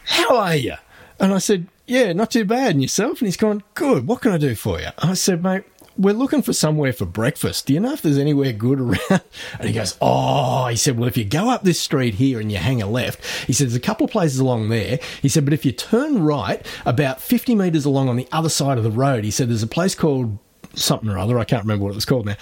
How 0.04 0.36
are 0.36 0.56
you? 0.56 0.74
And 1.20 1.32
I 1.32 1.38
said, 1.38 1.66
Yeah, 1.86 2.12
not 2.12 2.30
too 2.30 2.44
bad. 2.44 2.72
And 2.72 2.82
yourself? 2.82 3.20
And 3.20 3.26
he's 3.26 3.36
gone, 3.36 3.62
Good. 3.74 4.06
What 4.06 4.20
can 4.20 4.32
I 4.32 4.38
do 4.38 4.54
for 4.54 4.80
you? 4.80 4.88
I 4.98 5.14
said, 5.14 5.42
Mate, 5.42 5.64
we're 5.96 6.14
looking 6.14 6.42
for 6.42 6.52
somewhere 6.52 6.92
for 6.92 7.04
breakfast. 7.04 7.66
Do 7.66 7.74
you 7.74 7.80
know 7.80 7.92
if 7.92 8.02
there's 8.02 8.18
anywhere 8.18 8.52
good 8.52 8.80
around? 8.80 9.22
And 9.58 9.68
he 9.68 9.72
goes, 9.72 9.96
Oh, 10.00 10.66
he 10.68 10.76
said, 10.76 10.98
Well, 10.98 11.08
if 11.08 11.16
you 11.16 11.24
go 11.24 11.50
up 11.50 11.64
this 11.64 11.80
street 11.80 12.14
here 12.14 12.40
and 12.40 12.50
you 12.52 12.58
hang 12.58 12.80
a 12.80 12.86
left, 12.86 13.24
he 13.46 13.52
said, 13.52 13.66
There's 13.66 13.74
a 13.74 13.80
couple 13.80 14.04
of 14.04 14.12
places 14.12 14.38
along 14.38 14.68
there. 14.68 14.98
He 15.20 15.28
said, 15.28 15.44
But 15.44 15.54
if 15.54 15.64
you 15.64 15.72
turn 15.72 16.22
right 16.22 16.64
about 16.86 17.20
50 17.20 17.54
metres 17.54 17.84
along 17.84 18.08
on 18.08 18.16
the 18.16 18.28
other 18.32 18.48
side 18.48 18.78
of 18.78 18.84
the 18.84 18.90
road, 18.90 19.24
he 19.24 19.30
said, 19.30 19.48
There's 19.48 19.62
a 19.62 19.68
place 19.68 19.94
called 19.94 20.38
something 20.74 21.08
or 21.08 21.18
other. 21.18 21.38
I 21.38 21.44
can't 21.44 21.64
remember 21.64 21.84
what 21.84 21.92
it 21.92 21.96
was 21.96 22.04
called 22.04 22.26
now. 22.26 22.36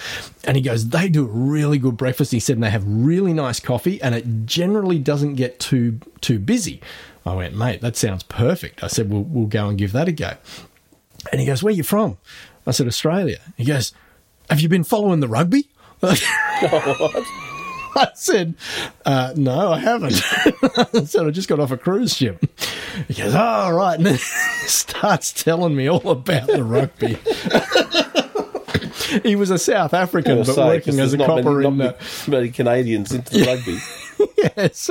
And 0.45 0.57
he 0.57 0.63
goes, 0.63 0.91
They 0.91 1.09
do 1.09 1.25
a 1.25 1.29
really 1.29 1.79
good 1.79 1.97
breakfast. 1.97 2.33
He 2.33 2.41
said, 2.41 2.57
And 2.57 2.63
they 2.63 2.71
have 2.71 2.85
really 2.87 3.33
nice 3.33 3.61
coffee 3.61 4.01
and 4.03 4.15
it 4.15 4.47
generally 4.47 4.99
doesn't 4.99 5.35
get 5.35 5.59
too 5.59 6.01
too 6.21 6.39
busy. 6.39 6.83
I 7.27 7.35
went, 7.35 7.55
Mate, 7.55 7.81
that 7.81 7.97
sounds 7.97 8.23
perfect. 8.23 8.83
I 8.83 8.87
said, 8.87 9.11
We'll, 9.11 9.23
we'll 9.23 9.47
go 9.47 9.69
and 9.69 9.77
give 9.77 9.93
that 9.93 10.09
a 10.09 10.13
go. 10.13 10.35
And 11.33 11.41
he 11.41 11.47
goes, 11.47 11.63
Where 11.63 11.73
are 11.73 11.77
you 11.77 11.83
from? 11.83 12.19
I 12.67 12.71
said, 12.71 12.87
Australia. 12.87 13.39
He 13.57 13.65
goes, 13.65 13.93
Have 14.49 14.61
you 14.61 14.69
been 14.69 14.85
following 14.85 15.21
the 15.21 15.29
rugby? 15.29 15.69
I 17.97 18.11
said, 18.15 18.55
uh, 19.07 19.33
no, 19.37 19.73
I 19.73 19.79
haven't. 19.79 20.13
I 20.95 21.05
said, 21.05 21.27
I 21.27 21.31
just 21.31 21.49
got 21.49 21.59
off 21.59 21.71
a 21.71 21.79
cruise 21.79 22.15
ship. 22.15 22.45
He 23.09 23.15
goes, 23.15 23.35
oh, 23.35 23.39
all 23.39 23.73
right. 23.73 23.97
And 23.97 24.05
then 24.05 24.15
he 24.15 24.21
starts 24.67 25.33
telling 25.33 25.75
me 25.75 25.89
all 25.89 26.11
about 26.11 26.47
the 26.47 26.63
rugby. 26.63 27.17
he 29.23 29.35
was 29.35 29.51
a 29.51 29.59
South 29.59 29.95
African, 29.95 30.39
but 30.39 30.47
Say, 30.47 30.65
working 30.67 31.01
as 31.01 31.15
a 31.15 31.19
copper 31.19 31.55
many, 31.55 31.67
in 31.69 31.77
not 31.79 31.99
the, 31.99 32.31
many 32.31 32.51
Canadians 32.51 33.13
into 33.13 33.33
the 33.39 33.47
rugby. 33.47 33.79
yes. 34.57 34.91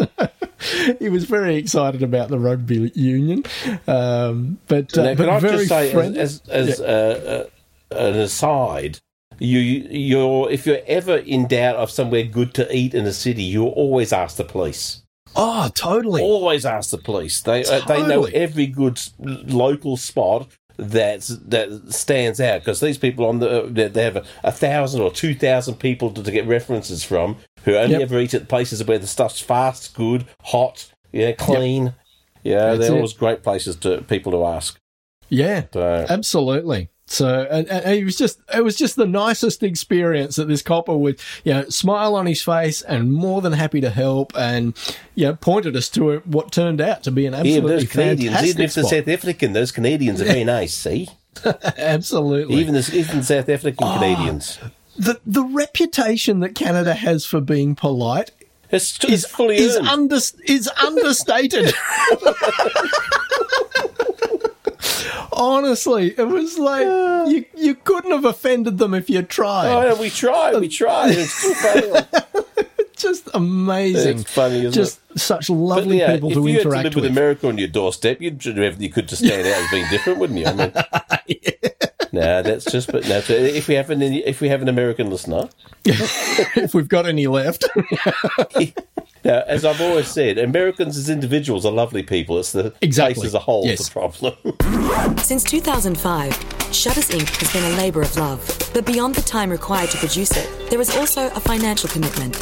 he 0.99 1.09
was 1.09 1.25
very 1.25 1.55
excited 1.55 2.03
about 2.03 2.29
the 2.29 2.39
rugby 2.39 2.91
union. 2.95 3.43
Um, 3.87 4.59
but, 4.67 4.97
uh, 4.97 5.03
Now, 5.03 5.15
but 5.15 5.25
can 5.25 5.29
I 5.29 5.39
just 5.39 5.69
say, 5.69 5.91
friendly. 5.91 6.19
as 6.19 6.41
as, 6.49 6.79
as 6.79 6.81
uh, 6.81 7.47
uh, 7.91 7.97
an 7.97 8.15
aside, 8.15 8.99
you 9.39 9.59
you're 9.59 10.49
if 10.51 10.65
you're 10.65 10.81
ever 10.87 11.17
in 11.17 11.47
doubt 11.47 11.75
of 11.75 11.91
somewhere 11.91 12.23
good 12.23 12.53
to 12.55 12.75
eat 12.75 12.93
in 12.93 13.05
a 13.05 13.13
city, 13.13 13.43
you 13.43 13.65
always 13.65 14.13
ask 14.13 14.37
the 14.37 14.43
police. 14.45 15.03
oh, 15.35 15.69
totally. 15.73 16.21
Always 16.21 16.65
ask 16.65 16.91
the 16.91 16.97
police. 16.97 17.41
They 17.41 17.65
uh, 17.65 17.85
they 17.85 18.05
know 18.07 18.25
every 18.25 18.67
good 18.67 19.01
local 19.19 19.97
spot 19.97 20.47
that's 20.77 21.27
that 21.27 21.93
stands 21.93 22.41
out 22.41 22.59
because 22.59 22.79
these 22.81 22.97
people 22.97 23.25
on 23.25 23.39
the 23.39 23.67
they 23.69 23.87
they 23.87 24.03
have 24.03 24.17
a, 24.17 24.25
a 24.43 24.51
thousand 24.51 25.01
or 25.01 25.11
two 25.11 25.33
thousand 25.33 25.75
people 25.75 26.11
to, 26.11 26.21
to 26.21 26.31
get 26.31 26.45
references 26.45 27.03
from 27.03 27.37
who 27.65 27.75
only 27.75 27.93
Yep. 27.93 28.01
ever 28.01 28.19
eat 28.19 28.33
at 28.33 28.47
places 28.47 28.83
where 28.85 28.97
the 28.99 29.07
stuff's 29.07 29.39
fast, 29.41 29.93
good, 29.93 30.25
hot, 30.43 30.91
yeah, 31.11 31.33
clean. 31.33 31.93
Yeah, 32.43 32.67
That's 32.75 32.79
they're 32.79 32.91
it. 32.93 32.95
always 32.95 33.13
great 33.13 33.43
places 33.43 33.75
to 33.77 34.01
people 34.03 34.31
to 34.31 34.45
ask. 34.45 34.77
Yeah, 35.29 35.63
So. 35.73 36.05
absolutely. 36.07 36.89
So, 37.07 37.47
and, 37.51 37.67
and 37.67 37.95
it 37.95 38.03
was 38.03 38.17
just, 38.17 38.39
it 38.53 38.63
was 38.63 38.75
just 38.75 38.95
the 38.95 39.05
nicest 39.05 39.61
experience 39.61 40.37
that 40.37 40.47
this 40.47 40.63
copper 40.63 40.97
would 40.97 41.19
you 41.43 41.53
know, 41.53 41.69
smile 41.69 42.15
on 42.15 42.25
his 42.25 42.41
face 42.41 42.81
and 42.81 43.13
more 43.13 43.41
than 43.41 43.53
happy 43.53 43.79
to 43.81 43.91
help 43.91 44.31
and, 44.35 44.75
you 45.13 45.27
know, 45.27 45.35
pointed 45.35 45.75
us 45.75 45.87
to 45.89 46.17
what 46.25 46.51
turned 46.51 46.81
out 46.81 47.03
to 47.03 47.11
be 47.11 47.25
an 47.27 47.33
Yeah, 47.33 47.39
absolutely 47.39 47.61
but 47.61 47.67
those 47.79 47.91
Canadians, 47.91 48.43
even 48.43 48.61
if 48.63 48.73
they're. 48.73 48.83
South 48.83 49.07
African, 49.07 49.53
those 49.53 49.71
Canadians 49.71 50.19
are 50.21 50.25
very 50.25 50.43
nice. 50.43 50.73
See, 50.73 51.09
absolutely. 51.77 52.55
even 52.55 52.73
the 52.73 52.91
even 52.93 53.23
South 53.23 53.49
African 53.49 53.87
ah, 53.87 53.93
Canadians, 53.99 54.59
the, 54.97 55.19
the 55.25 55.43
reputation 55.43 56.39
that 56.39 56.55
Canada 56.55 56.93
has 56.93 57.25
for 57.25 57.41
being 57.41 57.75
polite 57.75 58.31
it's, 58.71 58.95
it's 59.03 59.05
is, 59.05 59.25
fully 59.25 59.57
is, 59.57 59.75
under, 59.77 60.15
is 60.15 60.69
understated. 60.83 61.73
Honestly, 65.31 66.13
it 66.17 66.27
was 66.27 66.57
like 66.57 66.85
you, 67.29 67.45
you 67.55 67.75
couldn't 67.75 68.11
have 68.11 68.25
offended 68.25 68.77
them 68.77 68.93
if 68.93 69.09
you 69.09 69.21
tried. 69.21 69.67
oh, 69.67 69.81
yeah, 69.85 69.99
we 69.99 70.09
tried, 70.09 70.59
we 70.59 70.67
tried, 70.69 71.13
it's 71.15 71.41
just 72.97 73.29
amazing. 73.33 74.19
It's 74.19 74.31
funny, 74.31 74.69
just 74.71 74.99
such 75.17 75.49
lovely 75.49 75.99
yeah, 75.99 76.13
people 76.13 76.29
if 76.29 76.35
to 76.35 76.41
you 76.47 76.53
had 76.53 76.61
to 76.63 76.67
interact 76.67 76.83
live 76.85 76.95
with, 76.95 77.03
with. 77.03 77.11
America 77.11 77.47
on 77.47 77.57
your 77.57 77.67
doorstep, 77.67 78.21
you'd 78.21 78.39
do 78.39 78.51
everything 78.51 78.81
you 78.81 78.89
could 78.89 79.07
to 79.09 79.15
stand 79.15 79.41
out 79.41 79.61
as 79.61 79.69
being 79.71 79.87
different, 79.89 80.19
wouldn't 80.19 80.39
you? 80.39 80.45
I 80.45 80.53
mean, 80.53 80.71
no, 82.15 82.41
that's 82.41 82.65
just. 82.71 82.91
But 82.91 83.07
no, 83.07 83.21
if 83.27 83.67
we 83.67 83.75
have 83.75 83.89
an 83.89 84.01
if 84.01 84.41
we 84.41 84.49
have 84.49 84.61
an 84.61 84.69
American 84.69 85.09
listener, 85.09 85.49
if 85.85 86.73
we've 86.73 86.87
got 86.89 87.05
any 87.05 87.27
left. 87.27 87.65
now 89.23 89.43
as 89.47 89.65
I've 89.65 89.81
always 89.81 90.07
said, 90.07 90.37
Americans 90.37 90.97
as 90.97 91.09
individuals 91.09 91.65
are 91.65 91.71
lovely 91.71 92.03
people. 92.03 92.39
It's 92.39 92.51
the 92.51 92.73
Exactly. 92.81 93.15
place 93.15 93.25
as 93.27 93.33
a 93.33 93.39
whole 93.39 93.65
Yes. 93.65 93.87
the 93.89 93.91
problem. 93.91 95.17
Since 95.17 95.43
2005, 95.45 96.33
Shutters 96.73 97.09
Inc. 97.09 97.29
has 97.39 97.51
been 97.53 97.63
a 97.73 97.77
labour 97.77 98.01
of 98.01 98.15
love. 98.17 98.41
But 98.73 98.85
beyond 98.85 99.15
the 99.15 99.21
time 99.21 99.49
required 99.49 99.89
to 99.91 99.97
produce 99.97 100.31
it, 100.37 100.69
there 100.69 100.79
is 100.81 100.95
also 100.95 101.27
a 101.27 101.39
financial 101.39 101.89
commitment. 101.89 102.35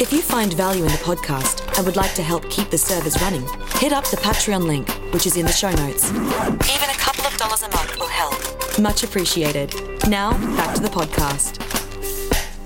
If 0.00 0.12
you 0.12 0.22
find 0.22 0.52
value 0.54 0.82
in 0.84 0.90
the 0.92 0.98
podcast 0.98 1.67
and 1.78 1.86
would 1.86 1.96
like 1.96 2.12
to 2.14 2.22
help 2.22 2.50
keep 2.50 2.70
the 2.70 2.76
servers 2.76 3.20
running, 3.22 3.46
hit 3.76 3.92
up 3.92 4.04
the 4.10 4.16
Patreon 4.16 4.64
link, 4.66 4.88
which 5.14 5.26
is 5.26 5.36
in 5.36 5.46
the 5.46 5.52
show 5.52 5.70
notes. 5.70 6.10
Even 6.10 6.90
a 6.90 6.98
couple 6.98 7.24
of 7.24 7.36
dollars 7.36 7.62
a 7.62 7.70
month 7.70 7.96
will 7.98 8.08
help. 8.08 8.34
Much 8.80 9.04
appreciated. 9.04 9.72
Now, 10.08 10.32
back 10.56 10.74
to 10.74 10.82
the 10.82 10.88
podcast. 10.88 11.64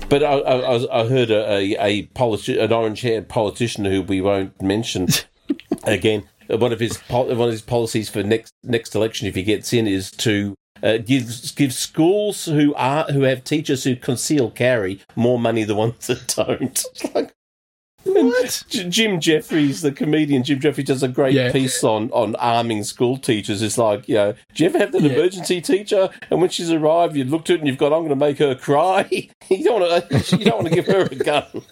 But 0.09 0.23
I, 0.23 0.33
I, 0.33 1.01
I 1.01 1.07
heard 1.07 1.29
a, 1.29 1.47
a, 1.47 1.77
a 1.79 2.07
politi- 2.07 2.59
an 2.59 2.73
orange-haired 2.73 3.29
politician 3.29 3.85
who 3.85 4.01
we 4.01 4.19
won't 4.19 4.59
mention 4.61 5.07
again. 5.83 6.23
One 6.49 6.73
of 6.73 6.79
his 6.79 6.97
pol- 6.97 7.27
one 7.27 7.47
of 7.47 7.51
his 7.51 7.61
policies 7.61 8.09
for 8.09 8.23
next 8.23 8.51
next 8.63 8.95
election, 8.95 9.27
if 9.27 9.35
he 9.35 9.43
gets 9.43 9.73
in, 9.73 9.87
is 9.87 10.11
to 10.11 10.55
uh, 10.81 10.97
give 10.97 11.55
give 11.55 11.73
schools 11.73 12.45
who 12.45 12.73
are 12.75 13.05
who 13.05 13.21
have 13.21 13.43
teachers 13.43 13.85
who 13.85 13.95
conceal 13.95 14.51
carry 14.51 14.99
more 15.15 15.39
money 15.39 15.63
than 15.63 15.77
ones 15.77 16.07
that 16.07 16.33
don't. 16.35 16.61
It's 16.61 17.05
like, 17.15 17.33
what? 18.05 18.63
J- 18.69 18.89
Jim 18.89 19.19
Jefferies, 19.19 19.81
the 19.81 19.91
comedian 19.91 20.43
Jim 20.43 20.59
Jefferies, 20.59 20.87
does 20.87 21.03
a 21.03 21.07
great 21.07 21.33
Yeah. 21.33 21.51
piece 21.51 21.83
on, 21.83 22.09
on 22.11 22.35
arming 22.35 22.83
school 22.83 23.17
teachers. 23.17 23.61
It's 23.61 23.77
like, 23.77 24.07
you 24.07 24.15
know, 24.15 24.33
do 24.53 24.63
you 24.63 24.69
ever 24.69 24.79
have 24.79 24.91
that 24.91 25.01
Yeah. 25.01 25.11
emergency 25.13 25.61
teacher, 25.61 26.09
and 26.29 26.41
when 26.41 26.49
she's 26.49 26.71
arrived, 26.71 27.15
you 27.15 27.23
looked 27.23 27.49
at 27.49 27.55
it 27.55 27.59
and 27.59 27.67
you've 27.67 27.77
got, 27.77 27.87
I'm 27.93 27.99
going 27.99 28.09
to 28.09 28.15
make 28.15 28.37
her 28.39 28.55
cry. 28.55 29.07
you 29.49 29.63
don't 29.63 29.81
want 29.81 30.09
to, 30.09 30.37
you 30.37 30.45
don't 30.45 30.57
want 30.63 30.67
to 30.69 30.75
give 30.75 30.87
her 30.87 31.01
a 31.03 31.15
gun. 31.15 31.45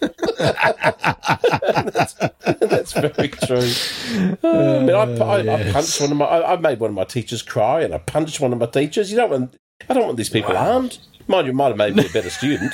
that's, 1.92 2.14
that's 2.14 2.92
very 2.92 3.28
true. 3.28 4.38
Uh, 4.42 4.78
I 4.78 4.80
mean, 4.80 4.90
I, 4.90 5.02
I, 5.24 5.54
I 5.68 5.72
punched 5.72 6.00
one 6.00 6.10
of 6.12 6.16
my, 6.16 6.24
I, 6.26 6.52
I 6.52 6.56
made 6.56 6.80
one 6.80 6.90
of 6.90 6.96
my 6.96 7.04
teachers 7.04 7.42
cry, 7.42 7.82
and 7.82 7.94
I 7.94 7.98
punched 7.98 8.40
one 8.40 8.52
of 8.52 8.58
my 8.58 8.66
teachers. 8.66 9.10
You 9.10 9.16
don't 9.18 9.30
want, 9.30 9.56
I 9.88 9.94
don't 9.94 10.04
want 10.04 10.16
these 10.16 10.30
people 10.30 10.56
armed. 10.56 10.98
Mind 11.28 11.46
you, 11.46 11.52
might 11.52 11.68
have 11.68 11.76
made 11.76 11.94
me 11.96 12.06
a 12.06 12.10
better 12.10 12.30
student. 12.30 12.72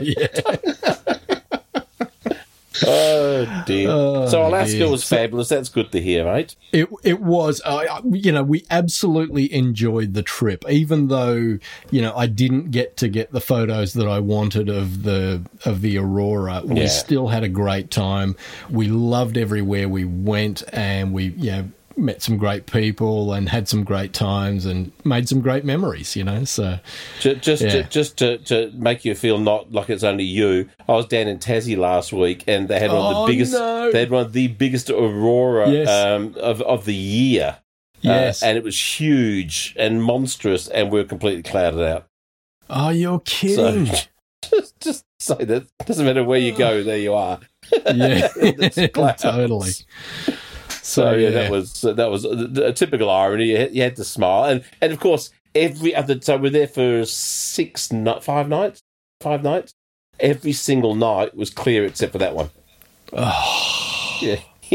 yeah. 0.00 0.26
Oh 2.86 3.62
dear. 3.66 3.88
Oh, 3.90 4.28
so 4.28 4.46
Alaska 4.46 4.78
dear. 4.78 4.90
was 4.90 5.04
fabulous. 5.04 5.48
That's 5.48 5.68
good 5.68 5.92
to 5.92 6.00
hear, 6.00 6.24
right? 6.26 6.54
It 6.72 6.88
it 7.02 7.20
was, 7.20 7.60
uh, 7.64 8.00
you 8.10 8.32
know, 8.32 8.42
we 8.42 8.64
absolutely 8.70 9.52
enjoyed 9.54 10.14
the 10.14 10.22
trip, 10.22 10.64
even 10.68 11.08
though 11.08 11.58
you 11.90 12.02
know 12.02 12.14
I 12.16 12.26
didn't 12.26 12.70
get 12.70 12.96
to 12.98 13.08
get 13.08 13.32
the 13.32 13.40
photos 13.40 13.92
that 13.94 14.08
I 14.08 14.18
wanted 14.20 14.68
of 14.68 15.02
the 15.04 15.42
of 15.64 15.80
the 15.82 15.98
aurora. 15.98 16.62
We 16.64 16.80
Yeah. 16.82 16.86
still 16.88 17.28
had 17.28 17.44
a 17.44 17.48
great 17.48 17.90
time. 17.90 18.34
We 18.70 18.88
loved 18.88 19.36
everywhere 19.36 19.88
we 19.88 20.04
went, 20.04 20.62
and 20.72 21.12
we 21.12 21.26
you 21.36 21.50
know 21.52 21.64
met 21.96 22.22
some 22.22 22.36
great 22.36 22.66
people 22.66 23.32
and 23.32 23.48
had 23.48 23.68
some 23.68 23.84
great 23.84 24.12
times 24.12 24.66
and 24.66 24.92
made 25.04 25.28
some 25.28 25.40
great 25.40 25.64
memories. 25.64 26.16
You 26.16 26.24
know, 26.24 26.44
so 26.44 26.78
Just, 27.20 27.42
just, 27.42 27.62
Yeah. 27.62 27.70
to, 27.70 27.82
just 27.84 28.16
to, 28.18 28.38
to 28.38 28.70
make 28.74 29.04
you 29.04 29.14
feel 29.14 29.38
not 29.38 29.72
like 29.72 29.90
it's 29.90 30.04
only 30.04 30.24
you. 30.24 30.68
I 30.88 30.92
was 30.92 31.06
down 31.06 31.28
in 31.28 31.38
Tassie 31.38 31.76
last 31.76 32.12
week, 32.12 32.44
and 32.46 32.68
they 32.68 32.78
had 32.80 32.90
one 32.90 32.98
of 33.00 33.16
Oh, 33.16 33.26
the 33.26 33.32
biggest. 33.32 33.52
no. 33.52 33.92
They 33.92 34.00
had 34.00 34.10
one 34.10 34.26
of 34.26 34.32
the 34.32 34.48
biggest 34.48 34.90
aurora 34.90 35.70
Yes. 35.70 35.88
um, 35.88 36.34
of 36.40 36.60
of 36.62 36.84
the 36.84 36.94
year. 36.94 37.58
Yes. 38.00 38.42
Uh, 38.42 38.46
and 38.46 38.58
it 38.58 38.64
was 38.64 38.78
huge 39.00 39.74
and 39.78 40.02
monstrous, 40.02 40.68
and 40.68 40.90
we 40.92 40.98
were 41.00 41.06
completely 41.06 41.42
clouded 41.42 41.80
out. 41.80 42.06
oh, 42.68 42.90
you're 42.90 43.18
So 43.18 43.20
kidding? 43.24 43.86
just, 44.42 44.78
just 44.80 45.04
say 45.18 45.36
that 45.44 45.64
doesn't 45.86 46.04
matter 46.04 46.22
where 46.22 46.38
you 46.38 46.52
go, 46.52 46.82
there 46.82 46.98
you 46.98 47.14
are. 47.14 47.40
yeah, 47.72 48.28
It's 48.36 48.76
totally. 49.22 49.70
So 50.84 51.08
oh, 51.08 51.14
yeah, 51.14 51.30
that 51.30 51.50
was 51.50 51.82
uh, 51.82 51.94
that 51.94 52.10
was 52.10 52.26
uh, 52.26 52.46
a, 52.56 52.60
a 52.66 52.72
typical 52.74 53.08
irony. 53.10 53.46
You 53.46 53.56
had, 53.56 53.74
you 53.74 53.82
had 53.82 53.96
to 53.96 54.04
smile, 54.04 54.44
and 54.44 54.64
and 54.82 54.92
of 54.92 55.00
course 55.00 55.30
every 55.54 55.94
other. 55.94 56.20
So 56.20 56.36
we're 56.36 56.50
there 56.50 56.68
for 56.68 57.06
six, 57.06 57.90
five 58.20 58.48
nights, 58.50 58.82
five 59.22 59.42
nights. 59.42 59.72
Every 60.20 60.52
single 60.52 60.94
night 60.94 61.34
was 61.34 61.48
clear 61.48 61.86
except 61.86 62.12
for 62.12 62.18
that 62.18 62.34
one. 62.34 62.50
Oh. 63.14 64.18
Yeah. 64.20 64.40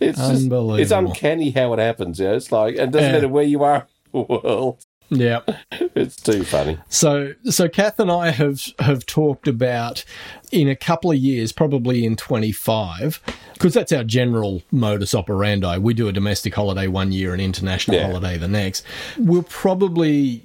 it's 0.00 0.18
just, 0.18 0.48
it's 0.50 0.90
uncanny 0.90 1.50
how 1.50 1.74
it 1.74 1.78
happens. 1.78 2.18
Yeah, 2.18 2.32
it's 2.32 2.50
like 2.50 2.76
it 2.76 2.90
doesn't 2.90 3.08
Yeah. 3.08 3.12
matter 3.12 3.28
where 3.28 3.44
you 3.44 3.62
are 3.62 3.86
in 4.14 4.26
the 4.26 4.40
world. 4.42 4.84
Yeah. 5.10 5.40
It's 5.94 6.16
too 6.16 6.44
funny. 6.44 6.78
So, 6.90 7.32
so 7.48 7.68
Kath 7.68 7.98
and 7.98 8.10
I 8.12 8.30
have 8.30 8.60
have 8.80 9.06
talked 9.06 9.48
about 9.48 10.04
in 10.52 10.68
a 10.68 10.76
couple 10.76 11.10
of 11.10 11.16
years, 11.16 11.52
probably 11.52 12.04
in 12.04 12.16
twenty 12.16 12.52
five, 12.52 13.20
because 13.54 13.72
that's 13.72 13.92
our 13.92 14.04
general 14.04 14.62
modus 14.70 15.14
operandi. 15.14 15.78
We 15.78 15.94
do 15.94 16.06
a 16.08 16.12
domestic 16.12 16.54
holiday 16.54 16.86
one 16.86 17.12
year, 17.12 17.32
an 17.32 17.40
international 17.40 17.96
Yeah. 17.96 18.06
holiday 18.08 18.36
the 18.36 18.48
next. 18.48 18.84
We'll 19.18 19.42
probably. 19.44 20.42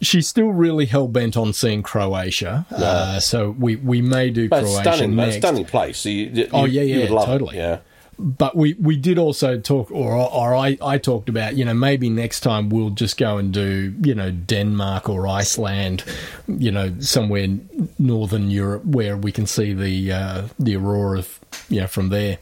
She's 0.00 0.26
still 0.28 0.48
really 0.48 0.86
hell 0.86 1.06
bent 1.08 1.36
on 1.36 1.52
seeing 1.52 1.82
Croatia, 1.82 2.66
uh, 2.70 3.20
so 3.20 3.50
we, 3.58 3.76
we 3.76 4.02
may 4.02 4.28
do 4.28 4.48
But 4.48 4.64
Croatia 4.64 4.80
stunning, 4.96 5.16
next. 5.16 5.36
stunning 5.36 5.64
place. 5.64 5.98
So 5.98 6.08
you, 6.10 6.26
you, 6.32 6.48
Oh, 6.52 6.64
yeah, 6.66 6.82
you 6.82 6.96
yeah, 6.96 7.00
would 7.02 7.10
love 7.10 7.28
it, 7.28 7.32
totally. 7.32 7.56
Yeah. 7.56 7.78
But 8.18 8.56
we, 8.56 8.74
we 8.74 8.96
did 8.96 9.18
also 9.18 9.58
talk, 9.58 9.90
or 9.90 10.14
or 10.14 10.54
I, 10.54 10.78
I 10.82 10.98
talked 10.98 11.28
about, 11.28 11.56
you 11.56 11.64
know, 11.64 11.74
maybe 11.74 12.10
next 12.10 12.40
time 12.40 12.68
we'll 12.68 12.90
just 12.90 13.16
go 13.16 13.38
and 13.38 13.52
do, 13.52 13.94
you 14.02 14.14
know, 14.14 14.30
Denmark 14.30 15.08
or 15.08 15.26
Iceland, 15.26 16.04
you 16.46 16.70
know, 16.70 16.94
somewhere 17.00 17.42
in 17.42 17.88
northern 17.98 18.50
Europe 18.50 18.84
where 18.84 19.16
we 19.16 19.32
can 19.32 19.46
see 19.46 19.72
the 19.72 20.12
uh, 20.12 20.42
the 20.58 20.76
aurora, 20.76 21.24
you 21.68 21.80
know, 21.80 21.86
from 21.86 22.08
there. 22.08 22.38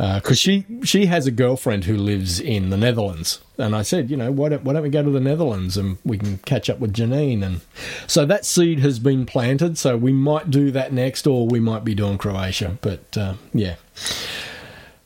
because 0.00 0.38
she 0.38 0.64
she 0.82 1.06
has 1.06 1.26
a 1.26 1.30
girlfriend 1.30 1.84
who 1.84 1.96
lives 1.96 2.40
in 2.40 2.70
the 2.70 2.76
Netherlands, 2.76 3.40
and 3.58 3.76
I 3.76 3.82
said, 3.82 4.10
you 4.10 4.16
know, 4.16 4.32
why 4.32 4.48
don't 4.48 4.64
why 4.64 4.72
don't 4.72 4.82
we 4.82 4.88
go 4.88 5.02
to 5.02 5.10
the 5.10 5.20
Netherlands 5.20 5.76
and 5.76 5.98
we 6.04 6.16
can 6.16 6.38
catch 6.38 6.70
up 6.70 6.78
with 6.78 6.94
Janine, 6.94 7.44
and 7.44 7.60
so 8.06 8.24
that 8.24 8.46
seed 8.46 8.78
has 8.78 8.98
been 8.98 9.26
planted. 9.26 9.76
So 9.76 9.98
we 9.98 10.12
might 10.12 10.50
do 10.50 10.70
that 10.70 10.92
next, 10.92 11.26
or 11.26 11.46
we 11.46 11.60
might 11.60 11.84
be 11.84 11.94
doing 11.94 12.16
Croatia, 12.16 12.78
but 12.80 13.16
uh, 13.18 13.34
yeah. 13.52 13.76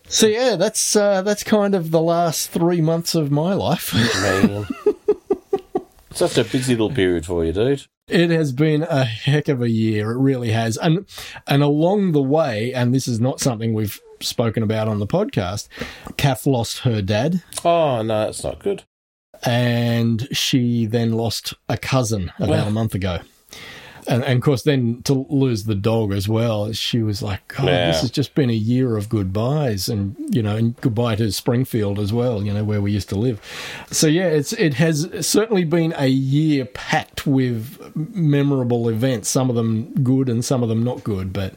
So 0.08 0.26
yeah, 0.26 0.56
that's 0.56 0.94
uh, 0.96 1.22
that's 1.22 1.42
kind 1.42 1.74
of 1.74 1.90
the 1.90 2.00
last 2.00 2.50
three 2.50 2.80
months 2.80 3.14
of 3.14 3.30
my 3.30 3.54
life. 3.54 3.92
Such 6.12 6.38
a 6.38 6.44
busy 6.44 6.74
little 6.74 6.92
period 6.92 7.26
for 7.26 7.44
you, 7.44 7.52
dude. 7.52 7.86
It 8.06 8.30
has 8.30 8.52
been 8.52 8.82
a 8.84 9.04
heck 9.04 9.48
of 9.48 9.62
a 9.62 9.70
year. 9.70 10.12
It 10.12 10.18
really 10.18 10.50
has. 10.50 10.76
And 10.76 11.06
and 11.46 11.62
along 11.62 12.12
the 12.12 12.22
way, 12.22 12.72
and 12.72 12.94
this 12.94 13.08
is 13.08 13.18
not 13.18 13.40
something 13.40 13.72
we've 13.74 13.98
spoken 14.20 14.62
about 14.62 14.86
on 14.88 15.00
the 15.00 15.06
podcast, 15.06 15.68
Kath 16.16 16.46
lost 16.46 16.80
her 16.80 17.02
dad. 17.02 17.42
Oh 17.64 18.02
no, 18.02 18.26
that's 18.26 18.44
not 18.44 18.60
good. 18.60 18.84
And 19.42 20.28
she 20.36 20.86
then 20.86 21.12
lost 21.12 21.54
a 21.68 21.76
cousin 21.76 22.30
about 22.38 22.48
Wow. 22.50 22.66
a 22.68 22.70
month 22.70 22.94
ago. 22.94 23.18
And, 24.06 24.22
and 24.24 24.34
of 24.38 24.42
course, 24.42 24.62
then 24.62 25.02
to 25.04 25.26
lose 25.30 25.64
the 25.64 25.74
dog 25.74 26.12
as 26.12 26.28
well, 26.28 26.72
she 26.72 27.02
was 27.02 27.22
like, 27.22 27.46
God, 27.48 27.66
Yeah. 27.66 27.86
this 27.86 28.02
has 28.02 28.10
just 28.10 28.34
been 28.34 28.50
a 28.50 28.54
year 28.54 28.96
of 28.96 29.08
goodbyes. 29.08 29.88
And, 29.88 30.14
you 30.34 30.42
know, 30.42 30.56
and 30.56 30.76
goodbye 30.80 31.16
to 31.16 31.32
Springfield 31.32 31.98
as 31.98 32.12
well, 32.12 32.42
you 32.42 32.52
know, 32.52 32.64
where 32.64 32.80
we 32.80 32.92
used 32.92 33.08
to 33.10 33.16
live. 33.18 33.40
So, 33.90 34.06
yeah, 34.06 34.26
it's 34.26 34.52
it 34.52 34.74
has 34.74 35.08
certainly 35.26 35.64
been 35.64 35.94
a 35.96 36.06
year 36.08 36.64
packed 36.66 37.26
with 37.26 37.78
memorable 37.96 38.88
events, 38.88 39.28
some 39.28 39.48
of 39.50 39.56
them 39.56 39.94
good 40.02 40.28
and 40.28 40.44
some 40.44 40.62
of 40.62 40.68
them 40.68 40.82
not 40.84 41.02
good, 41.04 41.32
but 41.32 41.54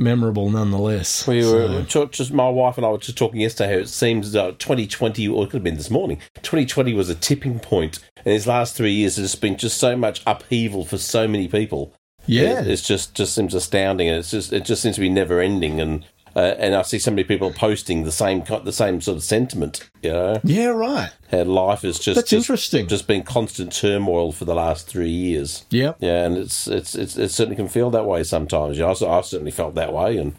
memorable 0.00 0.50
nonetheless. 0.50 1.26
We 1.26 1.44
were 1.44 1.82
just, 1.82 2.12
just 2.12 2.32
my 2.32 2.48
wife 2.48 2.76
and 2.76 2.86
I 2.86 2.90
were 2.90 2.98
just 2.98 3.18
talking 3.18 3.40
yesterday. 3.40 3.74
How 3.74 3.78
it 3.80 3.88
seems 3.88 4.34
uh, 4.34 4.46
that 4.46 4.58
2020, 4.58 5.28
or 5.28 5.44
it 5.44 5.46
could 5.46 5.58
have 5.58 5.64
been 5.64 5.76
this 5.76 5.90
morning. 5.90 6.18
2020 6.42 6.94
was 6.94 7.10
a 7.10 7.14
tipping 7.14 7.60
point, 7.60 8.00
and 8.16 8.26
these 8.26 8.46
last 8.46 8.74
three 8.74 8.92
years 8.92 9.16
there's 9.16 9.34
been 9.34 9.56
just 9.56 9.78
so 9.78 9.96
much 9.96 10.22
upheaval 10.26 10.84
for 10.84 10.98
so 10.98 11.28
many 11.28 11.46
people. 11.46 11.94
yeah. 12.26 12.60
It, 12.60 12.68
it's 12.68 12.86
just 12.86 13.14
just 13.14 13.34
seems 13.34 13.54
astounding, 13.54 14.08
and 14.08 14.18
it's 14.18 14.30
just 14.30 14.52
it 14.52 14.64
just 14.64 14.82
seems 14.82 14.96
to 14.96 15.00
be 15.00 15.08
never 15.08 15.40
ending. 15.40 15.80
And 15.80 16.04
uh, 16.36 16.54
and 16.58 16.74
I 16.74 16.82
see 16.82 16.98
so 16.98 17.10
many 17.10 17.24
people 17.24 17.50
posting 17.52 18.04
the 18.04 18.12
same 18.12 18.42
the 18.64 18.72
same 18.72 19.00
sort 19.00 19.16
of 19.16 19.22
sentiment. 19.24 19.90
You 20.02 20.12
know, 20.12 20.40
yeah, 20.44 20.66
right. 20.66 21.10
how 21.30 21.44
life 21.44 21.84
is 21.84 21.98
just 21.98 22.16
That's 22.16 22.30
just, 22.30 22.44
interesting. 22.44 22.86
Just 22.88 23.06
been 23.06 23.22
constant 23.22 23.72
turmoil 23.72 24.32
for 24.32 24.44
the 24.44 24.54
last 24.54 24.86
three 24.86 25.10
years. 25.10 25.64
Yeah, 25.70 25.94
Yeah, 25.98 26.24
and 26.24 26.36
it's 26.36 26.66
it's 26.68 26.94
it's 26.94 27.16
it 27.16 27.30
certainly 27.30 27.56
can 27.56 27.68
feel 27.68 27.90
that 27.90 28.06
way 28.06 28.22
sometimes. 28.24 28.76
You 28.78 28.84
know, 28.84 28.88
I, 28.90 29.18
I 29.18 29.20
certainly 29.22 29.50
felt 29.52 29.74
that 29.74 29.92
way, 29.92 30.16
and 30.18 30.36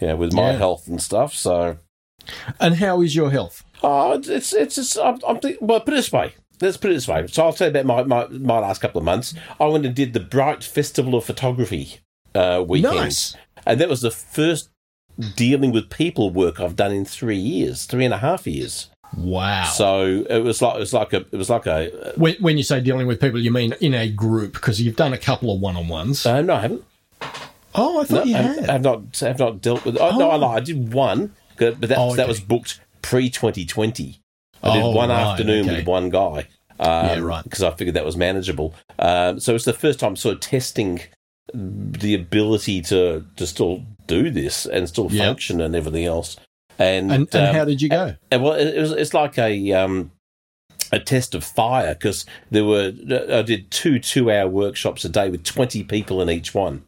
yeah, 0.00 0.14
with 0.14 0.32
my 0.32 0.50
Yeah. 0.52 0.58
health 0.58 0.88
and 0.88 1.00
stuff. 1.02 1.34
So, 1.34 1.78
And 2.60 2.76
how 2.76 3.00
is 3.02 3.14
your 3.14 3.30
health? 3.30 3.62
oh, 3.82 4.12
it's 4.12 4.28
it's, 4.52 4.52
it's 4.78 4.96
I'm, 4.96 5.18
I'm 5.26 5.38
think, 5.40 5.58
well, 5.60 5.80
put 5.80 5.94
it 5.94 5.98
this 5.98 6.12
way. 6.12 6.34
Let's 6.60 6.78
put 6.78 6.90
it 6.90 6.94
this 6.94 7.06
way. 7.06 7.26
So 7.26 7.44
I'll 7.44 7.52
tell 7.52 7.66
you 7.70 7.78
about 7.78 7.84
my, 7.84 8.02
my, 8.04 8.26
my 8.38 8.58
last 8.60 8.80
couple 8.80 8.98
of 8.98 9.04
months. 9.04 9.34
I 9.60 9.66
went 9.66 9.84
and 9.84 9.94
did 9.94 10.14
the 10.14 10.20
Bright 10.20 10.64
Festival 10.64 11.14
of 11.14 11.24
Photography 11.24 11.98
uh, 12.34 12.64
weekend, 12.66 12.96
Nice. 12.96 13.36
and 13.66 13.78
that 13.78 13.90
was 13.90 14.00
the 14.00 14.10
first 14.10 14.70
dealing 15.36 15.72
with 15.72 15.88
people 15.90 16.30
work 16.30 16.60
I've 16.60 16.76
done 16.76 16.92
in 16.92 17.04
three 17.04 17.36
years, 17.38 17.84
three 17.84 18.04
and 18.04 18.12
a 18.14 18.18
half 18.18 18.46
years. 18.46 18.90
Wow. 19.16 19.64
So 19.64 20.24
it 20.28 20.40
was 20.42 20.60
like 20.60 20.76
it 20.76 20.80
was 20.80 20.92
like 20.92 21.12
a 21.12 21.16
it 21.18 21.32
was 21.36 21.48
like 21.48 21.66
a 21.66 22.12
When, 22.16 22.34
when 22.40 22.56
you 22.58 22.64
say 22.64 22.80
dealing 22.80 23.06
with 23.06 23.20
people, 23.20 23.40
you 23.40 23.50
mean 23.52 23.72
in 23.80 23.94
a 23.94 24.08
group 24.10 24.52
because 24.54 24.80
you've 24.82 24.96
done 24.96 25.12
a 25.12 25.18
couple 25.18 25.52
of 25.54 25.60
one-on-ones. 25.60 26.26
uh, 26.26 26.42
no, 26.42 26.54
I 26.54 26.60
haven't. 26.62 26.84
oh, 27.74 27.98
I 27.98 28.02
No, 28.02 28.04
thought 28.04 28.26
you 28.26 28.36
I 28.36 28.42
had. 28.42 28.70
have 28.70 28.82
not 28.82 29.18
have 29.20 29.38
not 29.38 29.60
dealt 29.62 29.84
with. 29.84 29.96
Oh, 29.98 30.18
no, 30.18 30.30
I 30.30 30.34
Oh. 30.34 30.38
lied. 30.38 30.56
I 30.62 30.64
did 30.64 30.92
one, 30.92 31.32
but 31.56 31.80
that 31.80 31.96
Oh, 31.98 32.14
that 32.16 32.28
was 32.28 32.40
booked 32.40 32.80
pre 33.02 33.30
twenty 33.30 33.64
twenty. 33.64 34.18
I 34.62 34.74
did 34.74 34.82
Oh, 34.82 34.90
one 34.90 35.08
right, 35.10 35.20
afternoon 35.20 35.66
okay. 35.66 35.76
with 35.78 35.86
one 35.86 36.10
guy. 36.10 36.48
Um, 36.78 37.06
Yeah, 37.06 37.18
right. 37.20 37.44
Because 37.44 37.62
I 37.62 37.70
figured 37.70 37.94
that 37.94 38.04
was 38.04 38.16
manageable. 38.16 38.74
Um, 38.98 39.38
so 39.40 39.54
it's 39.54 39.64
the 39.64 39.72
first 39.72 39.98
time 40.00 40.16
sort 40.16 40.34
of 40.34 40.40
testing 40.40 41.00
the 41.54 42.14
ability 42.14 42.82
to 42.82 43.24
to 43.36 43.46
still 43.46 43.82
do 44.06 44.30
this 44.30 44.66
and 44.66 44.88
still 44.88 45.08
Yeah. 45.10 45.26
function 45.26 45.60
and 45.60 45.74
everything 45.74 46.04
else. 46.04 46.36
And 46.78 47.10
And, 47.10 47.28
and 47.34 47.48
um, 47.48 47.54
how 47.54 47.64
did 47.64 47.80
you 47.82 47.88
go? 47.88 48.14
and 48.30 48.42
well, 48.42 48.52
it 48.52 48.74
it 48.76 48.80
was 48.80 48.92
it's 48.92 49.14
like 49.14 49.38
a 49.38 49.72
um, 49.72 50.10
a 50.92 50.98
test 51.00 51.34
of 51.34 51.42
fire 51.42 51.94
because 51.94 52.26
there 52.50 52.64
were 52.64 52.92
I 53.32 53.42
did 53.42 53.70
two 53.70 53.98
two 53.98 54.30
hour 54.30 54.48
workshops 54.48 55.04
a 55.04 55.08
day 55.08 55.30
with 55.30 55.42
twenty 55.44 55.82
people 55.82 56.20
in 56.20 56.28
each 56.30 56.54
one. 56.54 56.84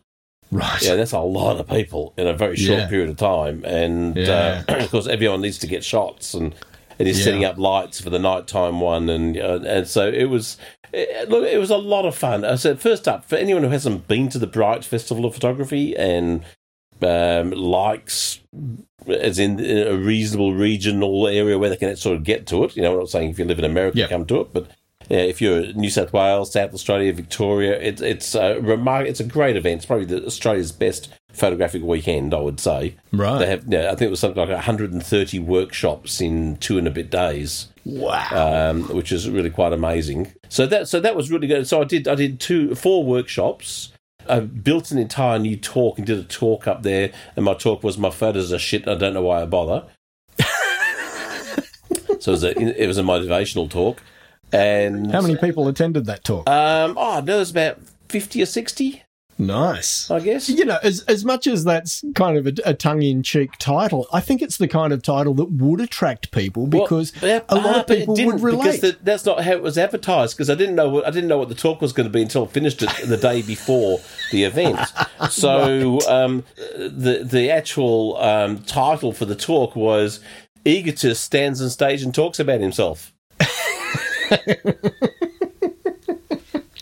Right. 0.50 0.80
Yeah, 0.82 0.94
that's 0.94 1.12
a 1.12 1.20
lot 1.20 1.58
of 1.60 1.68
people 1.68 2.14
in 2.16 2.26
a 2.26 2.32
very 2.32 2.56
short 2.56 2.78
Yeah. 2.80 2.88
period 2.88 3.10
of 3.10 3.16
time, 3.16 3.64
and 3.66 4.16
Yeah. 4.16 4.64
uh, 4.68 4.74
of 4.84 4.90
course 4.90 5.06
everyone 5.06 5.40
needs 5.42 5.58
to 5.58 5.66
get 5.66 5.84
shots, 5.84 6.34
and 6.34 6.54
and 6.98 7.06
he's 7.08 7.18
Yeah. 7.18 7.24
setting 7.24 7.44
up 7.44 7.58
lights 7.58 8.00
for 8.00 8.10
the 8.10 8.18
nighttime 8.18 8.80
one, 8.80 9.08
and 9.08 9.36
uh, 9.38 9.60
and 9.66 9.86
so 9.86 10.08
it 10.08 10.24
was. 10.26 10.56
It, 10.90 11.28
look, 11.28 11.44
it 11.46 11.58
was 11.58 11.68
a 11.70 11.76
lot 11.76 12.06
of 12.06 12.14
fun. 12.16 12.46
I 12.46 12.54
said, 12.54 12.80
first 12.80 13.06
up, 13.06 13.26
for 13.26 13.36
anyone 13.36 13.62
who 13.62 13.68
hasn't 13.68 14.08
been 14.08 14.30
to 14.30 14.38
the 14.38 14.46
Bright 14.46 14.86
Festival 14.86 15.26
of 15.26 15.34
Photography 15.34 15.94
and 15.94 16.42
um, 17.02 17.50
likes, 17.50 18.40
as 19.06 19.38
in 19.38 19.60
a 19.60 19.96
reasonable 19.96 20.54
regional 20.54 21.26
area 21.28 21.58
where 21.58 21.70
they 21.70 21.76
can 21.76 21.96
sort 21.96 22.16
of 22.16 22.24
get 22.24 22.46
to 22.48 22.64
it. 22.64 22.76
You 22.76 22.82
know, 22.82 22.92
I'm 22.92 22.98
not 22.98 23.10
saying 23.10 23.30
if 23.30 23.38
you 23.38 23.44
live 23.44 23.58
in 23.58 23.64
America, 23.64 23.98
Yeah. 23.98 24.08
come 24.08 24.26
to 24.26 24.40
it, 24.40 24.48
but 24.52 24.68
yeah, 25.08 25.18
if 25.18 25.40
you're 25.40 25.72
New 25.72 25.90
South 25.90 26.12
Wales, 26.12 26.52
South 26.52 26.74
Australia, 26.74 27.12
Victoria, 27.12 27.78
it's 27.80 28.02
it's 28.02 28.34
a 28.34 28.56
remar- 28.56 29.06
It's 29.06 29.20
a 29.20 29.24
great 29.24 29.56
event. 29.56 29.78
It's 29.78 29.86
probably 29.86 30.04
the, 30.04 30.24
Australia's 30.26 30.72
best 30.72 31.08
photographic 31.32 31.82
weekend, 31.82 32.34
I 32.34 32.40
would 32.40 32.60
say. 32.60 32.94
Right. 33.12 33.38
They 33.38 33.46
have, 33.46 33.64
yeah, 33.68 33.86
I 33.86 33.90
think 33.90 34.02
it 34.02 34.10
was 34.10 34.20
something 34.20 34.40
like 34.40 34.50
130 34.50 35.38
workshops 35.38 36.20
in 36.20 36.56
two 36.56 36.76
and 36.78 36.86
a 36.86 36.90
bit 36.90 37.10
days 37.10 37.68
wow. 37.88 38.70
um, 38.70 38.82
which 38.94 39.12
is 39.12 39.28
really 39.30 39.50
quite 39.50 39.72
amazing. 39.72 40.32
So 40.48 40.66
that 40.66 40.88
so 40.88 41.00
that 41.00 41.16
was 41.16 41.30
really 41.30 41.46
good. 41.46 41.66
So 41.66 41.80
I 41.80 41.84
did 41.84 42.06
I 42.08 42.14
did 42.14 42.40
two 42.40 42.74
four 42.74 43.04
workshops. 43.04 43.92
I 44.28 44.40
built 44.40 44.90
an 44.90 44.98
entire 44.98 45.38
new 45.38 45.56
talk 45.56 45.98
and 45.98 46.06
did 46.06 46.18
a 46.18 46.24
talk 46.24 46.66
up 46.66 46.82
there, 46.82 47.12
and 47.36 47.44
my 47.44 47.54
talk 47.54 47.82
was 47.82 47.98
my 47.98 48.10
photos 48.10 48.52
are 48.52 48.58
shit. 48.58 48.86
I 48.86 48.94
don't 48.94 49.14
know 49.14 49.22
why 49.22 49.42
I 49.42 49.46
bother. 49.46 49.86
so 50.38 50.46
it 52.14 52.26
was 52.26 52.44
a 52.44 52.82
it 52.82 52.86
was 52.86 52.98
a 52.98 53.02
motivational 53.02 53.70
talk, 53.70 54.02
and 54.52 55.10
how 55.10 55.20
many 55.20 55.36
people 55.36 55.68
attended 55.68 56.06
that 56.06 56.24
talk? 56.24 56.48
Um, 56.48 56.94
oh, 56.96 57.20
there 57.20 57.38
was 57.38 57.50
about 57.50 57.78
fifty 58.08 58.42
or 58.42 58.46
sixty, 58.46 59.02
nice. 59.38 60.10
I 60.10 60.20
guess. 60.20 60.48
You 60.48 60.64
know, 60.64 60.78
as 60.82 61.00
as 61.02 61.24
much 61.24 61.46
as 61.46 61.64
that's 61.64 62.04
kind 62.14 62.36
of 62.36 62.46
a, 62.46 62.52
a 62.64 62.74
tongue-in-cheek 62.74 63.52
title, 63.58 64.06
I 64.12 64.20
think 64.20 64.42
it's 64.42 64.56
the 64.56 64.68
kind 64.68 64.92
of 64.92 65.02
title 65.02 65.34
that 65.34 65.50
would 65.52 65.80
attract 65.80 66.30
people 66.30 66.66
because 66.66 67.12
Well, 67.22 67.30
yeah, 67.30 67.40
a 67.48 67.56
lot 67.56 67.76
ah, 67.76 67.80
of 67.80 67.86
people 67.86 68.14
didn't, 68.14 68.34
would 68.34 68.42
relate. 68.42 68.62
because 68.62 68.80
the, 68.80 68.96
that's 69.02 69.24
not 69.24 69.44
how 69.44 69.52
it 69.52 69.62
was 69.62 69.78
advertised. 69.78 70.36
Because 70.36 70.50
I 70.50 70.54
didn't 70.54 70.74
know 70.74 70.88
what 70.88 71.06
I 71.06 71.10
didn't 71.10 71.28
know 71.28 71.38
what 71.38 71.48
the 71.48 71.54
talk 71.54 71.80
was 71.80 71.92
going 71.92 72.06
to 72.08 72.12
be 72.12 72.22
until 72.22 72.44
I 72.44 72.48
finished 72.48 72.82
it 72.82 72.90
the 73.06 73.16
day 73.16 73.42
before 73.42 74.00
the 74.32 74.44
event. 74.44 74.78
So 75.30 75.98
um, 76.08 76.44
the 76.56 77.22
the 77.24 77.50
actual 77.50 78.16
um, 78.18 78.60
title 78.60 79.12
for 79.12 79.24
the 79.24 79.34
talk 79.34 79.74
was 79.74 80.20
"Egotist 80.64 81.24
stands 81.24 81.60
on 81.60 81.70
stage 81.70 82.02
and 82.02 82.14
talks 82.14 82.38
about 82.38 82.60
himself." 82.60 83.12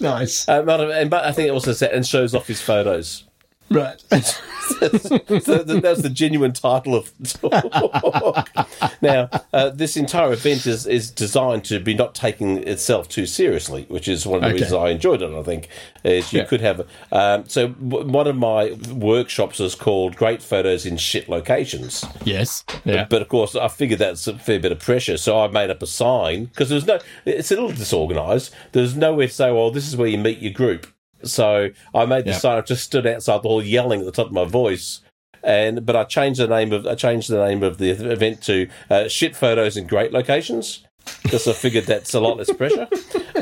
nice, 0.01 0.49
Uh, 0.49 0.63
but, 0.63 0.81
and 0.91 1.11
but 1.11 1.25
I 1.25 1.33
think 1.33 1.49
it 1.49 1.51
also 1.53 1.73
said 1.73 1.93
and 1.93 2.07
shows 2.07 2.35
off 2.35 2.47
his 2.47 2.61
photos. 2.61 3.25
right? 3.71 4.01
so 4.69 5.63
that's 5.63 6.03
the 6.03 6.11
genuine 6.13 6.53
title 6.53 6.95
of 6.95 7.13
the 7.19 7.27
talk. 7.29 8.93
now, 9.03 9.29
uh, 9.53 9.71
this 9.71 9.97
entire 9.97 10.33
event 10.33 10.67
is, 10.67 10.87
is 10.87 11.11
designed 11.11 11.65
to 11.67 11.79
be 11.81 11.95
not 11.95 12.15
taking 12.15 12.59
itself 12.67 13.09
too 13.09 13.27
seriously, 13.27 13.85
which 13.89 14.09
is 14.09 14.27
one 14.27 14.37
of 14.39 14.43
the 14.43 14.47
Okay. 14.49 14.55
reasons 14.55 14.73
I 14.73 14.89
enjoyed 14.91 15.23
it. 15.23 15.33
I 15.33 15.43
think 15.43 15.69
is 16.05 16.33
you 16.33 16.41
Yeah. 16.41 16.45
could 16.47 16.61
have. 16.61 16.87
Um, 17.13 17.45
so 17.49 17.69
w- 17.69 18.07
one 18.07 18.27
of 18.27 18.37
my 18.37 18.73
workshops 18.93 19.61
is 19.61 19.75
called 19.75 20.17
"Great 20.17 20.43
Photos 20.43 20.87
in 20.87 20.97
Shit 20.97 21.29
Locations." 21.29 22.05
yes, 22.25 22.65
yeah, 22.85 23.07
But 23.09 23.23
of 23.23 23.29
course, 23.29 23.55
I 23.57 23.69
figured 23.69 23.99
that's 23.99 24.27
a 24.27 24.39
fair 24.39 24.59
bit 24.61 24.73
of 24.73 24.79
pressure, 24.79 25.17
so 25.17 25.41
I 25.41 25.49
made 25.49 25.71
up 25.71 25.83
a 25.83 25.87
sign 25.87 26.47
because 26.47 26.69
there's 26.69 26.87
no. 26.87 26.99
It's 27.25 27.51
a 27.51 27.55
little 27.55 27.71
disorganised. 27.73 28.53
There's 28.73 28.97
nowhere 28.97 29.27
to 29.29 29.33
say, 29.33 29.51
"Well, 29.51 29.71
this 29.71 29.87
is 29.89 29.97
where 29.97 30.09
you 30.09 30.19
meet 30.19 30.39
your 30.39 30.53
group." 30.53 30.87
So 31.23 31.71
I 31.95 32.07
made 32.07 32.25
the 32.25 32.31
Yeah. 32.33 32.39
sign. 32.39 32.59
I 32.59 32.61
just 32.63 32.85
stood 32.85 33.07
outside 33.07 33.43
the 33.43 33.49
hall 33.49 33.63
yelling 33.63 34.01
at 34.01 34.07
the 34.07 34.13
top 34.13 34.27
of 34.27 34.33
my 34.33 34.45
voice, 34.45 35.01
and 35.43 35.85
but 35.87 35.97
I 35.97 36.05
changed 36.05 36.41
the 36.41 36.47
name 36.49 36.73
of 36.73 36.87
I 36.87 36.95
changed 36.95 37.31
the 37.31 37.45
name 37.45 37.63
of 37.63 37.79
the 37.79 37.91
event 37.91 38.43
to 38.43 38.69
uh, 38.91 39.09
"Shit 39.09 39.35
Photos 39.37 39.77
in 39.77 39.87
Great 39.87 40.13
Locations." 40.13 40.83
Because 41.23 41.47
I 41.47 41.53
figured 41.53 41.85
that's 41.87 42.15
a 42.15 42.21
lot 42.21 42.37
less 42.37 42.53
pressure, 42.53 42.89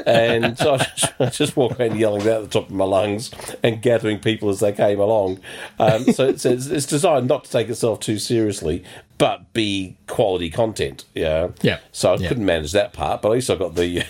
and 0.05 0.59
so 0.59 0.75
I 0.75 0.77
just, 0.97 1.13
I 1.19 1.27
just 1.31 1.57
walked 1.57 1.81
around 1.81 1.99
yelling 1.99 2.23
that 2.25 2.37
at 2.37 2.43
the 2.43 2.49
top 2.61 2.69
of 2.69 2.75
my 2.75 2.85
lungs 2.85 3.31
and 3.63 3.81
gathering 3.81 4.19
people 4.19 4.51
as 4.51 4.61
they 4.61 4.73
came 4.73 5.01
along. 5.01 5.41
Um, 5.79 6.05
so 6.13 6.29
it's, 6.29 6.45
it's, 6.45 6.67
it's 6.67 6.85
designed 6.85 7.27
not 7.27 7.45
to 7.45 7.51
take 7.51 7.71
itself 7.71 8.01
too 8.01 8.19
seriously, 8.19 8.85
but 9.17 9.51
be 9.55 9.97
quality 10.09 10.51
content. 10.51 11.07
Yeah, 11.15 11.49
Yeah. 11.63 11.79
So 11.91 12.13
I 12.13 12.17
Yeah. 12.19 12.29
couldn't 12.29 12.45
manage 12.45 12.73
that 12.73 12.93
part, 12.93 13.23
but 13.23 13.29
at 13.31 13.33
least 13.33 13.49
I 13.49 13.55
got 13.55 13.75
the 13.77 14.05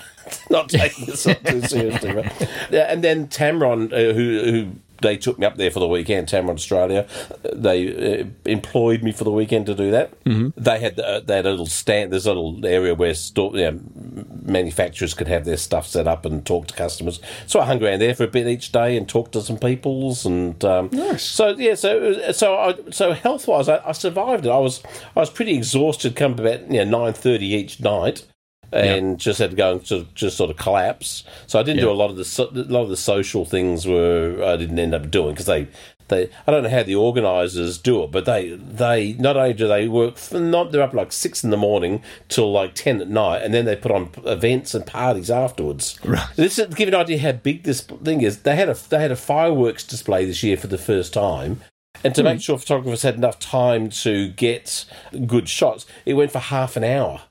not 0.51 0.69
taking 0.69 1.09
itself 1.09 1.43
too 1.45 1.63
seriously. 1.63 2.13
Right? 2.13 2.49
Yeah, 2.71 2.87
and 2.91 3.03
then 3.03 3.29
Tamron, 3.29 3.93
uh, 3.93 4.15
who 4.15 4.51
who 4.51 4.73
they 5.05 5.17
took 5.17 5.39
me 5.39 5.47
up 5.47 5.57
there 5.57 5.71
for 5.71 5.81
the 5.81 5.89
weekend, 5.89 6.29
Tamron 6.29 6.55
Australia. 6.55 7.07
They 7.53 8.21
uh, 8.21 8.25
employed 8.47 9.03
me 9.03 9.13
for 9.13 9.25
the 9.25 9.31
weekend 9.31 9.67
to 9.67 9.75
do 9.75 9.91
that. 9.91 10.25
Mm-hmm. 10.25 10.61
They 10.61 10.81
had 10.81 10.99
uh, 10.99 11.21
they 11.21 11.37
had 11.37 11.47
a 11.47 11.51
little 11.51 11.67
stand. 11.67 12.13
There's 12.13 12.27
a 12.27 12.33
little 12.33 12.65
area 12.65 12.95
where 12.95 13.15
store, 13.15 13.57
you 13.57 13.71
know, 13.71 13.81
manufacturers 14.43 15.15
could 15.15 15.29
have 15.29 15.45
their 15.45 15.57
stuff 15.57 15.87
set 15.87 16.07
up 16.07 16.25
and 16.25 16.45
talk 16.45 16.69
to 16.69 16.75
customers. 16.75 17.21
So 17.47 17.61
I 17.61 17.67
hung 17.67 17.83
around 17.83 18.01
there 18.01 18.15
for 18.15 18.25
a 18.25 18.29
bit 18.29 18.47
each 18.47 18.73
day 18.73 18.97
and 18.97 19.09
talked 19.09 19.33
to 19.33 19.43
some 19.43 19.59
peoples. 19.59 20.25
And 20.25 20.65
um, 20.65 20.89
Nice. 20.93 21.23
so 21.23 21.51
yeah, 21.51 21.75
so 21.75 22.33
so 22.33 22.57
I, 22.57 22.75
so 22.91 23.13
health 23.13 23.47
wise, 23.47 23.69
I, 23.69 23.83
I 23.87 23.93
survived 23.93 24.47
it. 24.47 24.51
I 24.51 24.59
was 24.59 24.83
I 25.17 25.21
was 25.21 25.31
pretty 25.31 25.55
exhausted. 25.55 26.17
Come 26.17 26.33
about 26.33 26.71
you 26.71 26.85
know 26.85 26.99
nine 27.05 27.13
thirty 27.13 27.47
each 27.47 27.81
night 27.81 28.25
and 28.75 29.19
just 29.19 29.39
had 29.39 29.51
to 29.51 29.57
go 29.57 29.73
and 29.73 29.87
sort 29.87 30.03
of, 30.03 30.15
just 30.15 30.37
sort 30.37 30.51
of 30.51 30.57
collapse. 30.57 31.25
So 31.47 31.59
I 31.59 31.63
didn't 31.63 31.81
do 31.81 31.91
a 31.91 31.93
lot 31.93 32.11
of 32.11 32.17
the 32.17 32.25
so, 32.25 32.49
a 32.49 32.63
lot 32.63 32.83
of 32.83 32.89
the 32.89 32.97
social 32.97 33.45
things 33.45 33.87
were 33.87 34.43
I 34.45 34.57
didn't 34.57 34.79
end 34.79 34.95
up 34.95 35.11
doing 35.11 35.33
because 35.33 35.47
they. 35.47 35.69
They, 36.09 36.29
I 36.47 36.51
don't 36.51 36.65
know 36.65 36.69
how 36.69 36.83
the 36.83 36.97
organisers 36.97 37.79
do 37.79 38.03
it, 38.03 38.11
but 38.11 38.27
they, 38.27 38.51
they 38.51 39.15
not 39.15 39.39
only 39.39 39.55
do 39.55 39.67
they 39.67 39.89
work, 39.89 40.19
not 40.33 40.71
they're 40.71 40.83
up 40.83 40.93
like 40.93 41.13
six 41.13 41.43
in 41.43 41.49
the 41.49 41.57
morning 41.57 42.03
till 42.29 42.53
like 42.53 42.75
ten 42.75 43.01
at 43.01 43.09
night, 43.09 43.41
and 43.41 43.55
then 43.55 43.65
they 43.65 43.75
put 43.75 43.91
on 43.91 44.11
events 44.27 44.75
and 44.75 44.87
parties 44.87 45.31
afterwards. 45.31 45.99
Right. 46.05 46.29
This 46.37 46.59
is 46.59 46.69
to 46.69 46.75
give 46.75 46.91
you 46.91 46.95
an 46.95 47.01
idea 47.01 47.19
how 47.21 47.33
big 47.33 47.63
this 47.63 47.81
thing 47.81 48.21
is. 48.21 48.43
They 48.43 48.55
had 48.55 48.69
a 48.69 48.75
they 48.91 49.01
had 49.01 49.13
a 49.13 49.17
fireworks 49.17 49.83
display 49.83 50.27
this 50.27 50.43
year 50.43 50.59
for 50.59 50.67
the 50.67 50.77
first 50.77 51.15
time, 51.15 51.63
and 52.05 52.15
to 52.17 52.21
hmm. 52.21 52.27
make 52.27 52.43
sure 52.43 52.59
photographers 52.59 53.01
had 53.01 53.15
enough 53.15 53.39
time 53.39 53.89
to 53.89 54.29
get 54.29 54.85
good 55.27 55.49
shots, 55.49 55.87
it 56.05 56.13
went 56.15 56.33
for 56.33 56.39
half 56.39 56.77
an 56.77 56.85
hour 56.85 57.23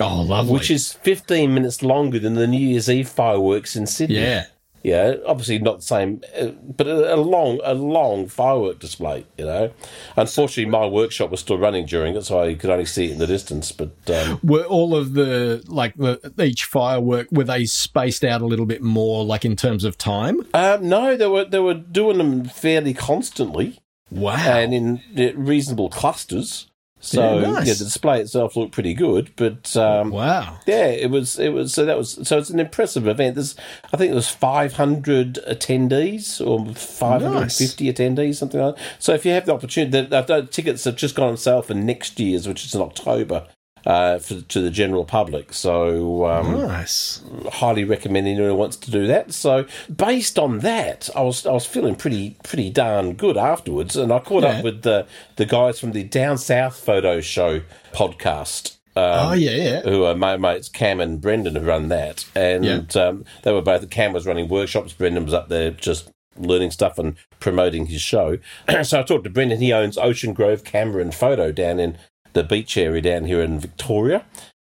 Oh, 0.00 0.22
lovely. 0.22 0.52
which 0.52 0.70
is 0.70 0.92
15 0.92 1.52
minutes 1.54 1.82
longer 1.82 2.18
than 2.18 2.34
the 2.34 2.46
New 2.46 2.58
Year's 2.66 2.88
Eve 2.90 3.08
fireworks 3.08 3.76
in 3.76 3.86
Sydney. 3.86 4.16
yeah. 4.20 4.44
Yeah, 4.82 5.14
obviously 5.26 5.58
not 5.58 5.78
the 5.78 5.82
same, 5.82 6.22
uh, 6.40 6.50
but 6.76 6.86
a, 6.86 7.16
long, 7.16 7.58
a 7.64 7.74
long 7.74 8.28
firework 8.28 8.78
display. 8.78 9.26
You 9.36 9.46
know, 9.46 9.70
unfortunately, 10.16 10.70
my 10.70 10.86
workshop 10.86 11.30
was 11.32 11.40
still 11.40 11.58
running 11.58 11.86
during 11.86 12.14
it, 12.14 12.24
so 12.24 12.40
I 12.40 12.54
could 12.54 12.70
only 12.70 12.84
see 12.84 13.06
it 13.06 13.10
in 13.12 13.18
the 13.18 13.26
distance. 13.26 13.72
But 13.72 13.90
um, 14.08 14.38
Were 14.44 14.62
all 14.62 14.94
of 14.94 15.14
the 15.14 15.64
like 15.66 15.96
the 15.96 16.32
each 16.40 16.66
firework 16.66 17.26
were 17.32 17.42
they 17.42 17.64
spaced 17.64 18.22
out 18.22 18.42
a 18.42 18.46
little 18.46 18.66
bit 18.66 18.80
more, 18.80 19.24
like 19.24 19.44
in 19.44 19.56
terms 19.56 19.82
of 19.82 19.98
time? 19.98 20.46
um, 20.54 20.88
no, 20.88 21.16
they 21.16 21.26
were 21.26 21.46
they 21.46 21.58
were 21.58 21.74
doing 21.74 22.18
them 22.18 22.44
fairly 22.44 22.94
constantly 22.94 23.80
Wow. 24.12 24.36
and 24.36 24.72
in 24.72 25.02
reasonable 25.36 25.88
clusters. 25.88 26.70
So 26.98 27.38
Yeah, 27.38 27.50
nice. 27.52 27.66
yeah, 27.68 27.74
the 27.74 27.84
display 27.84 28.20
itself 28.20 28.56
looked 28.56 28.72
pretty 28.72 28.94
good, 28.94 29.30
but 29.36 29.76
um, 29.76 30.10
wow. 30.10 30.58
Yeah, 30.66 30.86
it 30.86 31.10
was. 31.10 31.38
It 31.38 31.50
was. 31.50 31.72
So 31.74 31.84
that 31.84 31.96
was. 31.96 32.18
So 32.26 32.38
it's 32.38 32.50
an 32.50 32.58
impressive 32.58 33.06
event. 33.06 33.34
There's, 33.34 33.54
I 33.92 33.96
think, 33.96 34.10
it 34.10 34.14
was 34.14 34.28
500 34.30 35.38
attendees 35.48 36.44
or 36.44 36.74
550 36.74 37.92
attendees, 37.92 38.36
something 38.36 38.60
like 38.60 38.76
that. 38.76 38.84
So 38.98 39.12
if 39.14 39.24
you 39.26 39.32
have 39.32 39.46
the 39.46 39.54
opportunity, 39.54 39.90
the, 40.06 40.22
the 40.22 40.42
tickets 40.50 40.84
have 40.84 40.96
just 40.96 41.14
gone 41.14 41.28
on 41.28 41.36
sale 41.36 41.62
for 41.62 41.74
next 41.74 42.18
year's, 42.18 42.48
which 42.48 42.64
is 42.64 42.74
in 42.74 42.80
October, 42.80 43.46
uh, 43.86 44.18
for, 44.18 44.40
to 44.42 44.60
the 44.60 44.70
general 44.70 45.04
public. 45.04 45.52
So 45.54 46.26
um, 46.26 46.52
Nice. 46.66 47.22
highly 47.52 47.84
recommend 47.84 48.26
anyone 48.26 48.50
who 48.50 48.56
wants 48.56 48.76
to 48.76 48.90
do 48.90 49.06
that. 49.06 49.32
So 49.32 49.64
based 49.94 50.38
on 50.38 50.58
that, 50.58 51.08
I 51.16 51.22
was 51.22 51.46
I 51.46 51.52
was 51.52 51.64
feeling 51.64 51.94
pretty 51.94 52.36
pretty 52.42 52.68
darn 52.70 53.14
good 53.14 53.36
afterwards, 53.36 53.96
and 53.96 54.12
I 54.12 54.18
caught 54.18 54.42
Yeah. 54.42 54.58
up 54.58 54.64
with 54.64 54.82
the 54.82 55.06
the 55.36 55.46
guys 55.46 55.78
from 55.80 55.92
the 55.92 56.02
Down 56.04 56.36
South 56.36 56.76
Photo 56.76 57.20
Show 57.20 57.62
podcast. 57.92 58.72
Um, 58.96 59.28
oh 59.28 59.32
yeah, 59.34 59.50
yeah. 59.50 59.80
who 59.82 60.04
are 60.04 60.14
my 60.14 60.36
mates 60.38 60.68
Cam 60.70 61.00
and 61.00 61.20
Brendan 61.20 61.54
who 61.54 61.60
run 61.60 61.88
that, 61.88 62.24
and 62.34 62.96
um, 62.96 63.24
they 63.42 63.52
were 63.52 63.60
both. 63.62 63.88
Cam 63.90 64.12
was 64.14 64.26
running 64.26 64.48
workshops. 64.48 64.94
Brendan 64.94 65.24
was 65.26 65.34
up 65.34 65.48
there 65.48 65.70
just 65.70 66.10
learning 66.38 66.70
stuff 66.70 66.98
and 66.98 67.14
promoting 67.38 67.86
his 67.86 68.00
show. 68.00 68.38
so 68.82 69.00
I 69.00 69.02
talked 69.02 69.24
to 69.24 69.30
Brendan. 69.30 69.60
He 69.60 69.72
owns 69.72 69.98
Ocean 69.98 70.32
Grove 70.32 70.64
Camera 70.64 71.02
and 71.02 71.14
Photo 71.14 71.52
down 71.52 71.78
in 71.78 71.98
the 72.36 72.44
beach 72.44 72.76
area 72.76 73.02
down 73.02 73.24
here 73.24 73.42
in 73.42 73.58
Victoria, 73.58 74.24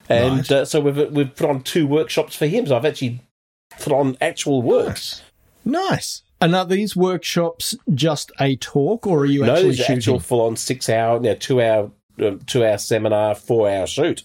and 0.09 0.37
Nice. 0.37 0.51
uh, 0.51 0.65
so 0.65 0.79
we've 0.79 1.11
we've 1.11 1.35
put 1.35 1.49
on 1.49 1.61
two 1.61 1.85
workshops 1.85 2.35
for 2.35 2.47
him. 2.47 2.65
So 2.65 2.75
I've 2.75 2.85
actually 2.85 3.21
put 3.79 3.93
on 3.93 4.17
actual 4.21 4.61
works. 4.61 5.21
Nice. 5.63 6.23
And 6.39 6.55
are 6.55 6.65
these 6.65 6.95
workshops 6.95 7.75
just 7.93 8.31
a 8.39 8.55
talk, 8.57 9.05
or 9.07 9.19
are 9.19 9.25
you 9.25 9.43
No, 9.45 9.53
actually 9.55 9.75
shooting? 9.75 9.97
actual 9.97 10.19
full 10.19 10.41
on 10.41 10.55
six 10.55 10.87
hour, 10.89 11.19
know, 11.19 11.33
two 11.35 11.61
hour, 11.61 11.91
um, 12.21 12.39
two 12.45 12.63
hour 12.65 12.77
seminar, 12.77 13.35
four 13.35 13.69
hour 13.69 13.87
shoot. 13.87 14.23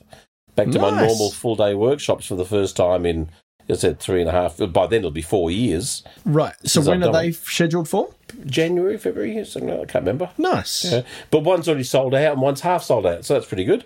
Back 0.54 0.68
to 0.70 0.78
my 0.78 0.90
normal 0.90 1.30
full 1.30 1.56
day 1.56 1.74
workshops 1.74 2.26
for 2.26 2.34
the 2.36 2.44
first 2.44 2.76
time 2.76 3.06
in, 3.06 3.30
I 3.68 3.74
said 3.74 4.00
three 4.00 4.20
and 4.20 4.28
a 4.28 4.32
half. 4.32 4.58
By 4.58 4.86
then 4.86 4.98
it'll 4.98 5.10
be 5.10 5.22
four 5.22 5.50
years. 5.50 6.02
Right. 6.24 6.54
So 6.64 6.80
when 6.82 7.02
are 7.02 7.12
they 7.12 7.32
scheduled 7.32 7.88
for? 7.88 8.14
January, 8.46 8.96
February, 8.98 9.44
something 9.44 9.70
like 9.70 9.80
I 9.80 9.84
can't 9.84 10.02
remember. 10.04 10.30
Nice. 10.38 10.90
Yeah. 10.90 11.02
But 11.30 11.44
one's 11.44 11.68
already 11.68 11.84
sold 11.84 12.14
out 12.14 12.32
and 12.32 12.42
one's 12.42 12.62
half 12.62 12.82
sold 12.82 13.06
out, 13.06 13.24
so 13.24 13.34
that's 13.34 13.46
pretty 13.46 13.64
good. 13.64 13.84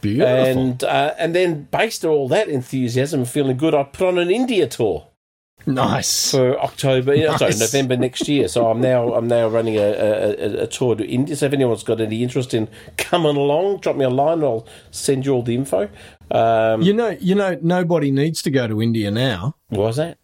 Beautiful. 0.00 0.28
And 0.28 0.84
uh, 0.84 1.14
and 1.18 1.34
then 1.34 1.64
based 1.70 2.04
on 2.04 2.10
all 2.10 2.28
that 2.28 2.48
enthusiasm, 2.48 3.20
and 3.20 3.28
feeling 3.28 3.56
good, 3.56 3.74
I 3.74 3.82
put 3.82 4.08
on 4.08 4.18
an 4.18 4.30
India 4.30 4.66
tour. 4.68 5.07
Nice. 5.74 6.30
for 6.32 6.58
October, 6.60 7.14
yeah, 7.14 7.36
sorry, 7.36 7.54
November 7.56 7.96
next 7.96 8.26
year. 8.28 8.48
So 8.48 8.68
I'm 8.70 8.80
now 8.80 9.14
I'm 9.14 9.28
now 9.28 9.48
running 9.48 9.76
a, 9.76 9.80
a, 9.82 10.62
a- 10.62 10.66
tour 10.66 10.96
to 10.96 11.06
India. 11.06 11.36
So 11.36 11.46
if 11.46 11.52
anyone's 11.52 11.82
got 11.84 12.00
any 12.00 12.22
interest 12.22 12.54
in 12.54 12.68
coming 12.96 13.36
along, 13.36 13.78
drop 13.80 13.96
me 13.96 14.04
a 14.04 14.10
line. 14.10 14.42
I'll 14.42 14.66
send 14.90 15.24
you 15.26 15.32
all 15.34 15.42
the 15.42 15.54
info. 15.54 15.88
Um, 16.30 16.82
You 16.82 16.92
know, 16.92 17.16
you 17.20 17.34
know, 17.34 17.58
nobody 17.62 18.10
needs 18.10 18.42
to 18.42 18.50
go 18.50 18.66
to 18.66 18.82
India 18.82 19.10
now 19.10 19.54
was 19.70 19.96
that? 19.96 20.18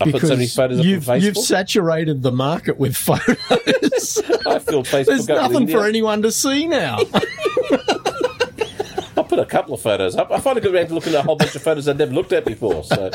I 0.00 0.10
put 0.10 0.22
so 0.22 0.28
many 0.28 0.44
because 0.44 0.54
photos 0.54 0.80
up 0.80 0.86
you've 0.86 1.06
you've 1.22 1.36
saturated 1.36 2.22
the 2.22 2.32
market 2.32 2.78
with 2.78 2.96
photos. 2.96 4.22
I 4.46 4.58
filled 4.58 4.86
Facebook 4.86 5.06
There's 5.06 5.28
nothing 5.28 5.68
for 5.68 5.84
anyone 5.86 6.22
to 6.22 6.32
see 6.32 6.66
now. 6.66 6.98
Put 9.32 9.38
a 9.38 9.46
couple 9.46 9.72
of 9.72 9.80
photos 9.80 10.14
up. 10.14 10.30
I 10.30 10.38
finally 10.40 10.60
got 10.60 10.74
around 10.74 10.88
to 10.88 10.94
looking 10.94 11.14
at 11.14 11.20
a 11.20 11.22
whole 11.22 11.36
bunch 11.36 11.54
of 11.56 11.62
photos 11.62 11.88
I'd 11.88 11.96
never 11.96 12.12
looked 12.12 12.34
at 12.34 12.44
before. 12.44 12.84
So, 12.84 13.10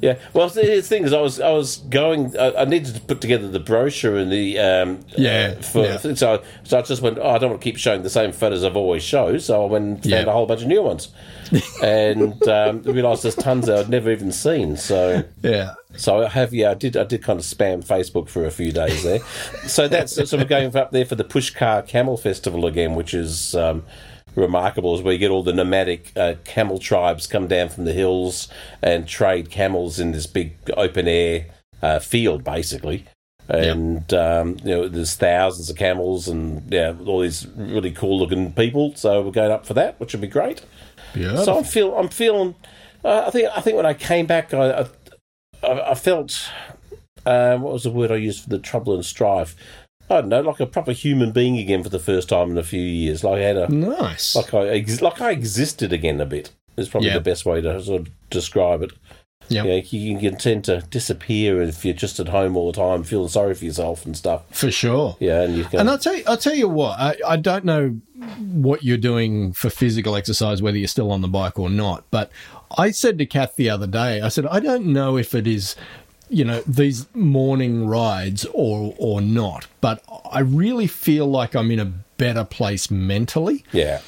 yeah. 0.00 0.16
Well, 0.32 0.48
the 0.48 0.62
the 0.62 0.80
thing 0.80 1.04
is, 1.04 1.12
I 1.12 1.20
was 1.20 1.40
I 1.40 1.50
was 1.50 1.76
going. 1.90 2.34
I, 2.38 2.62
I 2.62 2.64
needed 2.64 2.94
to 2.94 3.00
put 3.02 3.20
together 3.20 3.48
the 3.50 3.60
brochure 3.60 4.16
and 4.16 4.32
the 4.32 4.58
um, 4.58 5.00
Yeah, 5.08 5.56
uh, 5.58 5.62
for, 5.62 5.84
yeah. 5.84 5.96
so 5.98 6.42
so 6.64 6.78
I 6.78 6.80
just 6.80 7.02
went. 7.02 7.18
Oh, 7.18 7.28
I 7.28 7.36
don't 7.36 7.50
want 7.50 7.60
to 7.60 7.64
keep 7.64 7.76
showing 7.76 8.02
the 8.02 8.08
same 8.08 8.32
photos 8.32 8.64
I've 8.64 8.76
always 8.78 9.02
shown. 9.02 9.40
So 9.40 9.62
I 9.62 9.66
went 9.70 9.84
and 9.84 9.96
found 9.98 10.06
Yeah. 10.10 10.22
a 10.22 10.32
whole 10.32 10.46
bunch 10.46 10.62
of 10.62 10.68
new 10.68 10.80
ones, 10.82 11.10
and 11.82 12.42
um, 12.48 12.80
realised 12.84 13.22
there's 13.24 13.34
tons 13.34 13.66
that 13.66 13.76
I'd 13.78 13.88
never 13.90 14.10
even 14.10 14.32
seen. 14.32 14.78
So 14.78 15.22
yeah. 15.42 15.74
so 15.96 16.24
I 16.24 16.28
have, 16.30 16.54
yeah, 16.54 16.70
I 16.70 16.74
did, 16.74 16.96
I 16.96 17.04
did 17.04 17.22
kind 17.22 17.38
of 17.38 17.44
spam 17.44 17.84
Facebook 17.84 18.30
for 18.30 18.46
a 18.46 18.50
few 18.50 18.72
days 18.72 19.02
there. 19.02 19.20
so 19.66 19.86
that's 19.86 20.14
so 20.30 20.38
we're 20.38 20.44
going 20.44 20.74
up 20.74 20.92
there 20.92 21.04
for 21.04 21.14
the 21.14 21.24
Pushkar 21.24 21.86
Camel 21.86 22.16
Festival 22.16 22.64
again, 22.66 22.94
which 22.94 23.12
is 23.12 23.54
um, 23.54 23.82
remarkable, 24.34 24.94
is 24.94 25.02
where 25.02 25.12
you 25.12 25.18
get 25.18 25.30
all 25.30 25.42
the 25.42 25.52
nomadic 25.52 26.12
uh, 26.16 26.34
camel 26.44 26.78
tribes 26.78 27.26
come 27.26 27.46
down 27.48 27.68
from 27.68 27.84
the 27.84 27.92
hills 27.92 28.48
and 28.82 29.06
trade 29.06 29.50
camels 29.50 29.98
in 29.98 30.12
this 30.12 30.26
big 30.26 30.56
open 30.76 31.08
air 31.08 31.46
uh, 31.82 31.98
field, 31.98 32.44
basically. 32.44 33.04
And 33.48 34.12
um, 34.14 34.56
you 34.64 34.70
know, 34.70 34.88
there's 34.88 35.14
thousands 35.14 35.68
of 35.68 35.76
camels 35.76 36.28
and 36.28 36.72
yeah, 36.72 36.94
all 37.04 37.20
these 37.20 37.46
really 37.56 37.90
cool 37.90 38.18
looking 38.18 38.52
people. 38.52 38.94
So 38.94 39.20
we're 39.20 39.32
going 39.32 39.50
up 39.50 39.66
for 39.66 39.74
that, 39.74 39.98
which 40.00 40.12
would 40.12 40.20
be 40.20 40.28
great. 40.28 40.64
Beautiful. 41.12 41.44
So 41.44 41.58
I'm 41.58 41.64
feel 41.64 41.94
I'm 41.96 42.08
feeling. 42.08 42.54
Uh, 43.04 43.24
I 43.26 43.30
think 43.30 43.48
I 43.54 43.60
think 43.60 43.76
when 43.76 43.86
I 43.86 43.94
came 43.94 44.26
back, 44.26 44.54
I 44.54 44.70
I, 44.70 44.86
I 45.64 45.90
I 45.90 45.94
felt 45.94 46.50
uh, 47.26 47.56
what 47.58 47.72
was 47.72 47.82
the 47.82 47.90
word 47.90 48.10
I 48.10 48.16
used 48.16 48.44
for 48.44 48.50
the 48.50 48.58
trouble 48.58 48.94
and 48.94 49.04
strife. 49.04 49.56
I 50.12 50.20
don't 50.20 50.28
know, 50.30 50.40
like 50.42 50.60
a 50.60 50.66
proper 50.66 50.92
human 50.92 51.32
being 51.32 51.56
again 51.58 51.82
for 51.82 51.88
the 51.88 51.98
first 51.98 52.28
time 52.28 52.50
in 52.50 52.58
a 52.58 52.62
few 52.62 52.80
years. 52.82 53.24
Like 53.24 53.38
I 53.38 53.42
had 53.42 53.56
a 53.56 53.68
nice. 53.68 54.36
like 54.36 54.52
I 54.54 54.68
ex- 54.68 55.02
like 55.02 55.20
I 55.20 55.30
existed 55.30 55.92
again 55.92 56.20
a 56.20 56.26
bit. 56.26 56.50
Is 56.76 56.88
probably 56.88 57.08
Yeah. 57.08 57.14
the 57.14 57.20
best 57.20 57.44
way 57.44 57.60
to 57.60 57.82
sort 57.82 58.02
of 58.02 58.08
describe 58.30 58.82
it. 58.82 58.92
Yeah, 59.48 59.64
you 59.64 60.18
can 60.18 60.36
tend 60.36 60.64
to 60.64 60.82
disappear 60.88 61.60
if 61.60 61.84
you're 61.84 61.92
just 61.92 62.18
at 62.20 62.28
home 62.28 62.56
all 62.56 62.70
the 62.72 62.78
time, 62.78 63.02
feeling 63.02 63.28
sorry 63.28 63.54
for 63.54 63.64
yourself 63.66 64.06
and 64.06 64.16
stuff. 64.16 64.42
For 64.50 64.70
sure. 64.70 65.16
Yeah, 65.20 65.42
and 65.42 65.56
you 65.56 65.64
can. 65.64 65.80
And 65.80 65.90
I'll 65.90 65.98
tell 65.98 66.14
you, 66.16 66.22
I'll 66.26 66.38
tell 66.38 66.54
you 66.54 66.68
what, 66.68 66.98
I, 66.98 67.16
I 67.26 67.36
don't 67.36 67.64
know 67.66 68.00
what 68.38 68.82
you're 68.84 68.96
doing 68.96 69.52
for 69.52 69.68
physical 69.68 70.16
exercise, 70.16 70.62
whether 70.62 70.78
you're 70.78 70.88
still 70.88 71.10
on 71.10 71.20
the 71.20 71.28
bike 71.28 71.58
or 71.58 71.68
not. 71.68 72.04
But 72.10 72.30
I 72.78 72.92
said 72.92 73.18
to 73.18 73.26
Kath 73.26 73.56
the 73.56 73.68
other 73.68 73.86
day, 73.88 74.22
I 74.22 74.28
said, 74.28 74.46
I 74.46 74.60
don't 74.60 74.86
know 74.86 75.18
if 75.18 75.34
it 75.34 75.46
is, 75.46 75.76
you 76.32 76.44
know, 76.44 76.62
these 76.66 77.06
morning 77.14 77.86
rides 77.86 78.44
or 78.52 78.94
or 78.98 79.20
not, 79.20 79.66
but 79.80 80.02
I 80.30 80.40
really 80.40 80.86
feel 80.86 81.26
like 81.26 81.54
I'm 81.54 81.70
in 81.70 81.78
a 81.78 81.92
better 82.16 82.44
place 82.44 82.90
mentally. 82.90 83.64
yeah, 83.72 84.00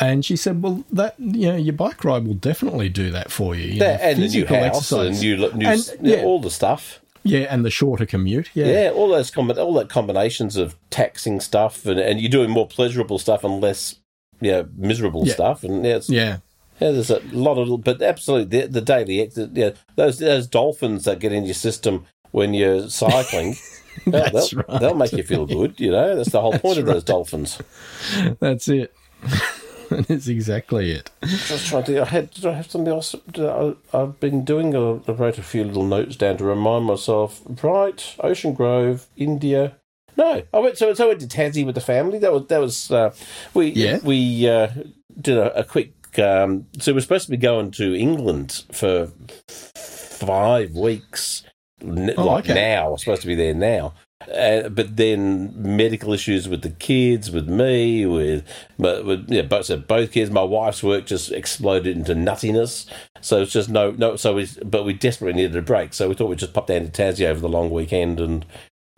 And 0.00 0.24
she 0.24 0.36
said, 0.36 0.62
well, 0.62 0.84
that 0.92 1.14
you 1.18 1.48
know, 1.48 1.56
your 1.56 1.72
bike 1.74 2.04
ride 2.04 2.26
will 2.26 2.34
definitely 2.34 2.88
do 2.88 3.10
that 3.10 3.30
for 3.30 3.54
you. 3.54 3.72
you 3.74 3.80
know, 3.80 3.86
and 3.86 4.22
the 4.22 4.28
new 4.28 4.46
house 4.46 4.90
and 4.92 5.18
new, 5.20 5.36
new 5.54 5.66
And, 5.66 5.90
yeah. 6.02 6.22
all 6.22 6.40
the 6.40 6.50
stuff. 6.50 7.00
yeah, 7.22 7.46
and 7.52 7.64
the 7.64 7.70
shorter 7.70 8.04
commute. 8.06 8.50
Yeah, 8.54 8.66
Yeah, 8.66 8.90
all 8.90 9.08
those 9.08 9.30
combi- 9.30 9.56
all 9.56 9.74
that 9.74 9.88
combinations 9.88 10.56
of 10.56 10.76
taxing 10.90 11.40
stuff 11.40 11.86
and, 11.86 11.98
and 12.00 12.20
you're 12.20 12.30
doing 12.30 12.50
more 12.50 12.66
pleasurable 12.66 13.18
stuff 13.18 13.44
and 13.44 13.60
less 13.60 13.96
yeah 14.40 14.62
miserable 14.76 15.24
Yeah. 15.26 15.34
stuff 15.34 15.62
and 15.64 15.84
yeah, 15.84 15.96
it's, 15.96 16.10
yeah. 16.10 16.38
Yeah. 16.82 16.90
there's 16.90 17.10
a 17.10 17.20
lot 17.32 17.58
of 17.58 17.82
but 17.82 18.00
absolutely 18.02 18.60
the, 18.60 18.66
the 18.68 18.80
daily 18.80 19.28
yeah 19.52 19.70
those 19.96 20.18
those 20.18 20.46
dolphins 20.46 21.04
that 21.04 21.18
get 21.18 21.32
in 21.32 21.44
your 21.44 21.54
system 21.54 22.06
when 22.30 22.54
you're 22.54 22.88
cycling 22.88 23.56
They'll, 24.06 24.30
That's 24.30 24.54
right. 24.54 24.80
they'll 24.80 24.94
make 24.94 25.12
you 25.12 25.22
feel 25.22 25.46
good, 25.46 25.78
you 25.78 25.90
know. 25.90 26.16
That's 26.16 26.30
the 26.30 26.40
whole 26.40 26.58
point 26.58 26.78
of 26.78 26.86
those 26.86 27.04
dolphins. 27.04 27.60
That's 28.40 28.68
it. 28.68 28.94
that 29.90 30.10
is 30.10 30.28
exactly 30.28 30.92
it. 30.92 31.10
Just 31.24 31.66
trying 31.68 31.84
to. 31.84 32.02
I 32.02 32.04
had. 32.06 32.30
Did 32.30 32.46
I 32.46 32.52
have 32.52 32.70
something 32.70 32.92
else? 32.92 33.14
I, 33.36 33.74
I've 33.92 34.18
been 34.18 34.44
doing. 34.44 34.74
I 34.74 35.00
I 35.06 35.12
wrote 35.12 35.38
a 35.38 35.42
few 35.42 35.64
little 35.64 35.84
notes 35.84 36.16
down 36.16 36.38
to 36.38 36.44
remind 36.44 36.86
myself. 36.86 37.42
Right, 37.62 38.16
Ocean 38.20 38.54
Grove, 38.54 39.06
India. 39.16 39.76
No, 40.16 40.42
I 40.52 40.58
went. 40.58 40.78
So, 40.78 40.92
so 40.94 41.04
I 41.04 41.08
went 41.08 41.20
to 41.20 41.26
Tassie 41.26 41.64
with 41.64 41.74
the 41.74 41.80
family. 41.80 42.18
That 42.18 42.32
was. 42.32 42.46
That 42.46 42.60
was. 42.60 42.90
Uh, 42.90 43.14
we. 43.54 43.68
Yeah. 43.68 43.98
We 44.02 44.48
uh, 44.48 44.68
did 45.20 45.36
a, 45.36 45.60
a 45.60 45.64
quick. 45.64 45.92
Um, 46.18 46.66
so 46.78 46.92
we're 46.92 47.00
supposed 47.00 47.26
to 47.26 47.30
be 47.30 47.36
going 47.36 47.70
to 47.72 47.94
England 47.94 48.64
for 48.72 49.10
five 49.48 50.72
weeks. 50.74 51.44
N- 51.82 52.14
Oh, 52.16 52.26
like 52.26 52.44
okay. 52.44 52.54
now, 52.54 52.90
we're 52.90 52.96
supposed 52.98 53.22
to 53.22 53.26
be 53.28 53.34
there 53.34 53.54
now. 53.54 53.94
Uh, 54.32 54.68
but 54.68 54.96
then 54.96 55.52
medical 55.56 56.12
issues 56.12 56.48
with 56.48 56.62
the 56.62 56.70
kids, 56.70 57.32
with 57.32 57.48
me, 57.48 58.06
with 58.06 58.44
but 58.78 59.04
with 59.04 59.28
yeah, 59.28 59.42
both 59.42 59.66
so 59.66 59.76
both 59.76 60.12
kids. 60.12 60.30
My 60.30 60.44
wife's 60.44 60.80
work 60.82 61.06
just 61.06 61.32
exploded 61.32 61.96
into 61.96 62.14
nuttiness. 62.14 62.86
So 63.20 63.42
it's 63.42 63.52
just 63.52 63.68
no, 63.68 63.90
no. 63.90 64.14
So 64.14 64.34
we, 64.34 64.48
but 64.64 64.84
we 64.84 64.92
desperately 64.92 65.42
needed 65.42 65.56
a 65.56 65.62
break. 65.62 65.92
So 65.92 66.08
we 66.08 66.14
thought 66.14 66.28
we'd 66.28 66.38
just 66.38 66.52
pop 66.54 66.68
down 66.68 66.88
to 66.88 67.02
Tassie 67.02 67.26
over 67.26 67.40
the 67.40 67.48
long 67.48 67.70
weekend, 67.70 68.20
and 68.20 68.46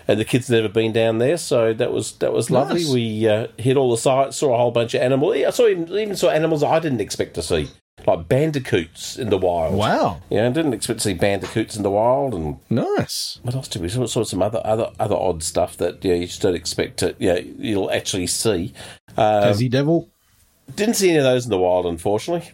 and 0.06 0.20
the 0.20 0.24
kids 0.24 0.50
never 0.50 0.68
been 0.68 0.92
down 0.92 1.18
there, 1.18 1.36
so 1.36 1.72
that 1.72 1.92
was 1.92 2.12
that 2.18 2.32
was 2.32 2.50
lovely. 2.50 2.82
Nice. 2.82 2.92
We 2.92 3.28
uh, 3.28 3.46
hit 3.56 3.76
all 3.76 3.90
the 3.90 3.96
sites, 3.96 4.36
saw 4.36 4.54
a 4.54 4.56
whole 4.58 4.70
bunch 4.70 4.94
of 4.94 5.00
animals. 5.02 5.36
I 5.36 5.50
saw 5.50 5.66
even, 5.66 5.88
even 5.88 6.16
saw 6.16 6.30
animals 6.30 6.62
I 6.62 6.78
didn't 6.78 7.00
expect 7.00 7.34
to 7.34 7.42
see, 7.42 7.68
like 8.06 8.28
bandicoots 8.28 9.16
in 9.16 9.30
the 9.30 9.38
wild. 9.38 9.74
Wow. 9.74 10.20
Yeah, 10.30 10.46
I 10.46 10.50
didn't 10.50 10.74
expect 10.74 11.00
to 11.00 11.04
see 11.04 11.14
bandicoots 11.14 11.76
in 11.76 11.82
the 11.82 11.90
wild, 11.90 12.34
and 12.34 12.58
Nice. 12.68 13.38
what 13.42 13.54
else 13.54 13.68
did 13.68 13.82
we 13.82 13.88
saw? 13.88 14.06
Saw 14.06 14.24
some 14.24 14.42
other 14.42 14.60
other 14.64 14.90
other 15.00 15.16
odd 15.16 15.42
stuff 15.42 15.76
that 15.78 16.04
yeah 16.04 16.14
you 16.14 16.26
just 16.26 16.42
don't 16.42 16.54
expect 16.54 16.98
to 16.98 17.14
yeah 17.18 17.38
you'll 17.38 17.90
actually 17.90 18.26
see. 18.26 18.72
Uh, 19.16 19.44
Tassie 19.44 19.70
Devil. 19.70 20.08
didn't 20.76 20.94
see 20.94 21.10
any 21.10 21.18
of 21.18 21.24
those 21.24 21.44
in 21.44 21.50
the 21.50 21.58
wild, 21.58 21.86
unfortunately. 21.86 22.50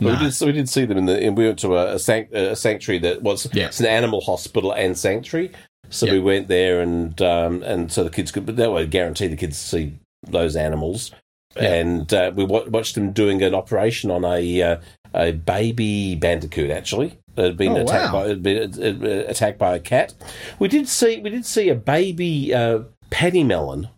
Nah. 0.00 0.12
We 0.20 0.30
did. 0.30 0.40
We 0.46 0.52
did 0.52 0.68
see 0.68 0.84
them 0.86 0.98
in 0.98 1.06
the. 1.06 1.30
We 1.30 1.46
went 1.46 1.58
to 1.60 1.76
a, 1.76 1.94
a, 1.94 1.98
sanct, 1.98 2.32
a 2.34 2.56
sanctuary 2.56 2.98
that 3.00 3.22
was. 3.22 3.48
Yeah. 3.52 3.66
It's 3.66 3.78
an 3.78 3.86
animal 3.86 4.20
hospital 4.22 4.72
and 4.72 4.98
sanctuary. 4.98 5.52
So 5.90 6.06
Yeah. 6.06 6.12
we 6.12 6.20
went 6.20 6.48
there, 6.48 6.80
and 6.80 7.20
um, 7.22 7.62
and 7.62 7.90
so 7.92 8.02
the 8.04 8.10
kids 8.10 8.32
could. 8.32 8.46
But 8.46 8.56
that 8.56 8.70
would 8.72 8.90
guarantee 8.90 9.26
the 9.28 9.36
kids 9.36 9.60
to 9.62 9.68
see 9.68 9.92
those 10.26 10.56
animals. 10.56 11.12
Yeah. 11.56 11.74
And 11.74 12.12
uh, 12.12 12.32
we 12.34 12.44
wa- 12.44 12.64
watched 12.68 12.94
them 12.96 13.12
doing 13.12 13.42
an 13.42 13.54
operation 13.54 14.10
on 14.10 14.24
a 14.24 14.62
uh, 14.62 14.76
a 15.14 15.32
baby 15.32 16.16
bandicoot. 16.16 16.70
Actually, 16.70 17.16
that 17.36 17.44
had 17.44 17.56
been 17.56 17.72
Oh, 17.72 17.82
attacked 17.82 18.12
wow. 18.12 18.22
by 18.22 18.28
had 18.28 18.42
been 18.42 18.72
uh, 18.82 19.24
attacked 19.28 19.58
by 19.58 19.76
a 19.76 19.80
cat. 19.80 20.14
We 20.58 20.66
did 20.68 20.88
see 20.88 21.20
we 21.20 21.30
did 21.30 21.46
see 21.46 21.68
a 21.68 21.74
baby 21.76 22.52
uh, 22.52 22.80
pademelon 23.10 23.88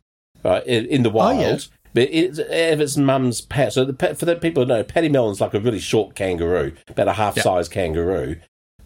right, 0.45 0.67
in, 0.67 0.85
in 0.87 1.03
the 1.03 1.11
wild. 1.11 1.39
Oh, 1.39 1.41
yeah. 1.51 1.59
But 1.95 2.09
it's 2.13 2.39
of 2.39 2.81
its 2.83 2.99
mum's 2.99 3.41
pet. 3.41 3.73
So 3.73 3.87
the 3.87 4.15
for 4.15 4.27
the 4.27 4.37
people 4.37 4.63
who 4.65 4.69
know, 4.69 4.85
pademelon's 4.85 5.41
like 5.41 5.55
a 5.55 5.61
really 5.61 5.79
short 5.79 6.15
kangaroo, 6.15 6.73
about 6.89 7.09
a 7.09 7.15
half 7.15 7.39
size 7.39 7.71
kangaroo. 7.71 8.37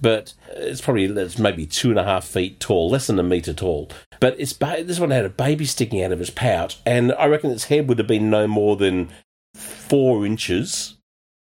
But 0.01 0.35
it's 0.49 0.81
probably 0.81 1.05
it's 1.05 1.39
maybe 1.39 1.67
two 1.67 1.91
and 1.91 1.99
a 1.99 2.05
half 2.05 2.25
feet 2.25 2.59
tall, 2.61 2.89
less 2.91 3.07
than 3.07 3.19
a 3.19 3.23
meter 3.23 3.53
tall. 3.53 3.91
But 4.19 4.37
it's 4.39 4.53
ba- 4.53 4.83
this 4.85 4.99
one 5.01 5.11
had 5.11 5.25
a 5.25 5.31
baby 5.31 5.65
sticking 5.67 6.03
out 6.03 6.13
of 6.13 6.21
its 6.21 6.31
pouch, 6.31 6.79
and 6.87 7.13
I 7.13 7.27
reckon 7.27 7.51
its 7.51 7.65
head 7.65 7.89
would 7.89 7.99
have 7.99 8.07
been 8.07 8.31
no 8.31 8.47
more 8.47 8.77
than 8.77 9.11
four 9.55 10.25
inches. 10.25 10.97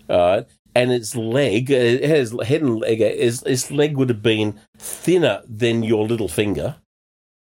Uh, 0.08 0.42
and 0.74 0.90
its 0.90 1.14
leg, 1.14 1.70
uh, 1.70 1.74
it 1.76 2.04
has 2.04 2.34
head 2.46 2.62
and 2.62 2.78
leg. 2.80 3.00
Its, 3.00 3.42
its 3.42 3.70
leg 3.70 3.96
would 3.96 4.08
have 4.08 4.22
been 4.22 4.58
thinner 4.76 5.42
than 5.48 5.82
your 5.82 6.06
little 6.06 6.28
finger 6.28 6.76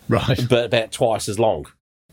Right. 0.08 0.46
but 0.48 0.66
about 0.66 0.92
twice 0.92 1.28
as 1.28 1.38
long. 1.38 1.66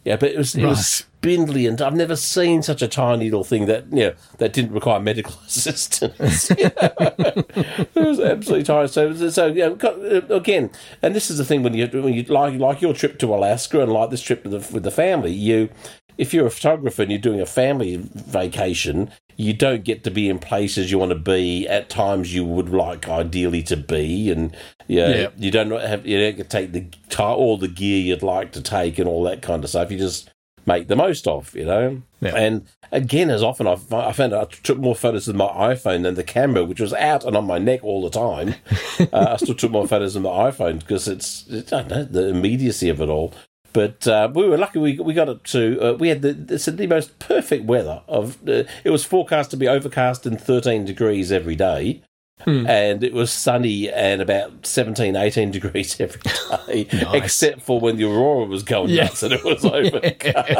Yeah, 0.05 0.15
but 0.15 0.31
it 0.31 0.37
was 0.37 0.55
it 0.55 0.63
Right. 0.63 0.69
was 0.69 0.85
spindly, 0.87 1.67
and 1.67 1.81
I've 1.81 1.95
never 1.95 2.15
seen 2.15 2.61
such 2.63 2.81
a 2.81 2.87
tiny 2.87 3.25
little 3.25 3.43
thing 3.43 3.65
that 3.65 3.85
you 3.91 3.99
know 4.05 4.13
that 4.37 4.53
didn't 4.53 4.71
require 4.71 4.99
medical 4.99 5.35
assistance. 5.47 6.49
it 6.51 7.89
was 7.95 8.19
absolutely 8.19 8.63
tiny. 8.63 8.87
So, 8.87 9.29
so 9.29 9.47
yeah, 9.47 9.65
uh, 9.83 10.21
again, 10.29 10.71
and 11.01 11.15
this 11.15 11.29
is 11.29 11.37
the 11.37 11.45
thing 11.45 11.63
when 11.63 11.73
you 11.73 11.87
when 11.87 12.13
you 12.13 12.23
like 12.23 12.57
like 12.59 12.81
your 12.81 12.93
trip 12.93 13.19
to 13.19 13.33
Alaska 13.33 13.81
and 13.81 13.91
like 13.91 14.09
this 14.09 14.21
trip 14.21 14.43
with 14.45 14.53
the, 14.53 14.73
with 14.73 14.83
the 14.83 14.91
family, 14.91 15.31
you 15.33 15.69
if 16.17 16.33
you're 16.33 16.47
a 16.47 16.51
photographer 16.51 17.01
and 17.01 17.11
you're 17.11 17.19
doing 17.19 17.41
a 17.41 17.45
family 17.45 17.97
vacation, 18.13 19.11
you 19.39 19.53
don't 19.53 19.85
get 19.85 20.03
to 20.03 20.11
be 20.11 20.27
in 20.27 20.37
places 20.37 20.91
you 20.91 20.99
want 20.99 21.11
to 21.11 21.17
be 21.17 21.65
at 21.69 21.89
times 21.89 22.35
you 22.35 22.43
would 22.43 22.67
like 22.67 23.07
ideally 23.07 23.63
to 23.63 23.77
be, 23.77 24.29
and 24.29 24.53
yeah, 24.87 25.07
Yeah. 25.15 25.29
you 25.37 25.49
don't 25.49 25.71
have 25.71 26.05
you 26.05 26.19
don't 26.19 26.35
get 26.35 26.49
to 26.49 26.57
take 26.57 26.71
the 26.73 27.23
all 27.23 27.57
the 27.57 27.69
gear 27.69 28.01
you'd 28.01 28.21
like 28.21 28.51
to 28.51 28.61
take 28.61 28.99
and 28.99 29.07
all 29.07 29.23
that 29.23 29.41
kind 29.41 29.63
of 29.63 29.69
stuff. 29.69 29.91
You 29.91 29.97
just 29.97 30.29
make 30.65 30.89
the 30.89 30.95
most 30.97 31.25
of, 31.25 31.55
you 31.55 31.63
know. 31.63 32.01
Yeah. 32.19 32.35
And 32.35 32.67
again, 32.91 33.29
as 33.29 33.41
often 33.41 33.65
I've, 33.65 33.91
I 33.93 34.11
found 34.11 34.33
I 34.33 34.43
took 34.43 34.77
more 34.77 34.93
photos 34.93 35.27
with 35.27 35.37
my 35.37 35.47
iPhone 35.47 36.03
than 36.03 36.15
the 36.15 36.23
camera, 36.23 36.65
which 36.65 36.81
was 36.81 36.93
out 36.93 37.23
and 37.23 37.37
on 37.37 37.45
my 37.45 37.59
neck 37.59 37.81
all 37.83 38.01
the 38.01 38.09
time. 38.09 38.55
uh, 39.13 39.27
I 39.31 39.37
still 39.37 39.55
took 39.55 39.71
more 39.71 39.87
photos 39.87 40.15
with 40.15 40.23
my 40.25 40.51
iPhone 40.51 40.79
because 40.79 41.07
it's, 41.07 41.45
it's 41.47 41.71
I 41.71 41.83
don't 41.83 41.89
know 41.89 42.03
the 42.21 42.27
immediacy 42.27 42.89
of 42.89 42.99
it 43.01 43.07
all. 43.07 43.33
But 43.73 44.07
uh, 44.07 44.29
we 44.33 44.47
were 44.47 44.57
lucky. 44.57 44.79
We 44.79 44.99
we 44.99 45.13
got 45.13 45.29
up 45.29 45.43
to 45.45 45.79
uh, 45.81 45.93
we 45.93 46.09
had 46.09 46.21
the 46.21 46.45
it's 46.49 46.65
the 46.65 46.87
most 46.87 47.19
perfect 47.19 47.65
weather. 47.65 48.01
Of 48.07 48.37
uh, 48.47 48.63
it 48.83 48.89
was 48.89 49.05
forecast 49.05 49.51
to 49.51 49.57
be 49.57 49.67
overcast 49.67 50.25
and 50.25 50.39
13 50.41 50.85
degrees 50.85 51.31
every 51.31 51.55
day, 51.55 52.01
and 52.45 53.03
it 53.03 53.13
was 53.13 53.31
sunny 53.31 53.89
and 53.91 54.21
about 54.21 54.65
17, 54.65 55.15
18 55.15 55.51
degrees 55.57 55.99
every 55.99 56.21
day, 56.21 56.87
Nice. 56.93 57.13
except 57.13 57.61
for 57.61 57.79
when 57.79 57.97
the 57.97 58.05
aurora 58.05 58.45
was 58.45 58.63
going 58.63 58.89
Yeah. 58.89 59.03
nuts 59.03 59.23
and 59.23 59.33
it 59.33 59.43
was 59.43 59.63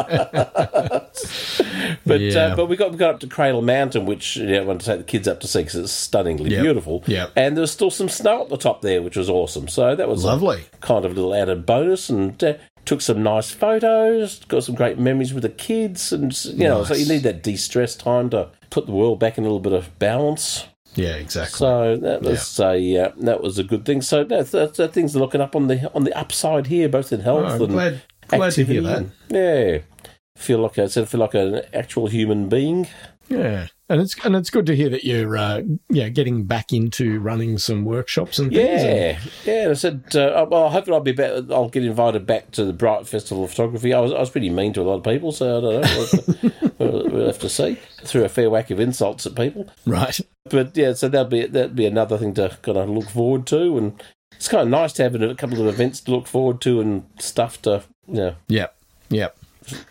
overcast. 0.04 1.64
but 2.06 2.20
Yeah. 2.20 2.40
uh, 2.40 2.56
but 2.56 2.66
we 2.68 2.76
got 2.76 2.92
we 2.92 2.98
got 2.98 3.16
up 3.16 3.20
to 3.22 3.28
Cradle 3.28 3.62
Mountain, 3.62 4.06
which 4.06 4.36
you 4.38 4.46
know, 4.48 4.62
I 4.62 4.66
wanted 4.66 4.82
to 4.82 4.86
take 4.86 4.98
the 5.00 5.04
kids 5.06 5.28
up 5.28 5.40
to 5.42 5.48
see 5.48 5.60
because 5.60 5.76
it's 5.76 5.92
stunningly 5.92 6.52
Yep. 6.52 6.62
beautiful. 6.64 7.04
Yep. 7.08 7.32
and 7.36 7.56
there 7.58 7.62
was 7.62 7.72
still 7.72 7.92
some 7.92 8.10
snow 8.10 8.44
at 8.44 8.50
the 8.50 8.58
top 8.58 8.82
there, 8.82 9.02
which 9.02 9.16
was 9.18 9.30
awesome. 9.30 9.68
So 9.68 9.96
that 9.96 10.08
was 10.10 10.24
Lovely. 10.26 10.64
kind 10.82 11.06
of 11.06 11.12
a 11.12 11.16
little 11.16 11.34
added 11.36 11.66
bonus, 11.66 12.10
and 12.10 12.42
uh, 12.44 12.54
took 12.90 13.02
some 13.02 13.22
nice 13.22 13.52
photos. 13.52 14.44
Got 14.46 14.64
some 14.64 14.74
great 14.74 14.98
memories 14.98 15.32
with 15.32 15.44
the 15.44 15.50
kids, 15.50 16.12
and 16.12 16.34
you 16.46 16.68
know, 16.68 16.84
so 16.84 16.96
you 16.96 17.08
need 17.08 17.22
that 17.24 17.44
de-stress 17.44 17.96
time 17.96 18.32
to 18.32 18.50
put 18.72 18.88
the 18.88 18.92
world 18.92 19.20
back 19.20 19.38
in 19.38 19.44
a 19.44 19.48
little 19.48 19.60
bit 19.60 19.74
of 19.74 19.98
balance. 20.00 20.66
Yeah, 20.96 21.14
exactly. 21.16 21.56
So 21.58 21.98
that 21.98 22.24
was 22.24 22.60
a 22.60 22.98
uh, 22.98 23.12
that 23.18 23.44
was 23.44 23.60
a 23.60 23.64
good 23.64 23.86
thing. 23.86 24.02
So 24.02 24.24
that's, 24.24 24.50
that's, 24.50 24.78
that 24.78 24.92
things 24.92 25.16
are 25.16 25.20
looking 25.20 25.40
up 25.40 25.56
on 25.56 25.68
the 25.68 25.92
on 25.94 26.04
the 26.04 26.18
upside 26.18 26.66
here, 26.68 26.90
both 26.90 27.14
in 27.14 27.20
health 27.22 27.46
Oh, 27.62 27.64
and 27.64 27.74
glad, 27.74 28.02
glad 28.28 28.52
to 28.54 28.66
hear 28.66 28.82
activity. 28.82 29.12
that. 29.30 29.36
Yeah, 29.76 30.04
feel 30.36 30.58
like 30.60 30.80
I 30.80 30.88
said, 30.88 31.08
feel 31.08 31.20
like 31.20 31.36
an 31.36 31.62
actual 31.76 32.08
human 32.08 32.50
being. 32.50 32.88
Yeah, 33.30 33.68
and 33.90 34.02
it's 34.02 34.16
and 34.26 34.36
it's 34.36 34.50
good 34.50 34.66
to 34.66 34.76
hear 34.76 34.90
that 34.90 35.04
you're 35.04 35.38
uh, 35.38 35.62
yeah 35.90 36.10
getting 36.10 36.46
back 36.46 36.74
into 36.74 37.20
running 37.20 37.58
some 37.60 37.86
workshops 37.86 38.40
and 38.40 38.52
things. 38.52 38.82
and- 38.84 38.98
Yeah, 38.98 39.20
yeah. 39.46 39.62
And 39.64 39.72
I 39.72 39.74
said, 39.74 40.16
uh, 40.16 40.46
well, 40.50 40.70
hopefully 40.70 40.96
I'll 40.96 41.02
be 41.02 41.12
better. 41.12 41.46
I'll 41.54 41.70
get 41.70 41.86
invited 41.86 42.26
back 42.26 42.52
to 42.52 42.66
the 42.66 42.74
Bright 42.74 43.08
Festival 43.08 43.44
of 43.44 43.52
Photography. 43.52 43.94
I 43.94 44.00
was, 44.00 44.12
I 44.12 44.20
was 44.20 44.30
pretty 44.32 44.50
mean 44.50 44.74
to 44.74 44.82
a 44.82 44.84
lot 44.84 44.96
of 44.96 45.04
people, 45.04 45.32
so 45.32 45.58
I 45.58 45.62
don't 45.62 46.44
know. 46.44 46.72
we'll, 46.80 47.10
we'll 47.12 47.28
have 47.28 47.40
to 47.40 47.50
see. 47.50 47.76
Threw 48.04 48.24
a 48.24 48.30
fair 48.30 48.50
whack 48.50 48.72
of 48.72 48.80
insults 48.80 49.26
at 49.28 49.36
people, 49.36 49.70
right. 49.86 50.20
but 50.50 50.76
yeah. 50.76 50.94
So 50.94 51.08
that'll 51.10 51.30
be 51.30 51.46
that'll 51.46 51.76
be 51.76 51.86
another 51.86 52.18
thing 52.18 52.34
to 52.36 52.58
kind 52.64 52.78
of 52.78 52.90
look 52.90 53.10
forward 53.10 53.46
to, 53.48 53.78
and 53.78 54.02
it's 54.34 54.48
kind 54.48 54.64
of 54.64 54.70
nice 54.70 54.94
to 54.94 55.04
have 55.04 55.16
a 55.16 55.36
couple 55.36 55.62
of 55.62 55.68
events 55.68 56.02
to 56.02 56.12
look 56.12 56.26
forward 56.28 56.62
to 56.62 56.82
and 56.82 57.06
stuff 57.20 57.62
to 57.64 57.84
you 58.08 58.14
know. 58.16 58.36
Yep. 58.48 58.76
Yep. 59.10 59.38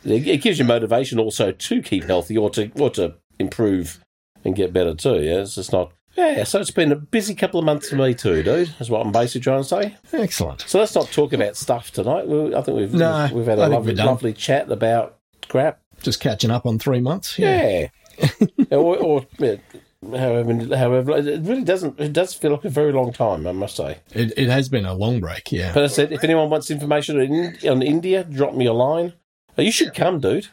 It 0.05 0.27
it 0.27 0.43
gives 0.43 0.59
you 0.59 0.65
motivation 0.65 1.19
also 1.21 1.53
to 1.53 1.83
keep 1.83 2.05
healthy 2.05 2.37
or 2.37 2.51
to 2.51 2.71
or 2.81 2.91
to 2.91 3.15
improve 3.39 4.01
and 4.45 4.55
get 4.55 4.73
better 4.73 4.95
too. 4.95 5.23
Yeah, 5.23 5.41
it's 5.41 5.55
just 5.55 5.73
not. 5.73 5.93
Yeah, 6.17 6.43
so 6.45 6.59
it's 6.59 6.73
been 6.73 6.91
a 6.91 6.97
busy 6.97 7.35
couple 7.35 7.61
of 7.61 7.67
months 7.67 7.91
for 7.91 7.97
me 7.97 8.13
too, 8.13 8.43
dude. 8.43 8.75
Is 8.81 8.91
what 8.91 9.07
I'm 9.07 9.13
basically 9.13 9.43
trying 9.43 9.63
to 9.63 9.69
say. 9.69 9.97
Excellent. 10.13 10.63
So 10.63 10.81
let's 10.81 10.95
not 10.95 11.13
talk 11.13 11.33
about 11.33 11.57
stuff 11.57 11.93
tonight. 11.93 12.27
We, 12.27 12.55
I 12.57 12.63
think 12.63 12.77
we've 12.77 12.93
No, 12.93 13.29
we've 13.33 13.47
had 13.47 13.61
a 13.61 13.69
lovely, 13.69 13.95
lovely 13.95 14.33
chat 14.33 14.71
about 14.71 15.19
crap. 15.49 15.81
Just 16.03 16.19
catching 16.21 16.51
up 16.51 16.67
on 16.67 16.79
three 16.79 17.01
months. 17.01 17.39
Yeah. 17.39 17.89
Yeah, 18.19 18.29
or, 18.73 18.97
or 18.97 19.27
yeah, 19.39 19.57
however, 20.03 20.77
however, 20.77 21.19
it 21.19 21.41
really 21.43 21.63
doesn't. 21.63 22.01
It 22.01 22.13
does 22.13 22.35
feel 22.35 22.53
like 22.53 22.65
a 22.65 22.69
very 22.69 22.93
long 22.93 23.13
time, 23.13 23.47
I 23.47 23.53
must 23.53 23.77
say. 23.77 23.99
It, 24.13 24.33
it 24.37 24.49
has 24.49 24.69
been 24.69 24.87
a 24.87 24.95
long 24.95 25.21
break. 25.21 25.53
Yeah. 25.53 25.73
But 25.73 25.85
I 25.85 25.87
said, 25.89 26.13
if 26.13 26.25
anyone 26.25 26.51
wants 26.51 26.71
information 26.71 27.21
on, 27.21 27.69
on 27.69 27.83
India, 27.83 28.25
drop 28.25 28.55
me 28.55 28.67
a 28.67 28.73
line. 28.73 29.13
You 29.57 29.73
should 29.73 29.95
come, 29.95 30.21
dude. 30.21 30.49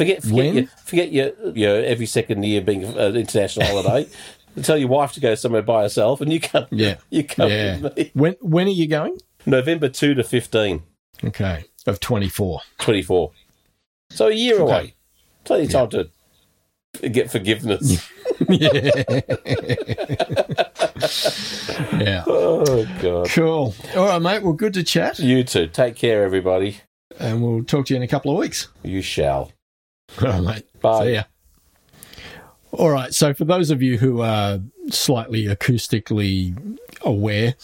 Forget, 0.00 0.22
forget, 0.22 0.34
When? 0.34 0.54
your, 0.54 0.66
forget 0.86 1.12
your, 1.12 1.32
your 1.54 1.84
every 1.84 2.06
second 2.06 2.42
year 2.42 2.62
being 2.62 2.84
an 2.84 3.16
international 3.16 3.66
holiday. 3.66 4.08
Tell 4.62 4.78
your 4.78 4.88
wife 4.88 5.12
to 5.12 5.20
go 5.20 5.34
somewhere 5.34 5.60
by 5.60 5.82
herself, 5.82 6.22
and 6.22 6.32
you 6.32 6.40
come. 6.40 6.64
Yeah. 6.70 6.94
you 7.10 7.22
come 7.22 7.50
Yeah. 7.50 7.80
with 7.80 7.96
me. 7.98 8.10
When 8.14 8.34
when 8.40 8.66
are 8.66 8.70
you 8.70 8.86
going? 8.86 9.18
November 9.44 9.90
two 9.90 10.14
to 10.14 10.24
15, 10.24 10.82
Okay. 11.24 11.64
Of 11.86 12.00
twenty 12.00 12.30
four. 12.30 12.62
24. 12.78 13.32
So 14.10 14.28
a 14.28 14.32
year 14.32 14.54
Okay. 14.54 14.62
away. 14.62 14.94
Plenty 15.44 15.64
of 15.66 15.70
time 15.70 15.88
to 15.90 16.08
get 17.10 17.30
forgiveness. 17.30 18.08
Yeah. 18.48 19.02
oh 22.26 22.86
god. 23.02 23.28
Cool. 23.30 23.74
All 23.94 24.06
right, 24.06 24.18
mate. 24.22 24.42
Well, 24.42 24.54
good 24.54 24.72
to 24.74 24.82
chat, 24.82 25.18
You 25.18 25.44
too. 25.44 25.66
Take 25.66 25.94
care, 25.96 26.24
everybody. 26.24 26.78
and 27.18 27.42
we'll 27.42 27.64
talk 27.64 27.84
to 27.86 27.92
you 27.94 27.98
in 27.98 28.02
a 28.02 28.08
couple 28.08 28.30
of 28.32 28.38
weeks. 28.38 28.68
You 28.82 29.02
shall. 29.02 29.52
All 30.22 30.28
right, 30.28 30.42
mate. 30.42 30.80
Bye. 30.80 31.04
See 31.04 31.12
ya. 31.14 31.22
All 32.72 32.90
right. 32.90 33.12
So, 33.14 33.34
for 33.34 33.44
those 33.44 33.70
of 33.70 33.82
you 33.82 33.98
who 33.98 34.20
are 34.20 34.60
slightly 34.90 35.44
acoustically 35.44 36.78
aware, 37.02 37.54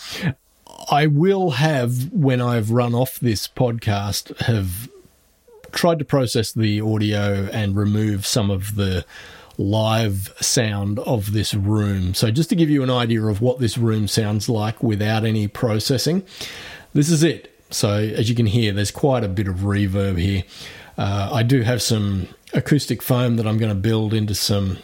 I 0.90 1.06
will 1.06 1.50
have, 1.52 2.12
when 2.12 2.40
I've 2.40 2.70
run 2.70 2.94
off 2.94 3.18
this 3.20 3.48
podcast, 3.48 4.36
have 4.42 4.88
tried 5.72 5.98
to 5.98 6.04
process 6.04 6.52
the 6.52 6.80
audio 6.80 7.48
and 7.52 7.76
remove 7.76 8.26
some 8.26 8.50
of 8.50 8.76
the 8.76 9.04
live 9.58 10.34
sound 10.40 10.98
of 11.00 11.32
this 11.32 11.54
room. 11.54 12.14
So, 12.14 12.30
just 12.30 12.48
to 12.50 12.56
give 12.56 12.70
you 12.70 12.82
an 12.82 12.90
idea 12.90 13.22
of 13.24 13.40
what 13.40 13.58
this 13.58 13.78
room 13.78 14.08
sounds 14.08 14.48
like 14.48 14.82
without 14.82 15.24
any 15.24 15.48
processing, 15.48 16.24
this 16.94 17.10
is 17.10 17.22
it. 17.22 17.52
So, 17.70 17.90
as 17.90 18.28
you 18.28 18.34
can 18.34 18.46
hear, 18.46 18.72
there's 18.72 18.90
quite 18.90 19.24
a 19.24 19.28
bit 19.28 19.48
of 19.48 19.56
reverb 19.56 20.18
here. 20.18 20.44
Uh, 20.98 21.30
I 21.32 21.42
do 21.42 21.62
have 21.62 21.82
some 21.82 22.28
acoustic 22.52 23.02
foam 23.02 23.36
that 23.36 23.46
I'm 23.46 23.58
going 23.58 23.70
to 23.70 23.74
build 23.74 24.14
into 24.14 24.34
some 24.34 24.78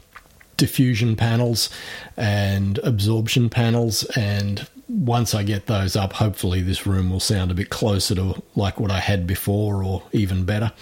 diffusion 0.56 1.16
panels 1.16 1.70
and 2.16 2.78
absorption 2.78 3.48
panels. 3.48 4.04
And 4.16 4.66
once 4.88 5.34
I 5.34 5.42
get 5.42 5.66
those 5.66 5.96
up, 5.96 6.12
hopefully 6.12 6.60
this 6.60 6.86
room 6.86 7.10
will 7.10 7.20
sound 7.20 7.50
a 7.50 7.54
bit 7.54 7.70
closer 7.70 8.14
to 8.14 8.42
like 8.54 8.78
what 8.78 8.90
I 8.90 9.00
had 9.00 9.26
before 9.26 9.82
or 9.82 10.02
even 10.12 10.44
better. 10.44 10.72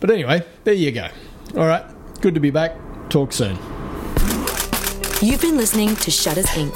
But 0.00 0.10
anyway, 0.10 0.44
there 0.64 0.74
you 0.74 0.92
go. 0.92 1.08
All 1.56 1.66
right, 1.66 1.84
good 2.20 2.34
to 2.34 2.40
be 2.40 2.50
back. 2.50 2.76
Talk 3.08 3.32
soon. 3.32 3.56
You've 5.22 5.40
been 5.40 5.56
listening 5.56 5.94
to 5.96 6.10
Shutters 6.10 6.46
Inc. 6.46 6.74